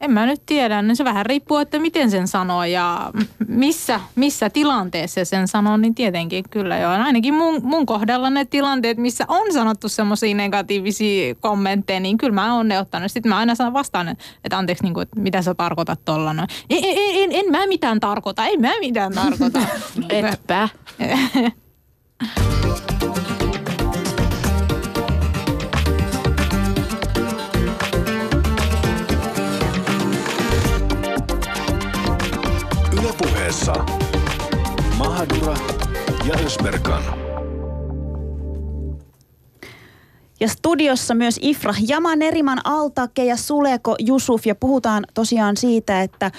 En 0.01 0.11
mä 0.11 0.27
nyt 0.27 0.43
tiedä, 0.47 0.83
niin 0.83 0.97
se 0.97 1.05
vähän 1.05 1.27
riippuu, 1.27 1.57
että 1.57 1.79
miten 1.79 2.11
sen 2.11 2.29
sanoo 2.29 2.65
ja 2.65 3.11
missä, 3.49 4.01
missä 4.15 4.51
tilanteessa 4.51 5.25
sen 5.25 5.49
sanoo, 5.49 5.77
niin 5.77 5.95
tietenkin 5.95 6.45
kyllä 6.51 6.79
joo. 6.79 6.93
Ainakin 6.93 7.35
mun, 7.35 7.61
mun 7.63 7.87
kohdalla 7.87 8.31
ne 8.31 8.45
tilanteet, 8.45 8.99
missä 8.99 9.25
on 9.29 9.53
sanottu 9.53 9.89
semmoisia 9.89 10.35
negatiivisia 10.35 11.35
kommentteja, 11.35 12.01
niin 12.01 12.19
kyllä 12.19 12.35
mä 12.35 12.55
oon 12.57 12.69
ne 12.69 12.79
ottanut. 12.79 13.13
Sitten 13.13 13.31
mä 13.31 13.39
aina 13.39 13.55
sanon 13.55 13.73
vastaan, 13.73 14.09
että 14.45 14.59
anteeksi, 14.59 14.85
niin 14.85 14.95
kuin, 14.95 15.03
että 15.03 15.21
mitä 15.21 15.43
sä 15.43 15.55
tarkoitat 15.55 16.01
noin. 16.07 16.39
En, 16.39 16.49
en, 16.71 17.33
en, 17.33 17.33
en 17.33 17.51
mä 17.51 17.67
mitään 17.67 18.01
tarkoita, 18.01 18.47
en 18.47 18.61
mä 18.61 18.73
mitään 18.81 19.13
tarkoita. 19.13 19.61
Etpä. 20.09 20.69
Ylepuheessa 33.47 33.85
Mahadura 34.99 35.57
ja 36.29 36.35
Ösberkan. 36.47 37.03
Ja 40.41 40.49
studiossa 40.49 41.15
myös 41.15 41.39
Ifra 41.43 41.75
Jama, 41.89 42.17
Neriman 42.17 42.61
Altake 42.65 43.25
ja 43.25 43.37
Suleko 43.37 43.97
Jusuf. 43.99 44.47
Ja 44.47 44.55
puhutaan 44.55 45.05
tosiaan 45.15 45.57
siitä, 45.57 46.03
että 46.03 46.31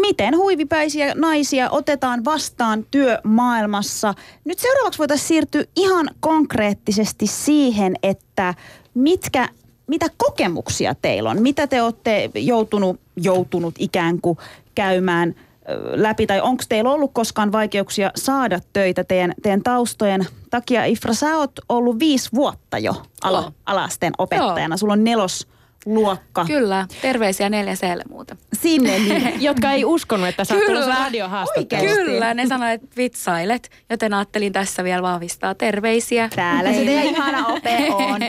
miten 0.00 0.36
huivipäisiä 0.36 1.14
naisia 1.14 1.70
otetaan 1.70 2.24
vastaan 2.24 2.86
työmaailmassa. 2.90 4.14
Nyt 4.44 4.58
seuraavaksi 4.58 4.98
voitaisiin 4.98 5.28
siirtyä 5.28 5.64
ihan 5.76 6.10
konkreettisesti 6.20 7.26
siihen, 7.26 7.94
että 8.02 8.54
mitkä, 8.94 9.48
mitä 9.86 10.06
kokemuksia 10.16 10.94
teillä 10.94 11.30
on? 11.30 11.42
Mitä 11.42 11.66
te 11.66 11.82
olette 11.82 12.30
joutunut, 12.34 13.00
joutunut 13.16 13.74
ikään 13.78 14.20
kuin 14.20 14.38
käymään– 14.74 15.34
läpi, 15.92 16.26
tai 16.26 16.40
onko 16.40 16.64
teillä 16.68 16.90
ollut 16.90 17.10
koskaan 17.14 17.52
vaikeuksia 17.52 18.10
saada 18.16 18.60
töitä 18.72 19.04
teidän, 19.04 19.32
teidän 19.42 19.62
taustojen 19.62 20.26
takia? 20.50 20.84
Ifra, 20.84 21.14
sä 21.14 21.36
oot 21.36 21.52
ollut 21.68 21.98
viisi 21.98 22.28
vuotta 22.34 22.78
jo 22.78 23.02
ala, 23.22 23.52
alasteen 23.66 24.12
opettajana. 24.18 24.72
Joo. 24.72 24.76
Sulla 24.76 24.92
on 24.92 25.04
nelos 25.04 25.48
luokka. 25.86 26.44
Kyllä, 26.44 26.86
terveisiä 27.02 27.50
neljäselle 27.50 28.04
muuta. 28.10 28.36
Sinne, 28.52 28.98
niin, 28.98 29.42
jotka 29.48 29.72
ei 29.72 29.84
uskonut, 29.84 30.28
että 30.28 30.44
sä 30.44 30.54
oot 30.54 30.88
radiohaastattelusta. 30.98 31.94
Kyllä, 31.94 32.34
ne 32.34 32.46
sanoivat, 32.46 32.82
että 32.82 32.96
vitsailet, 32.96 33.70
joten 33.90 34.14
ajattelin 34.14 34.52
tässä 34.52 34.84
vielä 34.84 35.02
vahvistaa 35.02 35.54
terveisiä. 35.54 36.28
Täällä 36.36 36.72
se 36.72 36.84
teidän 36.84 37.04
ihana 37.04 37.46
ope 37.46 37.86
on. 37.90 38.22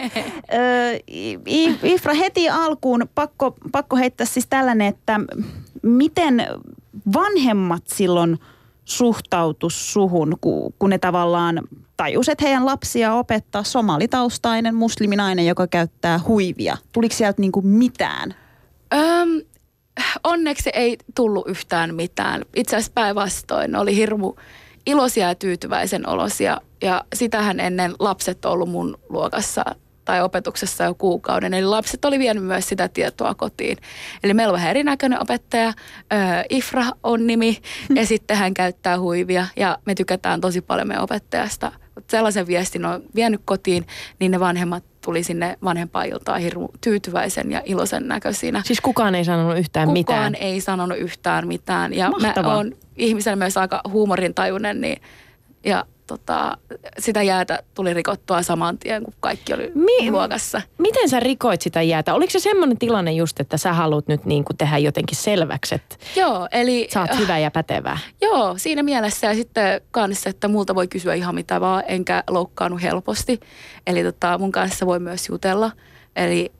Ö, 0.54 1.00
Ifra, 1.84 2.14
heti 2.14 2.50
alkuun 2.50 3.10
pakko, 3.16 3.56
pakko 3.72 3.96
heittää 3.96 4.26
siis 4.26 4.48
tällainen, 4.50 4.88
että 4.88 5.20
miten 5.84 6.48
vanhemmat 7.14 7.88
silloin 7.88 8.40
suhtautus 8.86 9.94
suhun, 9.94 10.38
kun 10.80 10.90
ne 10.90 10.98
tavallaan 10.98 11.62
tajus, 11.98 12.30
että 12.30 12.46
heidän 12.46 12.66
lapsia 12.66 13.14
opettaa 13.14 13.64
somalitaustainen 13.64 14.76
musliminainen, 14.76 15.48
joka 15.48 15.68
käyttää 15.68 16.20
huivia. 16.28 16.78
Tuliko 16.92 17.16
sieltä 17.16 17.42
niinku 17.42 17.62
mitään? 17.62 18.36
Öm, 18.94 19.42
onneksi 20.24 20.70
ei 20.74 20.98
tullut 21.16 21.48
yhtään 21.48 21.96
mitään. 21.96 22.42
Itse 22.56 22.76
asiassa 22.76 22.92
päinvastoin 22.96 23.76
oli 23.76 23.96
hirmu 23.96 24.34
iloisia 24.86 25.28
ja 25.28 25.36
tyytyväisen 25.36 26.10
olosia. 26.10 26.62
Ja 26.82 27.04
sitähän 27.16 27.60
ennen 27.60 27.94
lapset 28.00 28.46
on 28.46 28.52
ollut 28.52 28.70
mun 28.70 28.98
luokassa 29.10 29.66
tai 30.10 30.22
opetuksessa 30.22 30.84
jo 30.84 30.96
kuukauden. 30.96 31.54
Eli 31.54 31.66
lapset 31.66 32.06
oli 32.06 32.20
vienyt 32.20 32.44
myös 32.44 32.70
sitä 32.70 32.88
tietoa 32.88 33.36
kotiin. 33.36 33.78
Eli 34.24 34.34
meillä 34.34 34.52
on 34.52 34.56
vähän 34.58 34.70
erinäköinen 34.70 35.22
opettaja. 35.22 35.74
Ifra 36.50 36.86
on 37.04 37.28
nimi 37.28 37.58
ja 37.96 38.06
sitten 38.06 38.38
hän 38.38 38.54
käyttää 38.54 39.00
huivia 39.00 39.46
ja 39.56 39.78
me 39.86 39.96
tykätään 39.96 40.42
tosi 40.42 40.62
paljon 40.62 40.88
meidän 40.88 41.04
opettajasta. 41.04 41.72
Sellaisen 42.08 42.48
viestin 42.48 42.86
on 42.86 43.04
vienyt 43.16 43.42
kotiin, 43.46 43.88
niin 44.20 44.32
ne 44.32 44.40
vanhemmat 44.40 44.84
tuli 45.02 45.24
sinne 45.24 45.58
vanhempailtaan 45.64 46.42
hirmu 46.42 46.68
tyytyväisen 46.82 47.52
ja 47.52 47.62
iloisen 47.66 48.08
näköisinä. 48.08 48.62
Siis 48.66 48.82
kukaan 48.82 49.16
ei 49.16 49.26
sanonut 49.26 49.58
yhtään 49.58 49.88
kukaan 49.88 49.94
mitään? 49.94 50.34
Kukaan 50.34 50.36
ei 50.36 50.62
sanonut 50.62 50.98
yhtään 50.98 51.48
mitään. 51.48 51.94
Ja 51.94 52.10
Mahtavaa. 52.10 52.52
mä 52.52 52.58
oon 52.58 52.74
ihmisen 52.96 53.38
myös 53.38 53.58
aika 53.58 53.82
huumorintajuinen, 53.92 54.82
niin 54.82 55.02
ja 55.66 55.86
tota, 56.10 56.58
sitä 57.00 57.24
jäätä 57.24 57.60
tuli 57.74 57.94
rikottua 57.94 58.42
saman 58.42 58.78
tien, 58.78 59.04
kun 59.04 59.14
kaikki 59.20 59.54
oli 59.54 59.72
Mi- 59.76 60.12
luokassa. 60.12 60.62
Miten 60.78 61.10
sä 61.10 61.20
rikoit 61.20 61.62
sitä 61.62 61.82
jäätä? 61.82 62.14
Oliko 62.14 62.32
se 62.32 62.40
semmoinen 62.40 62.78
tilanne 62.78 63.12
just, 63.12 63.40
että 63.40 63.58
sä 63.58 63.74
haluat 63.74 64.08
nyt 64.08 64.26
niin 64.26 64.44
kuin 64.44 64.58
tehdä 64.58 64.78
jotenkin 64.78 65.18
selväksi, 65.18 65.76
että 65.76 65.96
joo, 66.16 66.48
eli, 66.52 66.88
sä 66.94 67.02
oot 67.02 67.20
hyvä 67.20 67.38
ja 67.38 67.52
pätevä? 67.52 67.98
Joo, 68.22 68.54
siinä 68.58 68.84
mielessä 68.84 69.28
ja 69.28 69.34
sitten 69.34 69.82
kanssa, 69.92 70.30
että 70.30 70.48
multa 70.48 70.76
voi 70.76 70.88
kysyä 70.88 71.14
ihan 71.14 71.36
mitä 71.36 71.62
vaan, 71.62 71.84
enkä 71.88 72.24
loukkaannut 72.30 72.82
helposti. 72.82 73.40
Eli 73.88 74.04
tota, 74.04 74.38
mun 74.38 74.52
kanssa 74.52 74.86
voi 74.86 75.00
myös 75.00 75.30
jutella. 75.30 75.72
Eli 76.16 76.52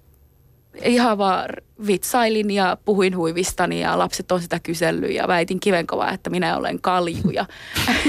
ihan 0.84 1.18
vaan 1.18 1.50
vitsailin 1.88 2.52
ja 2.52 2.78
puhuin 2.86 3.18
huivistani 3.18 3.82
ja 3.82 3.98
lapset 4.00 4.32
on 4.32 4.42
sitä 4.42 4.60
kysellyt 4.60 5.12
ja 5.12 5.28
väitin 5.28 5.60
kivenkovaa, 5.60 6.12
että 6.12 6.30
minä 6.30 6.58
olen 6.58 6.82
kalju 6.82 7.30
ja 7.34 7.46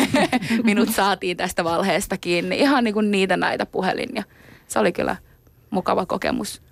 minut 0.64 0.88
saatiin 0.88 1.36
tästä 1.36 1.64
valheesta 1.64 2.16
kiinni. 2.16 2.58
Ihan 2.58 2.84
niin 2.84 2.94
kuin 2.94 3.10
niitä 3.10 3.36
näitä 3.36 3.66
puhelin 3.66 4.08
ja 4.14 4.22
se 4.68 4.78
oli 4.78 4.92
kyllä 4.92 5.16
mukava 5.70 6.06
kokemus. 6.06 6.62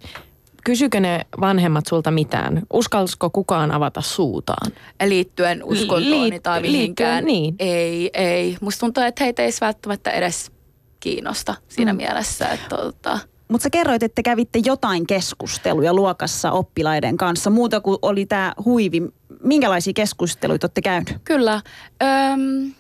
Kysykö 0.64 1.01
ne 1.01 1.26
vanhemmat 1.41 1.86
sulta 1.86 2.11
mitään? 2.11 2.62
Uskalsiko 2.72 3.30
kukaan 3.30 3.72
avata 3.72 4.01
suutaan? 4.01 4.72
Liittyen 5.05 5.64
uskontooni 5.64 6.30
Liit- 6.30 6.41
tai 6.43 6.61
mihinkään? 6.61 7.24
Niin. 7.24 7.55
Ei, 7.59 8.11
ei. 8.14 8.57
Musta 8.61 8.80
tuntuu, 8.80 9.03
että 9.05 9.24
heitä 9.24 9.43
ei 9.43 9.51
välttämättä 9.61 10.11
edes 10.11 10.53
kiinnosta 11.01 11.55
siinä 11.68 11.93
mm. 11.93 11.97
mielessä, 11.97 12.49
että 12.49 12.76
tota, 12.76 13.18
mutta 13.49 13.62
sä 13.62 13.70
kerroit, 13.70 14.03
että 14.03 14.22
kävitte 14.22 14.61
jotain 14.64 15.07
keskusteluja 15.07 15.94
luokassa 15.94 16.53
oppilaiden 16.53 17.16
kanssa, 17.16 17.51
muuta 17.51 17.80
kuin 17.80 17.99
oli 18.03 18.26
tämä 18.26 18.53
huivi. 18.64 19.03
Minkälaisia 19.42 19.92
keskusteluita 19.92 20.64
olette 20.64 20.82
käynyt? 20.82 21.16
Kyllä. 21.24 21.62
Öm, 22.03 22.72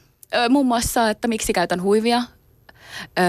muun 0.50 0.66
muassa, 0.66 1.10
että 1.10 1.28
miksi 1.28 1.52
käytän 1.52 1.82
huivia. 1.82 2.22
Ö, 3.18 3.22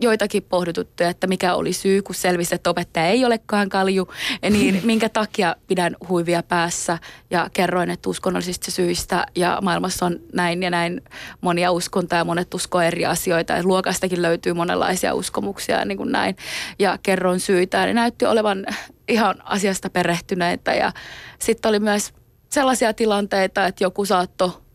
joitakin 0.00 0.42
pohdituttuja, 0.42 1.08
että 1.08 1.26
mikä 1.26 1.54
oli 1.54 1.72
syy, 1.72 2.02
kun 2.02 2.14
selvisi, 2.14 2.54
että 2.54 2.70
opettaja 2.70 3.06
ei 3.06 3.24
olekaan 3.24 3.68
kalju, 3.68 4.08
niin 4.50 4.80
minkä 4.84 5.08
takia 5.08 5.56
pidän 5.66 5.96
huivia 6.08 6.42
päässä 6.42 6.98
ja 7.30 7.50
kerroin, 7.52 7.90
että 7.90 8.10
uskonnollisista 8.10 8.70
syistä 8.70 9.26
ja 9.34 9.58
maailmassa 9.62 10.06
on 10.06 10.20
näin 10.32 10.62
ja 10.62 10.70
näin 10.70 11.02
monia 11.40 11.72
uskontoja 11.72 12.20
ja 12.20 12.24
monet 12.24 12.54
uskoo 12.54 12.80
eri 12.80 13.06
asioita 13.06 13.52
ja 13.52 13.62
luokastakin 13.64 14.22
löytyy 14.22 14.52
monenlaisia 14.52 15.14
uskomuksia 15.14 15.78
ja 15.78 15.84
niin 15.84 15.98
kuin 15.98 16.12
näin 16.12 16.36
ja 16.78 16.98
kerroin 17.02 17.40
syitä. 17.40 17.86
Ne 17.86 17.94
näytti 17.94 18.26
olevan 18.26 18.66
ihan 19.08 19.36
asiasta 19.44 19.90
perehtyneitä 19.90 20.74
ja 20.74 20.92
sitten 21.38 21.68
oli 21.68 21.78
myös 21.78 22.12
sellaisia 22.48 22.94
tilanteita, 22.94 23.66
että 23.66 23.84
joku 23.84 24.04
saattoi 24.04 24.65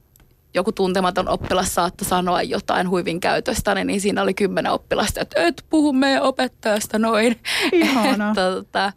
joku 0.53 0.71
tuntematon 0.71 1.29
oppilas 1.29 1.75
saattoi 1.75 2.07
sanoa 2.07 2.41
jotain 2.41 2.89
huivin 2.89 3.19
käytöstä, 3.19 3.75
niin 3.75 4.01
siinä 4.01 4.21
oli 4.21 4.33
kymmenen 4.33 4.71
oppilasta, 4.71 5.21
että 5.21 5.43
et 5.43 5.65
puhu 5.69 5.93
meidän 5.93 6.21
opettajasta 6.21 6.99
noin. 6.99 7.39
Ihana. 7.71 8.33
tota, 8.35 8.85
äh, 8.85 8.93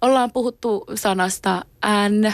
ollaan 0.00 0.32
puhuttu 0.32 0.84
sanasta 0.94 1.62
n, 2.08 2.26
äh, 2.26 2.32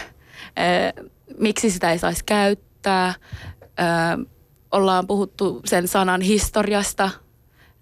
miksi 1.39 1.71
sitä 1.71 1.93
ei 1.93 1.99
saisi 1.99 2.25
käyttää. 2.25 3.07
Äh, 3.81 4.27
ollaan 4.73 5.07
puhuttu 5.07 5.61
sen 5.65 5.89
sanan 5.89 6.21
historiasta, 6.21 7.11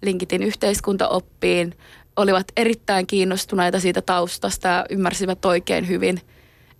linkitin 0.01 0.43
yhteiskuntaoppiin. 0.43 1.77
Olivat 2.15 2.47
erittäin 2.57 3.07
kiinnostuneita 3.07 3.79
siitä 3.79 4.01
taustasta 4.01 4.67
ja 4.67 4.85
ymmärsivät 4.89 5.45
oikein 5.45 5.87
hyvin, 5.87 6.21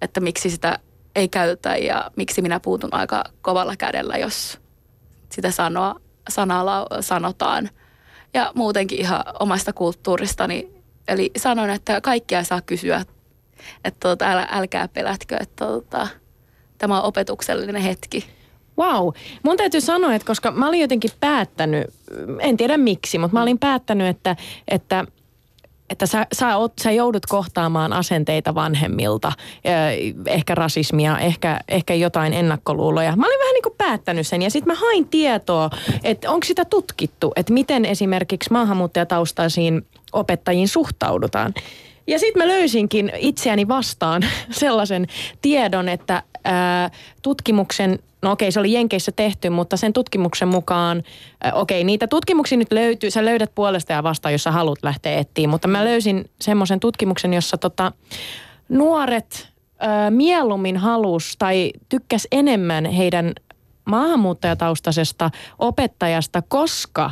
että 0.02 0.20
miksi 0.20 0.50
sitä 0.50 0.80
ei 1.20 1.28
käytetä 1.28 1.76
ja 1.76 2.11
miksi 2.15 2.41
minä 2.41 2.59
puutun 2.59 2.93
aika 2.93 3.24
kovalla 3.41 3.76
kädellä, 3.76 4.17
jos 4.17 4.59
sitä 5.30 5.51
sanoa, 5.51 5.95
sanalla 6.30 6.88
sanotaan. 7.01 7.70
Ja 8.34 8.51
muutenkin 8.55 8.99
ihan 8.99 9.24
omasta 9.39 9.74
kulttuuristani. 9.74 10.70
Eli 11.07 11.32
sanoin, 11.38 11.70
että 11.70 12.01
kaikkia 12.01 12.43
saa 12.43 12.61
kysyä, 12.61 13.05
että 13.84 13.99
tuota, 13.99 14.32
älä, 14.32 14.47
älkää 14.51 14.88
pelätkö, 14.88 15.38
että 15.39 15.65
tuota, 15.65 16.07
tämä 16.78 16.97
on 16.97 17.03
opetuksellinen 17.03 17.82
hetki. 17.82 18.26
Wow. 18.78 19.09
Mun 19.43 19.57
täytyy 19.57 19.82
sanoa, 19.82 20.15
että 20.15 20.26
koska 20.26 20.51
mä 20.51 20.67
olin 20.67 20.82
jotenkin 20.82 21.11
päättänyt, 21.20 21.88
en 22.39 22.57
tiedä 22.57 22.78
miksi, 22.78 23.17
mutta 23.17 23.34
mä 23.34 23.41
olin 23.41 23.59
päättänyt, 23.59 24.07
että, 24.07 24.36
että 24.67 25.05
että 25.90 26.06
sä, 26.06 26.28
sä, 26.34 26.58
oot, 26.58 26.74
sä 26.82 26.92
joudut 26.92 27.26
kohtaamaan 27.26 27.94
asenteita 27.94 28.56
vanhemmilta, 28.56 29.32
ehkä 30.28 30.56
rasismia, 30.56 31.20
ehkä, 31.20 31.60
ehkä 31.68 31.94
jotain 31.94 32.34
ennakkoluuloja. 32.34 33.16
Mä 33.16 33.26
olin 33.26 33.40
vähän 33.40 33.54
niin 33.54 33.64
kuin 33.64 33.76
päättänyt 33.78 34.28
sen 34.28 34.42
ja 34.42 34.50
sitten 34.50 34.74
mä 34.74 34.80
hain 34.80 35.08
tietoa, 35.08 35.70
että 36.04 36.32
onko 36.32 36.46
sitä 36.46 36.66
tutkittu, 36.66 37.32
että 37.36 37.54
miten 37.54 37.86
esimerkiksi 37.86 38.52
maahanmuuttajataustaisiin 38.52 39.86
opettajiin 40.14 40.68
suhtaudutaan. 40.68 41.54
Ja 42.08 42.20
sitten 42.20 42.44
mä 42.44 42.48
löysinkin 42.48 43.12
itseäni 43.18 43.68
vastaan 43.68 44.22
sellaisen 44.52 45.08
tiedon, 45.42 45.90
että 45.90 46.24
ää, 46.44 46.90
tutkimuksen 47.22 48.00
No 48.22 48.32
okei, 48.32 48.52
se 48.52 48.60
oli 48.60 48.74
Jenkeissä 48.74 49.12
tehty, 49.12 49.50
mutta 49.50 49.78
sen 49.78 49.94
tutkimuksen 49.94 50.48
mukaan, 50.48 51.04
okei, 51.54 51.84
niitä 51.84 52.08
tutkimuksia 52.08 52.58
nyt 52.58 52.72
löytyy, 52.72 53.12
sä 53.12 53.26
löydät 53.26 53.52
puolesta 53.56 53.94
ja 53.94 54.04
vastaan, 54.04 54.32
jos 54.32 54.44
sä 54.44 54.52
haluat 54.52 54.80
lähteä 54.84 55.20
etsiä, 55.20 55.48
mutta 55.48 55.68
mä 55.68 55.86
löysin 55.86 56.30
semmoisen 56.42 56.80
tutkimuksen, 56.80 57.34
jossa 57.34 57.58
tota, 57.58 57.92
nuoret 58.70 59.50
äh, 59.84 60.12
mieluummin 60.12 60.78
halus 60.78 61.36
tai 61.40 61.72
tykkäs 61.90 62.28
enemmän 62.32 62.86
heidän 62.86 63.34
maahanmuuttajataustaisesta 63.86 65.30
opettajasta, 65.60 66.42
koska 66.48 67.12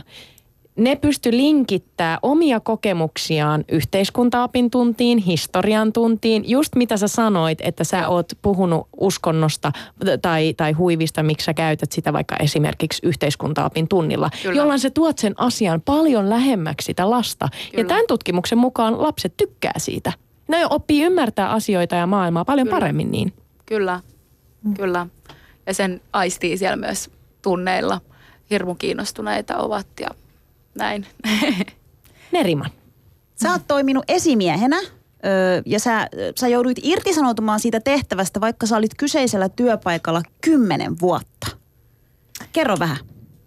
ne 0.77 0.95
pysty 0.95 1.31
linkittää 1.31 2.19
omia 2.21 2.59
kokemuksiaan 2.59 3.65
yhteiskuntaopin 3.71 4.71
tuntiin, 4.71 5.17
historian 5.17 5.93
tuntiin, 5.93 6.49
just 6.49 6.75
mitä 6.75 6.97
sä 6.97 7.07
sanoit, 7.07 7.59
että 7.61 7.83
sä 7.83 8.07
oot 8.07 8.33
puhunut 8.41 8.87
uskonnosta 8.97 9.71
tai, 10.21 10.53
tai 10.53 10.71
huivista, 10.71 11.23
miksi 11.23 11.45
sä 11.45 11.53
käytät 11.53 11.91
sitä 11.91 12.13
vaikka 12.13 12.35
esimerkiksi 12.37 13.07
yhteiskuntaopin 13.07 13.87
tunnilla, 13.87 14.29
Kyllä. 14.43 14.55
jolloin 14.55 14.79
sä 14.79 14.89
tuot 14.89 15.17
sen 15.17 15.33
asian 15.37 15.81
paljon 15.81 16.29
lähemmäksi 16.29 16.85
sitä 16.85 17.09
lasta. 17.09 17.49
Ja 17.51 17.71
Kyllä. 17.71 17.87
tämän 17.87 18.05
tutkimuksen 18.07 18.57
mukaan 18.57 19.01
lapset 19.03 19.33
tykkää 19.37 19.73
siitä. 19.77 20.13
Ne 20.47 20.65
oppii 20.69 21.03
ymmärtää 21.03 21.51
asioita 21.51 21.95
ja 21.95 22.07
maailmaa 22.07 22.45
paljon 22.45 22.67
Kyllä. 22.67 22.79
paremmin 22.79 23.11
niin. 23.11 23.33
Kyllä, 23.65 23.99
kyllä. 24.75 25.07
Ja 25.65 25.73
sen 25.73 26.01
aistii 26.13 26.57
siellä 26.57 26.75
myös 26.75 27.09
tunneilla. 27.41 28.01
Hirmu 28.49 28.75
kiinnostuneita 28.75 29.57
ovat 29.57 29.87
ja 29.99 30.09
näin. 30.77 31.05
Neriman. 32.31 32.71
Sä 33.35 33.51
oot 33.51 33.67
toiminut 33.67 34.03
esimiehenä 34.07 34.77
öö, 35.25 35.61
ja 35.65 35.79
sä, 35.79 36.07
sä 36.39 36.47
jouduit 36.47 36.77
irtisanoutumaan 36.83 37.59
siitä 37.59 37.79
tehtävästä, 37.79 38.41
vaikka 38.41 38.65
sä 38.65 38.77
olit 38.77 38.95
kyseisellä 38.97 39.49
työpaikalla 39.49 40.21
kymmenen 40.41 40.95
vuotta. 41.01 41.47
Kerro 42.53 42.75
vähän. 42.79 42.97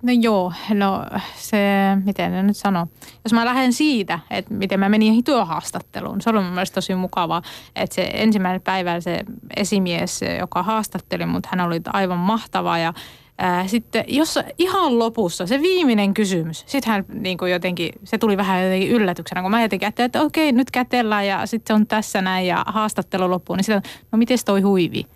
No 0.03 0.13
joo, 0.21 0.53
no 0.75 1.07
se, 1.37 1.59
miten 2.05 2.33
ne 2.33 2.43
nyt 2.43 2.57
sanoo. 2.57 2.87
Jos 3.25 3.33
mä 3.33 3.45
lähden 3.45 3.73
siitä, 3.73 4.19
että 4.31 4.55
miten 4.55 4.81
mä 4.81 4.89
menin 4.89 5.25
työhaastatteluun, 5.25 6.21
se 6.21 6.31
oli 6.31 6.41
mun 6.41 6.53
mielestä 6.53 6.75
tosi 6.75 6.95
mukavaa, 6.95 7.43
että 7.77 7.95
se 7.95 8.11
ensimmäinen 8.15 8.61
päivä 8.61 9.01
se 9.01 9.21
esimies, 9.57 10.21
joka 10.39 10.63
haastatteli 10.63 11.27
mut, 11.27 11.47
hän 11.47 11.61
oli 11.61 11.81
aivan 11.87 12.19
mahtava 12.19 12.79
ja 12.79 12.95
ää, 13.41 13.67
sitten 13.67 14.05
jos 14.09 14.39
ihan 14.59 14.99
lopussa 14.99 15.47
se 15.47 15.61
viimeinen 15.61 16.15
kysymys, 16.15 16.65
sitten 16.67 16.93
hän 16.93 17.05
niin 17.13 17.39
kuin 17.39 17.53
jotenkin, 17.53 17.93
se 18.05 18.19
tuli 18.19 18.37
vähän 18.37 18.65
jotenkin 18.65 18.91
yllätyksenä, 18.91 19.43
kun 19.43 19.51
mä 19.51 19.63
jotenkin 19.63 19.87
ajattelin, 19.87 20.07
että 20.07 20.23
okei, 20.23 20.53
nyt 20.53 20.71
kätellään 20.71 21.27
ja 21.27 21.47
sitten 21.47 21.75
se 21.75 21.81
on 21.81 21.87
tässä 21.87 22.23
näin 22.23 22.47
ja 22.47 22.65
haastattelu 22.67 23.31
loppuu, 23.31 23.57
niin 23.57 23.65
sitten, 23.65 23.93
no 24.13 24.19
miten 24.19 24.39
toi 24.45 24.61
huivi? 24.61 25.07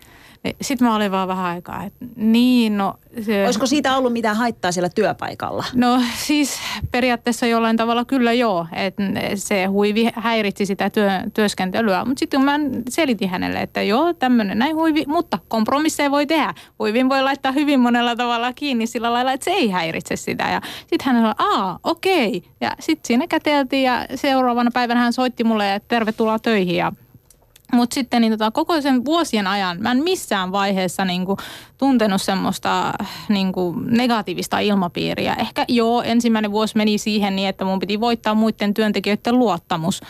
Sitten 0.61 0.87
mä 0.87 0.95
olin 0.95 1.11
vaan 1.11 1.27
vähän 1.27 1.45
aikaa, 1.45 1.83
että 1.83 2.05
niin, 2.15 2.77
no... 2.77 2.93
Se, 3.21 3.45
Olisiko 3.45 3.65
siitä 3.65 3.97
ollut 3.97 4.13
mitään 4.13 4.35
haittaa 4.35 4.71
siellä 4.71 4.89
työpaikalla? 4.89 5.65
No 5.75 6.01
siis 6.17 6.59
periaatteessa 6.91 7.45
jollain 7.45 7.77
tavalla 7.77 8.05
kyllä 8.05 8.33
joo, 8.33 8.67
että 8.73 9.03
se 9.35 9.65
huivi 9.65 10.09
häiritsi 10.15 10.65
sitä 10.65 10.89
työ, 10.89 11.09
työskentelyä, 11.33 12.05
mutta 12.05 12.19
sitten 12.19 12.41
mä 12.41 12.59
selitin 12.89 13.29
hänelle, 13.29 13.61
että 13.61 13.81
joo 13.81 14.13
tämmöinen 14.13 14.59
näin 14.59 14.75
huivi, 14.75 15.03
mutta 15.07 15.39
kompromisseja 15.47 16.11
voi 16.11 16.25
tehdä. 16.25 16.53
Huivin 16.79 17.09
voi 17.09 17.23
laittaa 17.23 17.51
hyvin 17.51 17.79
monella 17.79 18.15
tavalla 18.15 18.53
kiinni 18.53 18.87
sillä 18.87 19.13
lailla, 19.13 19.31
että 19.31 19.43
se 19.43 19.51
ei 19.51 19.69
häiritse 19.69 20.15
sitä 20.15 20.43
ja 20.43 20.61
sitten 20.79 21.05
hän 21.05 21.15
sanoi, 21.15 21.33
aa 21.37 21.79
okei 21.83 22.43
ja 22.61 22.71
sitten 22.79 23.07
siinä 23.07 23.27
käteltiin 23.27 23.83
ja 23.83 24.05
seuraavana 24.15 24.71
päivänä 24.73 24.99
hän 24.99 25.13
soitti 25.13 25.43
mulle, 25.43 25.75
että 25.75 25.87
tervetuloa 25.87 26.39
töihin 26.39 26.75
ja 26.75 26.91
mutta 27.75 27.93
sitten 27.93 28.21
niin 28.21 28.31
tota, 28.31 28.51
koko 28.51 28.81
sen 28.81 29.05
vuosien 29.05 29.47
ajan 29.47 29.77
mä 29.81 29.91
en 29.91 30.03
missään 30.03 30.51
vaiheessa 30.51 31.05
niin 31.05 31.25
kuin, 31.25 31.37
tuntenut 31.77 32.21
semmoista 32.21 32.93
niin 33.29 33.51
kuin, 33.51 33.75
negatiivista 33.97 34.59
ilmapiiriä. 34.59 35.35
Ehkä 35.35 35.65
joo, 35.67 36.01
ensimmäinen 36.01 36.51
vuosi 36.51 36.77
meni 36.77 36.97
siihen 36.97 37.35
niin, 37.35 37.49
että 37.49 37.65
mun 37.65 37.79
piti 37.79 37.99
voittaa 37.99 38.33
muiden 38.33 38.73
työntekijöiden 38.73 39.39
luottamus. 39.39 40.01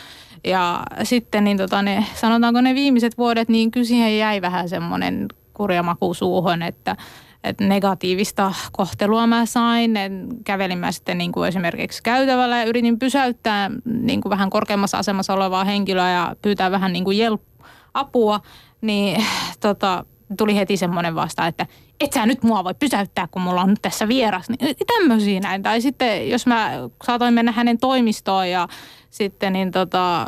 Ja 0.43 0.84
sitten 1.03 1.43
niin 1.43 1.57
tota, 1.57 1.82
ne, 1.82 2.05
sanotaanko 2.16 2.61
ne 2.61 2.76
viimeiset 2.76 3.18
vuodet, 3.18 3.49
niin 3.49 3.72
kyllä 3.72 3.86
siihen 3.86 4.18
jäi 4.18 4.41
vähän 4.41 4.70
semmoinen 4.70 5.28
kurja 5.53 5.84
maku 5.84 6.13
suuhun, 6.13 6.61
että 6.61 6.95
että 7.45 7.63
negatiivista 7.63 8.53
kohtelua 8.72 9.28
mä 9.28 9.45
sain. 9.45 9.97
Et 9.97 10.13
kävelin 10.43 10.78
mä 10.78 10.91
sitten 10.91 11.18
niin 11.18 11.32
kuin 11.32 11.47
esimerkiksi 11.47 12.03
käytävällä 12.03 12.57
ja 12.57 12.63
yritin 12.63 12.99
pysäyttää 12.99 13.72
niin 13.86 14.22
kuin 14.22 14.30
vähän 14.30 14.49
korkeammassa 14.49 14.97
asemassa 14.97 15.34
olevaa 15.34 15.63
henkilöä 15.63 16.11
ja 16.11 16.36
pyytää 16.41 16.72
vähän 16.72 16.93
niin 16.93 17.03
kuin 17.03 17.18
jelp- 17.18 17.55
apua, 17.96 18.39
niin 18.82 19.26
tota, 19.60 20.06
tuli 20.38 20.56
heti 20.56 20.78
semmoinen 20.78 21.16
vasta, 21.16 21.48
että 21.48 21.68
et 22.00 22.14
sä 22.14 22.26
nyt 22.26 22.43
mua 22.43 22.64
voi 22.64 22.74
pysäyttää, 22.74 23.28
kun 23.32 23.41
mulla 23.41 23.62
on 23.62 23.70
nyt 23.70 23.82
tässä 23.82 24.08
vieras. 24.08 24.50
Niin 24.50 24.76
tämmöisiä 24.88 25.39
näin. 25.39 25.64
Tai 25.64 25.82
sitten 25.82 26.30
jos 26.30 26.48
mä 26.48 26.72
saatoin 27.04 27.34
mennä 27.34 27.52
hänen 27.52 27.78
toimistoon 27.78 28.50
ja 28.50 28.68
sitten 29.10 29.54
niin 29.54 29.72
tota, 29.72 30.28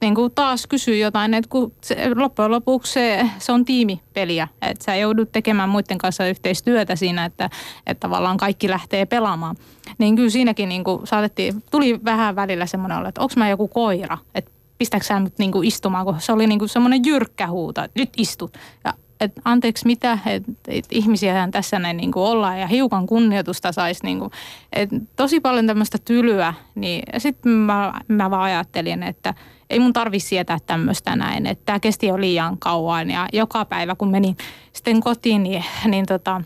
niin 0.00 0.14
kuin 0.14 0.32
taas 0.34 0.66
kysyä 0.66 0.96
jotain, 0.96 1.34
että 1.34 1.48
kun 1.48 1.72
se, 1.80 1.96
loppujen 2.14 2.50
lopuksi 2.50 2.92
se, 2.92 3.30
se 3.38 3.52
on 3.52 3.64
tiimipeliä, 3.64 4.48
että 4.62 4.84
sä 4.84 4.96
joudut 4.96 5.32
tekemään 5.32 5.68
muiden 5.68 5.98
kanssa 5.98 6.26
yhteistyötä 6.26 6.96
siinä, 6.96 7.24
että, 7.24 7.50
että 7.86 8.00
tavallaan 8.00 8.36
kaikki 8.36 8.70
lähtee 8.70 9.06
pelaamaan. 9.06 9.56
Niin 9.98 10.16
kyllä 10.16 10.30
siinäkin 10.30 10.68
niin 10.68 10.84
kuin 10.84 11.06
saatettiin, 11.06 11.62
tuli 11.70 12.00
vähän 12.04 12.36
välillä 12.36 12.66
semmoinen 12.66 12.98
olo, 12.98 13.08
että 13.08 13.20
onko 13.20 13.34
mä 13.36 13.48
joku 13.48 13.68
koira, 13.68 14.18
että 14.34 14.50
pistäkö 14.78 15.04
sä 15.04 15.20
nyt 15.20 15.38
niin 15.38 15.52
kuin 15.52 15.68
istumaan, 15.68 16.04
kun 16.04 16.20
se 16.20 16.32
oli 16.32 16.46
niin 16.46 16.58
kuin 16.58 16.68
semmoinen 16.68 17.04
jyrkkä 17.06 17.46
huuto, 17.46 17.82
että 17.82 18.00
nyt 18.00 18.10
istut. 18.16 18.58
Ja 18.84 18.94
et 19.20 19.32
anteeksi 19.44 19.86
mitä, 19.86 20.18
että 20.26 20.52
et 20.68 20.86
ihmisiähän 20.90 21.50
tässä 21.50 21.78
näin 21.78 21.96
niin 21.96 22.12
kuin 22.12 22.24
ollaan 22.24 22.60
ja 22.60 22.66
hiukan 22.66 23.06
kunnioitusta 23.06 23.72
saisi. 23.72 24.04
Niin 24.04 24.18
kuin, 24.18 24.30
et 24.72 24.90
tosi 25.16 25.40
paljon 25.40 25.66
tämmöistä 25.66 25.98
tylyä, 26.04 26.54
niin 26.74 27.02
sitten 27.18 27.52
mä, 27.52 27.94
mä 28.08 28.30
vaan 28.30 28.42
ajattelin, 28.42 29.02
että 29.02 29.34
ei 29.70 29.80
mun 29.80 29.92
tarvi 29.92 30.20
sietää 30.20 30.58
tämmöistä 30.66 31.16
näin, 31.16 31.46
että 31.46 31.62
tämä 31.66 31.80
kesti 31.80 32.06
jo 32.06 32.20
liian 32.20 32.58
kauan 32.58 33.10
ja 33.10 33.28
joka 33.32 33.64
päivä 33.64 33.94
kun 33.94 34.10
menin 34.10 34.36
sitten 34.72 35.00
kotiin, 35.00 35.42
niin, 35.42 35.64
niin 35.84 36.06
tota, 36.06 36.42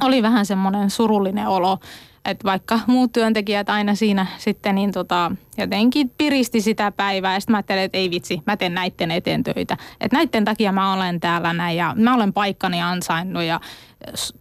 oli 0.00 0.22
vähän 0.22 0.46
semmoinen 0.46 0.90
surullinen 0.90 1.46
olo, 1.46 1.78
että 2.24 2.44
vaikka 2.44 2.80
muut 2.86 3.12
työntekijät 3.12 3.70
aina 3.70 3.94
siinä 3.94 4.26
sitten 4.38 4.74
niin 4.74 4.92
tota, 4.92 5.32
jotenkin 5.58 6.10
piristi 6.18 6.60
sitä 6.60 6.92
päivää 6.92 7.34
ja 7.34 7.40
sitten 7.40 7.52
mä 7.52 7.56
ajattelin, 7.56 7.82
että 7.82 7.98
ei 7.98 8.10
vitsi, 8.10 8.42
mä 8.46 8.56
teen 8.56 8.74
näitten 8.74 9.10
eteen 9.10 9.44
töitä. 9.44 9.76
Että 10.00 10.16
näitten 10.16 10.44
takia 10.44 10.72
mä 10.72 10.92
olen 10.92 11.20
täällä 11.20 11.52
näin 11.52 11.76
ja 11.76 11.94
mä 11.98 12.14
olen 12.14 12.32
paikkani 12.32 12.82
ansainnut 12.82 13.42
ja 13.42 13.60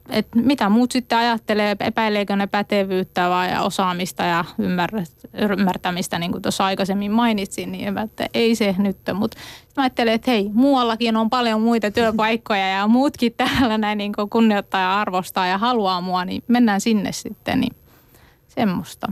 et 0.09 0.27
mitä 0.35 0.69
muut 0.69 0.91
sitten 0.91 1.17
ajattelee, 1.17 1.75
epäileekö 1.79 2.35
ne 2.35 2.47
pätevyyttä 2.47 3.29
vai 3.29 3.49
osaamista 3.65 4.23
ja 4.23 4.45
ymmärtämistä, 5.33 6.19
niin 6.19 6.31
kuin 6.31 6.41
tuossa 6.41 6.65
aikaisemmin 6.65 7.11
mainitsin, 7.11 7.71
niin 7.71 7.97
että 7.97 8.27
ei 8.33 8.55
se 8.55 8.75
nyt. 8.77 8.97
Mutta 9.13 9.37
mä 9.77 9.83
ajattelen, 9.83 10.13
että 10.13 10.31
hei, 10.31 10.49
muuallakin 10.53 11.17
on 11.17 11.29
paljon 11.29 11.61
muita 11.61 11.91
työpaikkoja 11.91 12.67
ja 12.67 12.87
muutkin 12.87 13.33
täällä 13.37 13.77
näin 13.77 13.97
niin 13.97 14.11
kunnioittaa 14.29 14.81
ja 14.81 14.99
arvostaa 14.99 15.47
ja 15.47 15.57
haluaa 15.57 16.01
mua, 16.01 16.25
niin 16.25 16.43
mennään 16.47 16.81
sinne 16.81 17.11
sitten, 17.11 17.59
niin 17.59 17.75
semmoista. 18.47 19.11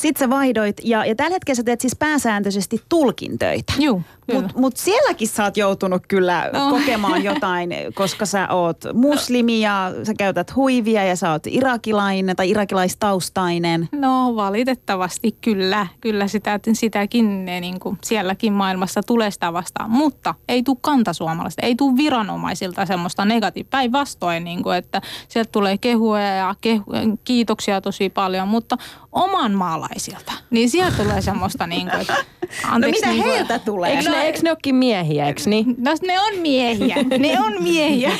Sitten 0.00 0.26
sä 0.26 0.30
vaihdoit 0.30 0.76
ja, 0.84 1.04
ja 1.04 1.14
tällä 1.14 1.34
hetkellä 1.34 1.56
sä 1.56 1.62
teet 1.62 1.80
siis 1.80 1.96
pääsääntöisesti 1.98 2.78
tulkintöitä. 2.88 3.72
Joo. 3.78 4.00
Mutta 4.34 4.52
mut 4.60 4.76
sielläkin 4.76 5.28
sä 5.28 5.44
oot 5.44 5.56
joutunut 5.56 6.02
kyllä 6.08 6.50
No. 6.52 6.70
kokemaan 6.70 7.24
jotain, 7.24 7.70
koska 7.94 8.26
sä 8.26 8.48
oot 8.48 8.84
muslimi 8.94 9.60
ja 9.60 9.92
sä 10.02 10.14
käytät 10.18 10.56
huivia 10.56 11.04
ja 11.04 11.16
sä 11.16 11.30
oot 11.30 11.46
irakilainen 11.46 12.36
tai 12.36 12.50
irakilaistaustainen. 12.50 13.88
No 13.92 14.36
valitettavasti 14.36 15.36
kyllä, 15.40 15.86
kyllä 16.00 16.28
sitä, 16.28 16.60
sitäkin 16.72 17.44
ne, 17.44 17.60
niin 17.60 17.80
kuin, 17.80 17.98
sielläkin 18.04 18.52
maailmassa 18.52 19.02
tulee 19.02 19.30
sitä 19.30 19.52
vastaan, 19.52 19.90
mutta 19.90 20.34
ei 20.48 20.62
tule 20.62 20.76
kantasuomalaista, 20.80 21.66
ei 21.66 21.74
tule 21.74 21.96
viranomaisilta 21.96 22.86
semmoista 22.86 23.24
negatiivista, 23.24 23.70
päinvastoin, 23.70 24.44
niin 24.44 24.62
kuin, 24.62 24.76
että 24.76 25.02
sieltä 25.28 25.52
tulee 25.52 25.78
kehuja 25.78 26.34
ja 26.34 26.54
kehu, 26.60 26.84
kiitoksia 27.24 27.80
tosi 27.80 28.10
paljon, 28.10 28.48
mutta 28.48 28.76
oman 29.12 29.52
maalaisilta, 29.52 30.32
niin 30.50 30.70
sieltä 30.70 30.96
tulee 30.96 31.20
semmoista 31.22 31.66
niin 31.66 31.90
kuin, 31.90 32.00
että, 32.00 32.14
no 32.72 32.78
mitä 32.78 33.06
niin 33.06 33.22
kuin, 33.22 33.32
heiltä 33.32 33.58
tulee? 33.58 33.90
Eikö 33.90 34.10
ne, 34.20 34.26
eikö 34.26 34.38
ne 34.42 34.50
olekin 34.50 34.74
miehiä, 34.74 35.26
eikö 35.26 35.40
niin? 35.46 35.74
No 35.78 35.94
ne 36.02 36.20
on 36.20 36.38
miehiä, 36.38 36.96
ne 37.18 37.40
on 37.40 37.62
miehiä. 37.62 38.12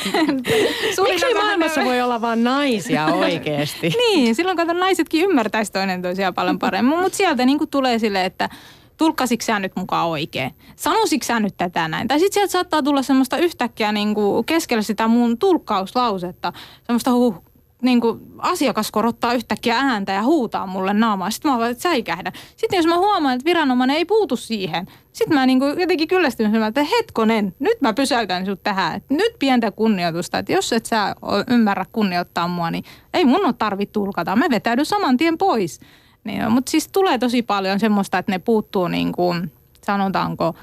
Miksi 1.03 1.33
maailmassa 1.33 1.83
voi 1.83 2.01
olla 2.01 2.21
vain 2.21 2.43
naisia 2.43 3.05
oikeasti? 3.05 3.91
Niin, 4.01 4.35
silloin 4.35 4.57
kato 4.57 4.73
naisetkin 4.73 5.23
ymmärtäisi 5.23 5.71
toinen 5.71 6.01
toisiaan 6.01 6.33
paljon 6.33 6.59
paremmin. 6.59 6.99
Mutta 6.99 7.17
sieltä 7.17 7.45
niin 7.45 7.59
tulee 7.71 7.99
silleen, 7.99 8.25
että 8.25 8.49
tulkkasitko 8.97 9.45
sä 9.45 9.59
nyt 9.59 9.71
mukaan 9.75 10.07
oikein? 10.07 10.51
Sanoisitko 10.75 11.25
sä 11.25 11.39
nyt 11.39 11.53
tätä 11.57 11.87
näin? 11.87 12.07
Tai 12.07 12.19
sitten 12.19 12.33
sieltä 12.33 12.51
saattaa 12.51 12.83
tulla 12.83 13.01
semmoista 13.01 13.37
yhtäkkiä 13.37 13.91
niin 13.91 14.15
kuin 14.15 14.45
keskellä 14.45 14.81
sitä 14.81 15.07
mun 15.07 15.37
tulkkauslausetta, 15.37 16.53
semmoista 16.85 17.11
huh, 17.11 17.43
niin 17.81 18.01
kuin 18.01 18.21
asiakas 18.37 18.91
korottaa 18.91 19.33
yhtäkkiä 19.33 19.77
ääntä 19.77 20.11
ja 20.11 20.23
huutaa 20.23 20.67
mulle 20.67 20.93
naamaa. 20.93 21.31
Sitten 21.31 21.51
mä 21.51 21.59
vaan 21.59 21.75
säikähdän. 21.75 22.33
Sitten 22.55 22.77
jos 22.77 22.85
mä 22.85 22.97
huomaan, 22.97 23.35
että 23.35 23.45
viranomainen 23.45 23.95
ei 23.95 24.05
puutu 24.05 24.35
siihen, 24.35 24.87
sitten 25.13 25.37
mä 25.37 25.45
niin 25.45 25.59
kuin 25.59 25.79
jotenkin 25.79 26.07
kyllästyn 26.07 26.63
että 26.63 26.83
hetkonen, 26.83 27.55
nyt 27.59 27.81
mä 27.81 27.93
pysäytän 27.93 28.45
sut 28.45 28.63
tähän. 28.63 29.01
Nyt 29.09 29.33
pientä 29.39 29.71
kunnioitusta, 29.71 30.37
että 30.37 30.53
jos 30.53 30.73
et 30.73 30.85
sä 30.85 31.15
ymmärrä 31.47 31.85
kunnioittaa 31.91 32.47
mua, 32.47 32.71
niin 32.71 32.83
ei 33.13 33.25
mun 33.25 33.45
ole 33.45 33.53
tarvitse 33.53 33.93
tulkata. 33.93 34.35
Mä 34.35 34.45
vetäydyn 34.49 34.85
saman 34.85 35.17
tien 35.17 35.37
pois. 35.37 35.79
Niin, 36.23 36.51
mutta 36.51 36.71
siis 36.71 36.87
tulee 36.87 37.17
tosi 37.17 37.41
paljon 37.41 37.79
semmoista, 37.79 38.17
että 38.17 38.31
ne 38.31 38.39
puuttuu 38.39 38.87
niin 38.87 39.11
kuin, 39.11 39.51
sanotaanko, 39.85 40.55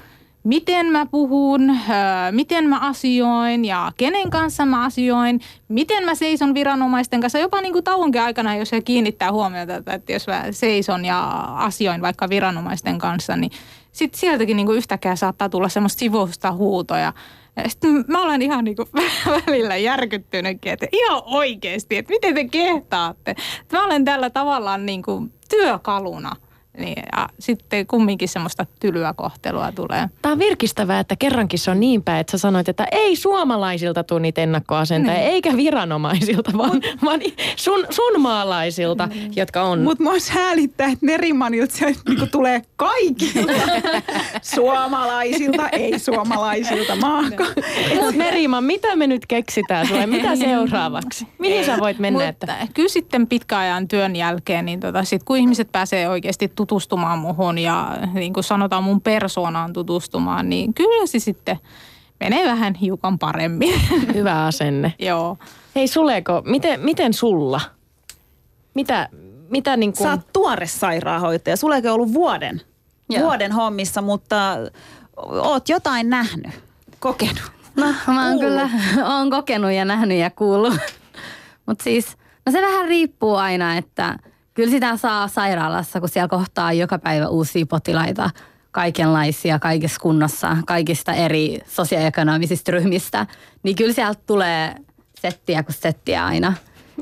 miten 0.43 0.85
mä 0.85 1.05
puhun, 1.05 1.69
öö, 1.69 1.75
miten 2.31 2.69
mä 2.69 2.79
asioin 2.79 3.65
ja 3.65 3.91
kenen 3.97 4.29
kanssa 4.29 4.65
mä 4.65 4.83
asioin, 4.83 5.41
miten 5.67 6.05
mä 6.05 6.15
seison 6.15 6.53
viranomaisten 6.53 7.21
kanssa. 7.21 7.39
Jopa 7.39 7.61
niin 7.61 7.73
kuin 7.73 7.83
tauonkin 7.83 8.21
aikana, 8.21 8.55
jos 8.55 8.69
se 8.69 8.81
kiinnittää 8.81 9.31
huomiota, 9.31 9.75
että 9.93 10.13
jos 10.13 10.27
mä 10.27 10.45
seison 10.51 11.05
ja 11.05 11.29
asioin 11.55 12.01
vaikka 12.01 12.29
viranomaisten 12.29 12.99
kanssa, 12.99 13.35
niin 13.35 13.51
sitten 13.91 14.19
sieltäkin 14.19 14.57
niin 14.57 14.65
kuin 14.65 14.77
yhtäkkiä 14.77 15.15
saattaa 15.15 15.49
tulla 15.49 15.69
semmoista 15.69 15.99
sivusta 15.99 16.51
huutoja. 16.51 17.13
Sitten 17.67 18.05
mä 18.07 18.23
olen 18.23 18.41
ihan 18.41 18.63
niin 18.63 18.75
kuin 18.75 18.89
välillä 19.47 19.77
järkyttynytkin, 19.77 20.71
että 20.71 20.87
ihan 20.91 21.21
oikeasti, 21.25 21.97
että 21.97 22.13
miten 22.13 22.35
te 22.35 22.47
kehtaatte. 22.47 23.35
Mä 23.73 23.85
olen 23.85 24.05
tällä 24.05 24.29
tavallaan 24.29 24.85
niin 24.85 25.01
kuin 25.01 25.33
työkaluna– 25.49 26.35
niin, 26.79 27.03
ja 27.15 27.29
sitten 27.39 27.87
kumminkin 27.87 28.29
semmoista 28.29 28.65
tylyä 28.79 29.13
kohtelua 29.13 29.71
tulee. 29.71 30.09
Tämä 30.21 30.33
on 30.33 30.39
virkistävää, 30.39 30.99
että 30.99 31.15
kerrankin 31.15 31.59
se 31.59 31.71
on 31.71 31.79
niin 31.79 32.03
päin, 32.03 32.19
että 32.19 32.31
sä 32.31 32.37
sanoit, 32.37 32.69
että 32.69 32.87
ei 32.91 33.15
suomalaisilta 33.15 34.03
tule 34.03 34.19
niitä 34.19 34.41
ennakkoasentajia, 34.41 35.19
niin. 35.19 35.31
eikä 35.31 35.57
viranomaisilta, 35.57 36.51
vaan, 36.57 36.73
Mut, 36.73 36.85
vaan 37.05 37.19
sun, 37.55 37.85
sun 37.89 38.21
maalaisilta, 38.21 39.05
niin. 39.05 39.31
jotka 39.35 39.61
on. 39.61 39.81
Mutta 39.81 40.03
mua 40.03 40.19
säälittää, 40.19 40.87
että 40.87 41.05
Nerimanilta 41.05 41.77
se 41.77 41.95
niinku 42.07 42.25
tulee 42.31 42.61
kaikilta 42.75 43.53
suomalaisilta, 44.55 45.69
ei 45.69 45.99
suomalaisilta 45.99 46.95
maaka. 46.95 47.45
Mutta 47.95 48.17
Neriman, 48.17 48.63
mitä 48.63 48.95
me 48.95 49.07
nyt 49.07 49.25
keksitään 49.25 49.87
sulle? 49.87 50.07
Mitä 50.07 50.35
seuraavaksi? 50.49 51.27
Mihin 51.37 51.65
sä 51.65 51.77
voit 51.79 51.99
mennä? 51.99 52.25
Mutta 52.25 52.53
että? 52.53 52.67
kyllä 52.73 52.89
sitten 52.89 53.27
pitkäajan 53.27 53.87
työn 53.87 54.15
jälkeen, 54.15 54.65
niin 54.65 54.79
tota, 54.79 55.03
sit 55.03 55.23
kun 55.23 55.37
ihmiset 55.37 55.71
pääsee 55.71 56.09
oikeasti 56.09 56.51
tutustumaan 56.55 56.68
muhun 57.17 57.57
ja 57.57 57.97
niin 58.13 58.33
kuin 58.33 58.43
sanotaan 58.43 58.83
mun 58.83 59.01
persoonaan 59.01 59.73
tutustumaan, 59.73 60.49
niin 60.49 60.73
kyllä 60.73 61.07
se 61.07 61.19
sitten 61.19 61.59
menee 62.19 62.45
vähän 62.45 62.75
hiukan 62.75 63.19
paremmin. 63.19 63.81
Hyvä 64.13 64.45
asenne. 64.45 64.93
Joo. 64.99 65.37
Hei 65.75 65.87
Suleko, 65.87 66.41
miten, 66.45 66.79
miten 66.79 67.13
sulla? 67.13 67.61
Mitä, 68.73 69.09
mitä 69.49 69.77
niin 69.77 69.93
kuin... 69.93 70.03
Sä 70.03 70.11
oot 70.11 70.33
tuore 70.33 70.67
sairaanhoitaja. 70.67 71.57
Suleko 71.57 71.87
on 71.87 71.93
ollut 71.93 72.13
vuoden, 72.13 72.61
Joo. 73.09 73.23
vuoden 73.23 73.51
hommissa, 73.51 74.01
mutta 74.01 74.57
oot 75.17 75.69
jotain 75.69 76.09
nähnyt, 76.09 76.53
kokenut. 76.99 77.51
No 77.75 77.93
mä 78.07 78.29
oon 78.29 78.39
kyllä 78.39 78.69
oon 79.15 79.29
kokenut 79.29 79.71
ja 79.71 79.85
nähnyt 79.85 80.17
ja 80.17 80.29
kuullut. 80.29 80.73
Mutta 81.65 81.83
siis, 81.83 82.17
no 82.45 82.51
se 82.51 82.61
vähän 82.61 82.87
riippuu 82.87 83.35
aina, 83.35 83.77
että– 83.77 84.15
kyllä 84.59 84.71
sitä 84.71 84.97
saa 84.97 85.27
sairaalassa, 85.27 85.99
kun 85.99 86.09
siellä 86.09 86.27
kohtaa 86.27 86.73
joka 86.73 86.99
päivä 86.99 87.27
uusia 87.27 87.65
potilaita, 87.65 88.29
kaikenlaisia, 88.71 89.59
kaikessa 89.59 89.99
kunnossa, 89.99 90.57
kaikista 90.67 91.13
eri 91.13 91.59
sosioekonomisista 91.67 92.71
ryhmistä, 92.71 93.25
niin 93.63 93.75
kyllä 93.75 93.93
sieltä 93.93 94.21
tulee 94.27 94.75
settiä 95.21 95.63
kuin 95.63 95.75
settiä 95.75 96.25
aina. 96.25 96.53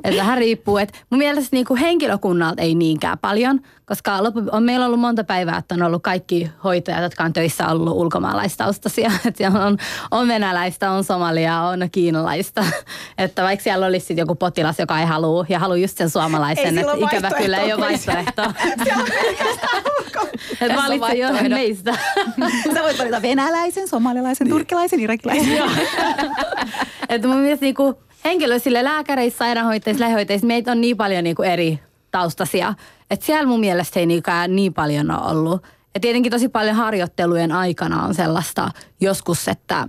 Et 0.03 0.17
vähän 0.17 0.37
riippuu, 0.37 0.77
että 0.77 0.97
mun 1.09 1.17
mielestä 1.17 1.49
niinku 1.51 1.75
henkilökunnalta 1.75 2.61
ei 2.61 2.75
niinkään 2.75 3.17
paljon, 3.19 3.61
koska 3.85 4.19
on 4.51 4.63
meillä 4.63 4.85
ollut 4.85 4.99
monta 4.99 5.23
päivää, 5.23 5.57
että 5.57 5.75
on 5.75 5.81
ollut 5.81 6.03
kaikki 6.03 6.51
hoitajat, 6.63 7.03
jotka 7.03 7.23
on 7.23 7.33
töissä 7.33 7.67
ollut 7.67 7.97
ulkomaalaistaustaisia. 7.97 9.11
Että 9.25 9.37
siellä 9.37 9.65
on, 9.65 9.77
on 10.11 10.27
venäläistä, 10.27 10.91
on 10.91 11.03
somalia, 11.03 11.61
on 11.61 11.79
kiinalaista. 11.91 12.65
Että 13.17 13.43
vaikka 13.43 13.63
siellä 13.63 13.85
olisi 13.85 14.05
sit 14.05 14.17
joku 14.17 14.35
potilas, 14.35 14.79
joka 14.79 14.99
ei 14.99 15.05
halua 15.05 15.45
ja 15.49 15.59
haluaa 15.59 15.77
just 15.77 15.97
sen 15.97 16.09
suomalaisen, 16.09 16.77
että 16.77 16.93
ikävä 16.97 17.31
kyllä 17.37 17.57
ei 17.57 17.73
ole 17.73 17.81
vaihtoehto. 17.85 18.43
Että 20.61 20.75
valitse 20.75 21.13
jo 21.13 21.27
meistä. 21.49 21.97
Sä 22.73 22.83
voit 22.83 22.99
valita 22.99 23.21
venäläisen, 23.21 23.87
somalilaisen, 23.87 24.45
niin. 24.45 24.53
turkkilaisen, 24.53 24.99
irakilaisen. 24.99 25.63
että 27.09 27.27
mun 27.27 27.37
mielestä 27.37 27.65
niinku, 27.65 28.06
henkilö 28.23 28.59
sille 28.59 28.83
lääkäreissä, 28.83 29.37
sairaanhoitajissa, 29.37 30.03
lähihoitajissa, 30.03 30.47
meitä 30.47 30.71
on 30.71 30.81
niin 30.81 30.97
paljon 30.97 31.23
niin 31.23 31.35
kuin 31.35 31.49
eri 31.49 31.79
taustasia. 32.11 32.73
Että 33.11 33.25
siellä 33.25 33.47
mun 33.47 33.59
mielestä 33.59 33.99
ei 33.99 34.05
niinkään 34.05 34.55
niin 34.55 34.73
paljon 34.73 35.11
ole 35.11 35.31
ollut. 35.31 35.63
Ja 35.93 35.99
tietenkin 35.99 36.31
tosi 36.31 36.49
paljon 36.49 36.75
harjoittelujen 36.75 37.51
aikana 37.51 38.03
on 38.03 38.15
sellaista 38.15 38.71
joskus, 39.01 39.47
että 39.47 39.87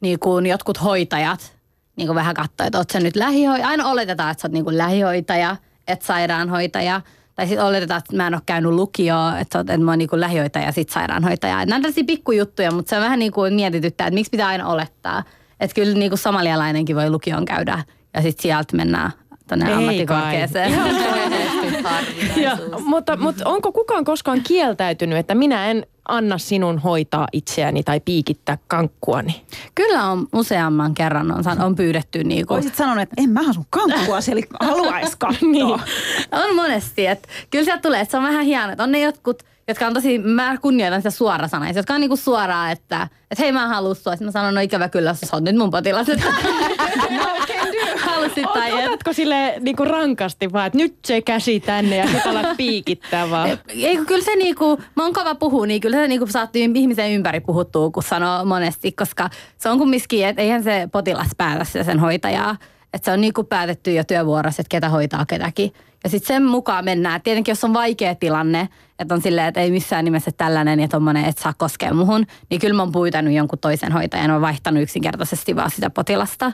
niin 0.00 0.18
kuin 0.18 0.46
jotkut 0.46 0.82
hoitajat 0.82 1.56
niin 1.96 2.06
kuin 2.06 2.14
vähän 2.14 2.34
katsoo, 2.34 2.66
että 2.66 2.78
oot 2.78 2.90
sä 2.90 3.00
nyt 3.00 3.16
lähihoitaja. 3.16 3.68
Aina 3.68 3.90
oletetaan, 3.90 4.30
että 4.30 4.42
sä 4.42 4.48
oot 4.48 4.52
niin 4.52 4.64
kuin 4.64 4.78
lähihoitaja, 4.78 5.56
et 5.88 6.02
sairaanhoitaja. 6.02 7.00
Tai 7.34 7.46
sitten 7.46 7.64
oletetaan, 7.64 7.98
että 7.98 8.16
mä 8.16 8.26
en 8.26 8.34
ole 8.34 8.42
käynyt 8.46 8.72
lukioon, 8.72 9.38
että, 9.38 9.58
oot, 9.58 9.70
että 9.70 9.84
mä 9.84 9.90
oon 9.90 9.98
niin 9.98 10.08
kuin 10.08 10.20
lähihoitaja 10.20 10.66
ja 10.66 10.72
sitten 10.72 10.94
sairaanhoitaja. 10.94 11.66
Nämä 11.66 11.76
on 11.76 11.82
tällaisia 11.82 12.04
pikkujuttuja, 12.04 12.70
mutta 12.70 12.90
se 12.90 12.96
on 12.96 13.02
vähän 13.02 13.18
niin 13.18 13.32
kuin 13.32 13.54
mietityttää, 13.54 14.06
että 14.06 14.14
miksi 14.14 14.30
pitää 14.30 14.48
aina 14.48 14.68
olettaa– 14.68 15.24
että 15.60 15.74
kyllä 15.74 15.98
niin 15.98 16.10
kuin 16.10 16.18
somalialainenkin 16.18 16.96
voi 16.96 17.10
lukion 17.10 17.44
käydä 17.44 17.84
ja 18.14 18.22
sitten 18.22 18.42
sieltä 18.42 18.76
mennään 18.76 19.12
tuonne 19.48 19.72
ammattikorkeeseen. 19.72 20.72
mutta, 22.84 23.16
mutta 23.16 23.48
onko 23.48 23.72
kukaan 23.72 24.04
koskaan 24.04 24.40
kieltäytynyt, 24.42 25.18
että 25.18 25.34
minä 25.34 25.70
en 25.70 25.86
anna 26.08 26.38
sinun 26.38 26.78
hoitaa 26.78 27.26
itseäni 27.32 27.82
tai 27.82 28.00
piikittää 28.00 28.58
kankkuani? 28.66 29.44
Kyllä 29.74 30.04
on 30.04 30.26
useamman 30.32 30.94
kerran 30.94 31.32
on, 31.32 31.62
on 31.62 31.74
pyydetty. 31.74 32.24
Niin 32.24 32.46
kuin... 32.46 32.56
Olisit 32.56 32.74
sanonut, 32.74 33.02
että 33.02 33.22
en 33.22 33.30
mä 33.30 33.52
sun 33.52 33.66
kankkua, 33.70 34.18
eli 34.32 34.42
haluaisi 34.60 35.16
katsoa. 35.18 35.48
niin. 35.52 35.80
On 36.32 36.56
monesti, 36.56 37.06
että 37.06 37.28
kyllä 37.50 37.64
sieltä 37.64 37.82
tulee, 37.82 38.00
että 38.00 38.10
se 38.10 38.16
on 38.16 38.22
vähän 38.22 38.44
hienoa, 38.44 38.72
että 38.72 38.84
on 38.84 38.92
ne 38.92 39.00
jotkut 39.00 39.42
jotka 39.70 39.86
on 39.86 39.94
tosi, 39.94 40.18
mä 40.18 40.56
kunnioitan 40.62 41.00
sitä 41.00 41.10
suorasanaisia, 41.10 41.78
jotka 41.78 41.94
on 41.94 42.00
niinku 42.00 42.16
suoraa, 42.16 42.70
että, 42.70 43.08
että 43.30 43.42
hei 43.42 43.52
mä 43.52 43.68
halua 43.68 43.94
sua. 43.94 44.12
Sitten 44.12 44.26
mä 44.26 44.32
sanon, 44.32 44.54
no 44.54 44.60
ikävä 44.60 44.88
kyllä, 44.88 45.14
sä 45.14 45.26
oot 45.32 45.44
nyt 45.44 45.56
mun 45.56 45.70
potilas. 45.70 46.06
Halusit 47.96 48.44
tai 48.54 48.80
et. 48.80 48.88
Otatko 48.88 49.12
sille 49.12 49.54
niinku 49.60 49.84
rankasti 49.84 50.52
vaan, 50.52 50.66
että 50.66 50.78
nyt 50.78 50.94
se 51.04 51.20
käsi 51.20 51.60
tänne 51.60 51.96
ja 51.96 52.06
sitten 52.06 52.30
alat 52.30 52.56
piikittää 52.56 53.30
vaan? 53.30 53.48
Ei, 53.68 53.96
kun 53.96 54.06
kyllä 54.06 54.24
se 54.24 54.36
niinku, 54.36 54.78
mä 54.96 55.02
oon 55.02 55.12
kova 55.12 55.34
puhua, 55.34 55.66
niin 55.66 55.80
kyllä 55.80 55.96
se 55.96 56.08
niinku 56.08 56.26
saat 56.26 56.56
ihmisen 56.56 57.12
ympäri 57.12 57.40
puhuttua, 57.40 57.90
kun 57.90 58.02
sanoo 58.02 58.44
monesti, 58.44 58.92
koska 58.92 59.30
se 59.58 59.68
on 59.68 59.78
kumminkin, 59.78 60.26
että 60.26 60.42
eihän 60.42 60.62
se 60.62 60.88
potilas 60.92 61.30
päätä 61.36 61.64
sen 61.64 61.98
hoitajaa. 61.98 62.56
Että 62.94 63.04
se 63.04 63.12
on 63.12 63.20
niinku 63.20 63.44
päätetty 63.44 63.92
jo 63.92 64.04
työvuorossa, 64.04 64.60
että 64.60 64.68
ketä 64.68 64.88
hoitaa 64.88 65.26
ketäkin. 65.26 65.72
Ja 66.04 66.10
sitten 66.10 66.34
sen 66.34 66.44
mukaan 66.44 66.84
mennään. 66.84 67.22
Tietenkin 67.22 67.52
jos 67.52 67.64
on 67.64 67.74
vaikea 67.74 68.14
tilanne, 68.14 68.68
että 68.98 69.14
on 69.14 69.22
silleen, 69.22 69.48
että 69.48 69.60
ei 69.60 69.70
missään 69.70 70.04
nimessä 70.04 70.30
tällainen 70.36 70.80
ja 70.80 70.88
tommonen, 70.88 71.24
että 71.24 71.42
saa 71.42 71.54
koskea 71.58 71.94
muhun, 71.94 72.26
niin 72.50 72.60
kyllä 72.60 72.74
mä 72.74 72.82
oon 72.82 72.92
pyytänyt 72.92 73.34
jonkun 73.34 73.58
toisen 73.58 73.92
hoitajan. 73.92 74.30
Mä 74.30 74.40
vaihtanut 74.40 74.82
yksinkertaisesti 74.82 75.56
vaan 75.56 75.70
sitä 75.70 75.90
potilasta. 75.90 76.52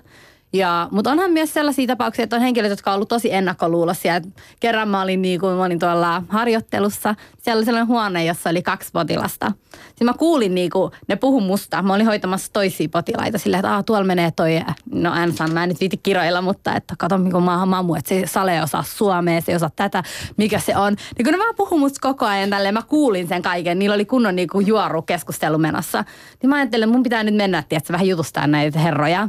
Ja, 0.52 0.88
mutta 0.90 1.10
onhan 1.10 1.30
myös 1.30 1.54
sellaisia 1.54 1.86
tapauksia, 1.86 2.22
että 2.22 2.36
on 2.36 2.42
henkilöt, 2.42 2.70
jotka 2.70 2.90
on 2.90 2.94
ollut 2.94 3.08
tosi 3.08 3.34
ennakkoluuloisia. 3.34 4.20
Kerran 4.60 4.88
mä 4.88 5.02
olin, 5.02 5.22
niin 5.22 5.40
kuin, 5.40 5.56
mä 5.56 5.64
olin 5.64 5.78
tuolla 5.78 6.22
harjoittelussa. 6.28 7.14
Siellä 7.38 7.58
oli 7.58 7.64
sellainen 7.64 7.88
huone, 7.88 8.24
jossa 8.24 8.50
oli 8.50 8.62
kaksi 8.62 8.90
potilasta. 8.92 9.52
Sitten 9.88 10.06
mä 10.06 10.12
kuulin, 10.12 10.54
niin 10.54 10.70
kuin, 10.70 10.92
ne 11.08 11.16
puhu 11.16 11.40
musta. 11.40 11.82
Mä 11.82 11.94
olin 11.94 12.06
hoitamassa 12.06 12.52
toisia 12.52 12.88
potilaita 12.88 13.38
silleen, 13.38 13.64
että 13.64 13.82
tuolla 13.86 14.04
menee 14.04 14.30
toi. 14.30 14.60
No 14.92 15.14
en 15.14 15.32
saa, 15.32 15.48
mä 15.48 15.62
en 15.62 15.68
nyt 15.68 15.80
viiti 15.80 15.96
kiroilla, 15.96 16.42
mutta 16.42 16.74
että 16.74 16.94
kato, 16.98 17.18
niin 17.18 17.42
maahan 17.42 17.68
mamu, 17.68 17.94
että 17.94 18.08
se 18.08 18.22
Sale 18.26 18.62
osaa 18.62 18.82
suomea, 18.82 19.40
se 19.40 19.56
osaa 19.56 19.70
tätä, 19.76 20.02
mikä 20.36 20.58
se 20.58 20.76
on. 20.76 20.96
Niin 21.18 21.24
kun 21.24 21.32
ne 21.32 21.38
vaan 21.38 21.54
puhu 21.56 21.78
musta 21.78 21.98
koko 22.00 22.26
ajan 22.26 22.50
tälleen, 22.50 22.74
mä 22.74 22.82
kuulin 22.82 23.28
sen 23.28 23.42
kaiken. 23.42 23.78
Niillä 23.78 23.94
oli 23.94 24.04
kunnon 24.04 24.36
niin 24.36 24.48
kuin 24.48 24.66
juoru 24.66 25.02
keskustelu 25.02 25.58
menossa. 25.58 26.04
Niin 26.42 26.50
mä 26.50 26.56
ajattelin, 26.56 26.84
että 26.84 26.92
mun 26.92 27.02
pitää 27.02 27.22
nyt 27.22 27.34
mennä, 27.34 27.58
että 27.58 27.92
vähän 27.92 28.08
jutustaa 28.08 28.46
näitä 28.46 28.78
herroja. 28.78 29.28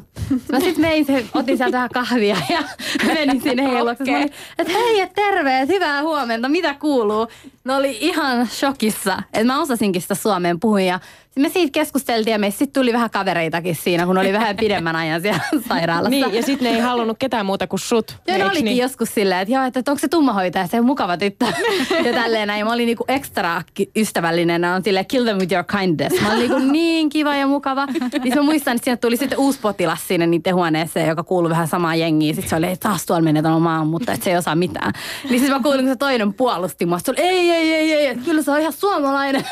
Mä 0.52 0.60
sitten 0.60 0.82
menin 0.82 1.07
se, 1.08 1.26
otin 1.34 1.58
sieltä 1.58 1.78
vähän 1.78 1.90
kahvia 1.94 2.38
ja 2.50 2.64
menin 3.08 3.42
sinne 3.42 3.64
heidän 3.64 3.86
luokse. 3.86 4.04
Okay. 4.04 4.30
Että 4.58 4.74
hei, 4.74 5.00
et 5.00 5.14
terve, 5.14 5.68
hyvää 5.68 6.02
huomenta, 6.02 6.50
mitä 6.50 6.74
kuuluu? 6.74 7.28
Ne 7.68 7.74
oli 7.74 7.98
ihan 8.02 8.48
shokissa, 8.48 9.22
että 9.34 9.44
mä 9.44 9.62
osasinkin 9.62 10.02
sitä 10.02 10.16
suomeen 10.16 10.60
puhua 10.60 10.82
ja 10.82 11.00
me 11.40 11.50
siitä 11.50 11.72
keskusteltiin 11.72 12.32
ja 12.32 12.40
meistä 12.40 12.58
sitten 12.58 12.82
tuli 12.82 12.94
vähän 12.94 13.10
kavereitakin 13.10 13.76
siinä, 13.76 14.06
kun 14.06 14.18
oli 14.18 14.34
vähän 14.34 14.58
pidemmän 14.58 14.96
ajan 15.06 15.22
siellä 15.22 15.40
sairaalassa. 15.70 16.10
Niin, 16.10 16.34
ja 16.34 16.44
sitten 16.44 16.72
ne 16.72 16.76
ei 16.76 16.82
halunnut 16.82 17.18
ketään 17.20 17.46
muuta 17.46 17.68
kuin 17.68 17.80
sut. 17.80 18.18
Ja 18.28 18.38
ne 18.38 18.46
olikin 18.46 18.66
niin? 18.66 18.78
joskus 18.78 19.14
silleen, 19.14 19.42
että 19.42 19.54
joo, 19.54 19.64
että, 19.64 19.80
onko 19.92 20.00
se 20.00 20.08
tummahoitaja, 20.08 20.68
se 20.68 20.80
on 20.80 20.86
mukava 20.86 21.18
tyttö. 21.18 21.46
ja 22.06 22.14
tälleen 22.14 22.48
näin. 22.48 22.66
Mä 22.66 22.74
olin 22.74 22.86
niinku 22.86 23.06
ekstra 23.08 23.62
ystävällinen, 23.96 24.66
on 24.66 24.84
silleen 24.84 25.06
kill 25.06 25.26
them 25.26 25.38
with 25.38 25.54
your 25.54 25.66
kindness. 25.80 26.22
Mä 26.22 26.28
olin 26.28 26.40
niinku 26.40 26.72
niin 26.72 27.10
kiva 27.10 27.36
ja 27.36 27.48
mukava. 27.48 27.86
Niin 28.24 28.36
mä 28.36 28.42
muistan, 28.42 28.76
että 28.76 28.86
sieltä 28.86 29.02
tuli 29.02 29.18
sitten 29.18 29.38
uusi 29.38 29.60
potilas 29.60 30.08
sinne 30.08 30.28
niiden 30.28 30.56
huoneeseen, 30.56 31.08
joka 31.08 31.24
kuului 31.24 31.50
vähän 31.50 31.68
samaa 31.68 31.96
jengiä. 31.96 32.34
Sitten 32.34 32.50
se 32.50 32.56
oli, 32.56 32.66
että 32.66 32.90
taas 32.90 33.06
tuolla 33.06 33.24
menee 33.24 33.42
maan, 33.60 33.88
mutta 33.88 34.12
että 34.12 34.24
se 34.24 34.32
ei 34.32 34.38
osaa 34.38 34.56
mitään. 34.56 34.94
Niin 35.30 35.40
siis 35.40 35.52
mä 35.52 35.60
kuulin, 35.60 35.80
kun 35.80 35.94
se 35.94 35.96
toinen 35.96 36.34
puolusti 36.34 36.86
mua. 36.86 37.00
Se 37.00 37.12
oli, 37.12 37.22
ei, 37.22 37.52
ei, 37.52 37.52
ei, 37.58 37.74
ei, 37.74 38.08
ei. 38.08 38.16
Kyllä 38.16 38.42
se 38.42 38.52
on 38.52 38.60
ihan 38.60 38.74
suomalainen. 38.74 39.44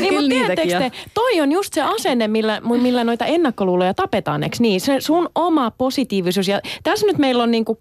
Niin, 0.00 0.14
mutta 0.14 0.28
tiedättekö 0.28 0.78
te, 0.78 0.92
toi 1.14 1.40
on 1.40 1.52
just 1.52 1.72
se 1.72 1.82
asenne, 1.82 2.28
millä, 2.28 2.60
millä 2.60 3.04
noita 3.04 3.24
ennakkoluuloja 3.24 3.94
tapetaan, 3.94 4.42
eikö 4.42 4.56
niin? 4.60 4.80
Se 4.80 5.00
sun 5.00 5.28
oma 5.34 5.70
positiivisuus. 5.70 6.48
Ja 6.48 6.60
tässä 6.82 7.06
nyt 7.06 7.18
meillä 7.18 7.42
on 7.42 7.50
niinku 7.50 7.78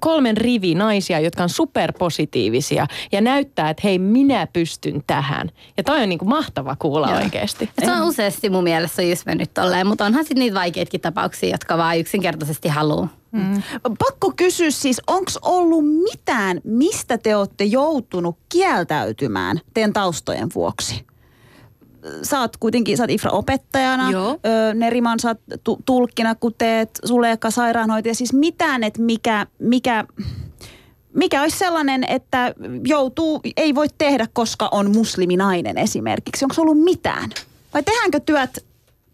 kolmen 0.00 0.36
rivi 0.36 0.74
naisia, 0.74 1.20
jotka 1.20 1.42
on 1.42 1.48
superpositiivisia 1.48 2.86
ja 3.12 3.20
näyttää, 3.20 3.70
että 3.70 3.80
hei, 3.84 3.98
minä 3.98 4.46
pystyn 4.52 5.02
tähän. 5.06 5.50
Ja 5.76 5.84
toi 5.84 6.02
on 6.02 6.08
niinku 6.08 6.24
mahtava 6.24 6.76
kuulla 6.78 7.10
Joo. 7.10 7.18
oikeasti. 7.18 7.70
Se 7.84 7.92
on 7.92 8.02
useasti 8.02 8.50
mun 8.50 8.64
mielestä 8.64 9.02
just 9.02 9.26
mennyt 9.26 9.54
tolleen, 9.54 9.86
mutta 9.86 10.04
onhan 10.04 10.24
sitten 10.24 10.38
niitä 10.38 10.54
vaikeitakin 10.54 11.00
tapauksia, 11.00 11.50
jotka 11.50 11.78
vaan 11.78 11.98
yksinkertaisesti 11.98 12.68
haluaa. 12.68 13.08
Mm. 13.32 13.62
Pakko 13.98 14.32
kysyä 14.36 14.70
siis, 14.70 15.00
onko 15.06 15.30
ollut 15.42 15.84
mitään, 16.02 16.60
mistä 16.64 17.18
te 17.18 17.36
olette 17.36 17.64
joutunut 17.64 18.36
kieltäytymään 18.48 19.60
teidän 19.74 19.92
taustojen 19.92 20.48
vuoksi? 20.54 21.08
sä 22.22 22.40
oot 22.40 22.56
kuitenkin, 22.56 22.96
sä 22.96 23.02
oot 23.02 23.10
Ifra-opettajana, 23.10 24.10
Joo. 24.10 24.30
Ö, 24.30 24.74
Neriman 24.74 25.20
sä 25.20 25.28
oot 25.28 25.40
tu- 25.64 25.82
tulkkina, 25.86 26.34
kun 26.34 26.54
teet 26.58 26.90
Sulekka 27.04 27.50
sairaanhoitaja. 27.50 28.14
Siis 28.14 28.32
mitään, 28.32 28.84
että 28.84 29.02
mikä, 29.02 29.46
mikä, 29.58 30.04
mikä 31.14 31.42
olisi 31.42 31.58
sellainen, 31.58 32.04
että 32.08 32.54
joutuu, 32.86 33.40
ei 33.56 33.74
voi 33.74 33.86
tehdä, 33.98 34.26
koska 34.32 34.68
on 34.72 34.96
musliminainen 34.96 35.78
esimerkiksi. 35.78 36.44
Onko 36.44 36.54
ollut 36.58 36.80
mitään? 36.84 37.30
Vai 37.74 37.82
tehdäänkö 37.82 38.20
työt 38.20 38.64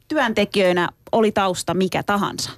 työntekijöinä, 0.09 0.89
oli 1.12 1.33
tausta 1.33 1.75
mikä 1.75 2.03
tahansa? 2.03 2.51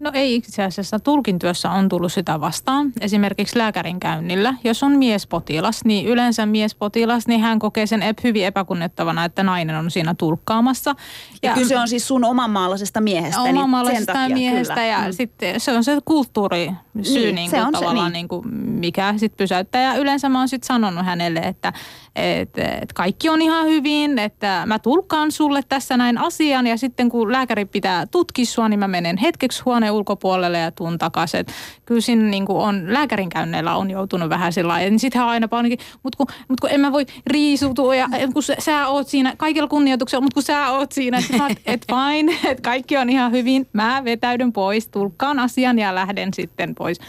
No 0.00 0.10
ei 0.14 0.34
itse 0.34 0.62
asiassa. 0.62 0.98
Tulkin 0.98 1.38
työssä 1.38 1.70
on 1.70 1.88
tullut 1.88 2.12
sitä 2.12 2.40
vastaan. 2.40 2.92
Esimerkiksi 3.00 3.58
lääkärin 3.58 4.00
käynnillä. 4.00 4.54
Jos 4.64 4.82
on 4.82 4.92
miespotilas, 4.92 5.84
niin 5.84 6.06
yleensä 6.06 6.46
miespotilas, 6.46 7.26
niin 7.26 7.40
hän 7.40 7.58
kokee 7.58 7.86
sen 7.86 8.02
hyvin 8.24 8.44
epäkunnettavana, 8.44 9.24
että 9.24 9.42
nainen 9.42 9.76
on 9.76 9.90
siinä 9.90 10.14
tulkkaamassa. 10.14 10.94
Ja, 11.42 11.50
ja 11.50 11.54
kyse 11.54 11.78
on 11.78 11.88
siis 11.88 12.08
sun 12.08 12.24
omanmaalaisesta 12.24 13.00
miehestä. 13.00 13.42
Niin 13.42 13.56
omanmaalaisesta 13.56 14.12
takia, 14.12 14.36
miehestä 14.36 14.74
kyllä. 14.74 14.86
ja 14.86 14.98
mm. 14.98 15.12
sitten 15.12 15.60
se 15.60 15.72
on 15.72 15.84
se 15.84 15.98
kulttuuri 16.04 16.70
syy 17.02 17.22
niin, 17.22 17.34
niin 17.34 17.50
kuin, 17.50 17.62
on 17.62 17.72
tavallaan 17.72 17.96
se, 17.96 18.02
niin. 18.02 18.12
Niin 18.12 18.28
kuin, 18.28 18.54
mikä 18.54 19.14
sitten 19.16 19.36
pysäyttää. 19.36 19.82
Ja 19.82 19.94
yleensä 19.94 20.28
mä 20.28 20.38
oon 20.38 20.48
sitten 20.48 20.66
sanonut 20.66 21.04
hänelle, 21.04 21.40
että 21.40 21.72
et, 22.16 22.58
et 22.58 22.92
kaikki 22.92 23.28
on 23.28 23.42
ihan 23.42 23.66
hyvin, 23.66 24.18
että 24.18 24.62
mä 24.66 24.78
tulkkaan 24.78 25.32
sulle 25.32 25.60
tässä 25.68 25.96
näin 25.96 26.18
asian 26.18 26.66
ja 26.66 26.76
sitten 26.76 27.08
kun 27.08 27.32
lääkäri 27.32 27.64
pitää 27.64 28.06
tutkia 28.06 28.44
sua, 28.44 28.68
niin 28.68 28.80
mä 28.80 28.88
menen 28.88 29.16
hetkeksi 29.16 29.62
huoneen 29.64 29.92
ulkopuolelle 29.92 30.58
ja 30.58 30.70
tuun 30.70 30.98
takaisin. 30.98 31.46
Kyllä 31.84 32.00
siinä 32.00 32.24
niin 32.24 32.46
kuin 32.46 32.58
on, 32.58 32.92
lääkärin 32.92 33.28
käynneillä 33.28 33.76
on 33.76 33.90
joutunut 33.90 34.28
vähän 34.28 34.52
sillä 34.52 34.68
lailla, 34.68 34.90
niin 34.90 34.98
sitten 34.98 35.22
aina 35.22 35.48
painikin, 35.48 35.78
mutta 36.02 36.16
kun, 36.16 36.26
mut 36.48 36.60
kun 36.60 36.70
en 36.70 36.80
mä 36.80 36.92
voi 36.92 37.06
riisutua 37.26 37.94
ja 37.94 38.08
kun 38.32 38.42
sä 38.58 38.88
oot 38.88 39.08
siinä, 39.08 39.34
kaikilla 39.36 39.68
kunnioituksella, 39.68 40.22
mutta 40.22 40.34
kun 40.34 40.42
sä 40.42 40.70
oot 40.70 40.92
siinä, 40.92 41.18
että 41.18 41.56
et 41.66 41.86
fine, 41.86 42.32
että 42.44 42.62
kaikki 42.62 42.96
on 42.96 43.10
ihan 43.10 43.32
hyvin, 43.32 43.66
mä 43.72 44.02
vetäydyn 44.04 44.52
pois, 44.52 44.88
tulkkaan 44.88 45.38
asian 45.38 45.78
ja 45.78 45.94
lähden 45.94 46.34
sitten 46.34 46.74
pois. 46.80 47.00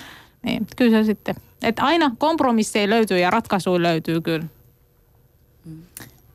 Niin, 0.43 0.67
kyllä 0.75 0.97
se 0.97 1.03
sitten, 1.03 1.35
että 1.63 1.83
aina 1.83 2.11
kompromisseja 2.17 2.89
löytyy 2.89 3.19
ja 3.19 3.29
ratkaisuja 3.29 3.83
löytyy 3.83 4.21
kyllä. 4.21 4.45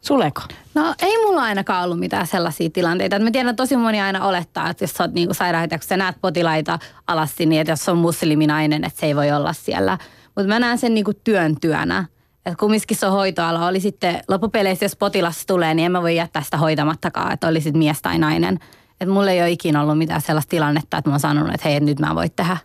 Suleko? 0.03 0.43
No 0.74 0.95
ei 1.03 1.26
mulla 1.26 1.43
ainakaan 1.43 1.84
ollut 1.84 1.99
mitään 1.99 2.26
sellaisia 2.26 2.70
tilanteita. 2.70 3.18
Mä 3.18 3.30
tiedän, 3.30 3.51
että 3.51 3.62
tosi 3.62 3.76
moni 3.76 4.01
aina 4.01 4.24
olettaa, 4.24 4.70
että 4.70 4.84
jos 4.84 4.91
sä 4.91 5.05
oot 5.05 5.12
niinku 5.12 5.34
sairaanhoitaja, 5.34 5.78
kun 5.78 5.89
sä 5.89 5.97
näet 5.97 6.16
potilaita 6.20 6.78
alasti, 7.07 7.47
niin 7.47 7.61
että 7.61 7.72
jos 7.72 7.89
on 7.89 7.99
musliminainen, 7.99 8.84
että 8.84 9.01
se 9.01 9.07
ei 9.07 9.16
voi 9.16 9.32
olla 9.32 9.53
siellä. 9.53 9.99
Mutta 10.24 10.49
mä 10.49 10.59
näen 10.59 10.78
sen 10.78 10.95
niinku 10.95 11.12
työn 11.24 11.57
työnä. 11.61 12.05
Että 12.47 12.59
kumminkin 12.61 12.97
se 12.97 13.07
on 13.07 13.12
hoitoala. 13.12 13.66
Oli 13.66 13.80
sitten 13.80 14.20
loppupeleissä, 14.28 14.84
jos 14.84 14.97
potilas 14.97 15.47
tulee, 15.47 15.74
niin 15.74 15.87
en 15.87 15.93
mä 15.93 16.03
voi 16.03 16.16
jättää 16.16 16.43
sitä 16.43 16.57
hoitamattakaan, 16.57 17.32
että 17.32 17.49
oli 17.49 17.61
sitten 17.61 17.78
mies 17.78 18.03
tai 18.03 18.18
nainen. 18.18 18.59
Että 19.01 19.14
mulla 19.14 19.30
ei 19.30 19.41
ole 19.41 19.51
ikinä 19.51 19.82
ollut 19.82 19.99
mitään 19.99 20.20
sellaista 20.20 20.51
tilannetta, 20.51 20.99
että 20.99 21.11
mä 21.11 21.14
oon 21.14 21.20
sanonut, 21.20 21.55
että 21.55 21.68
hei, 21.68 21.80
nyt 21.80 21.99
mä 21.99 22.14
voin 22.14 22.30
tehdä. 22.37 22.57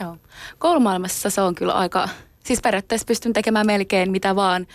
Joo. 0.00 0.16
Koulumaailmassa 0.58 1.30
se 1.30 1.40
on 1.40 1.54
kyllä 1.54 1.72
aika 1.72 2.08
Siis 2.46 2.60
periaatteessa 2.60 3.06
pystyn 3.06 3.32
tekemään 3.32 3.66
melkein 3.66 4.10
mitä 4.10 4.36
vaan, 4.36 4.66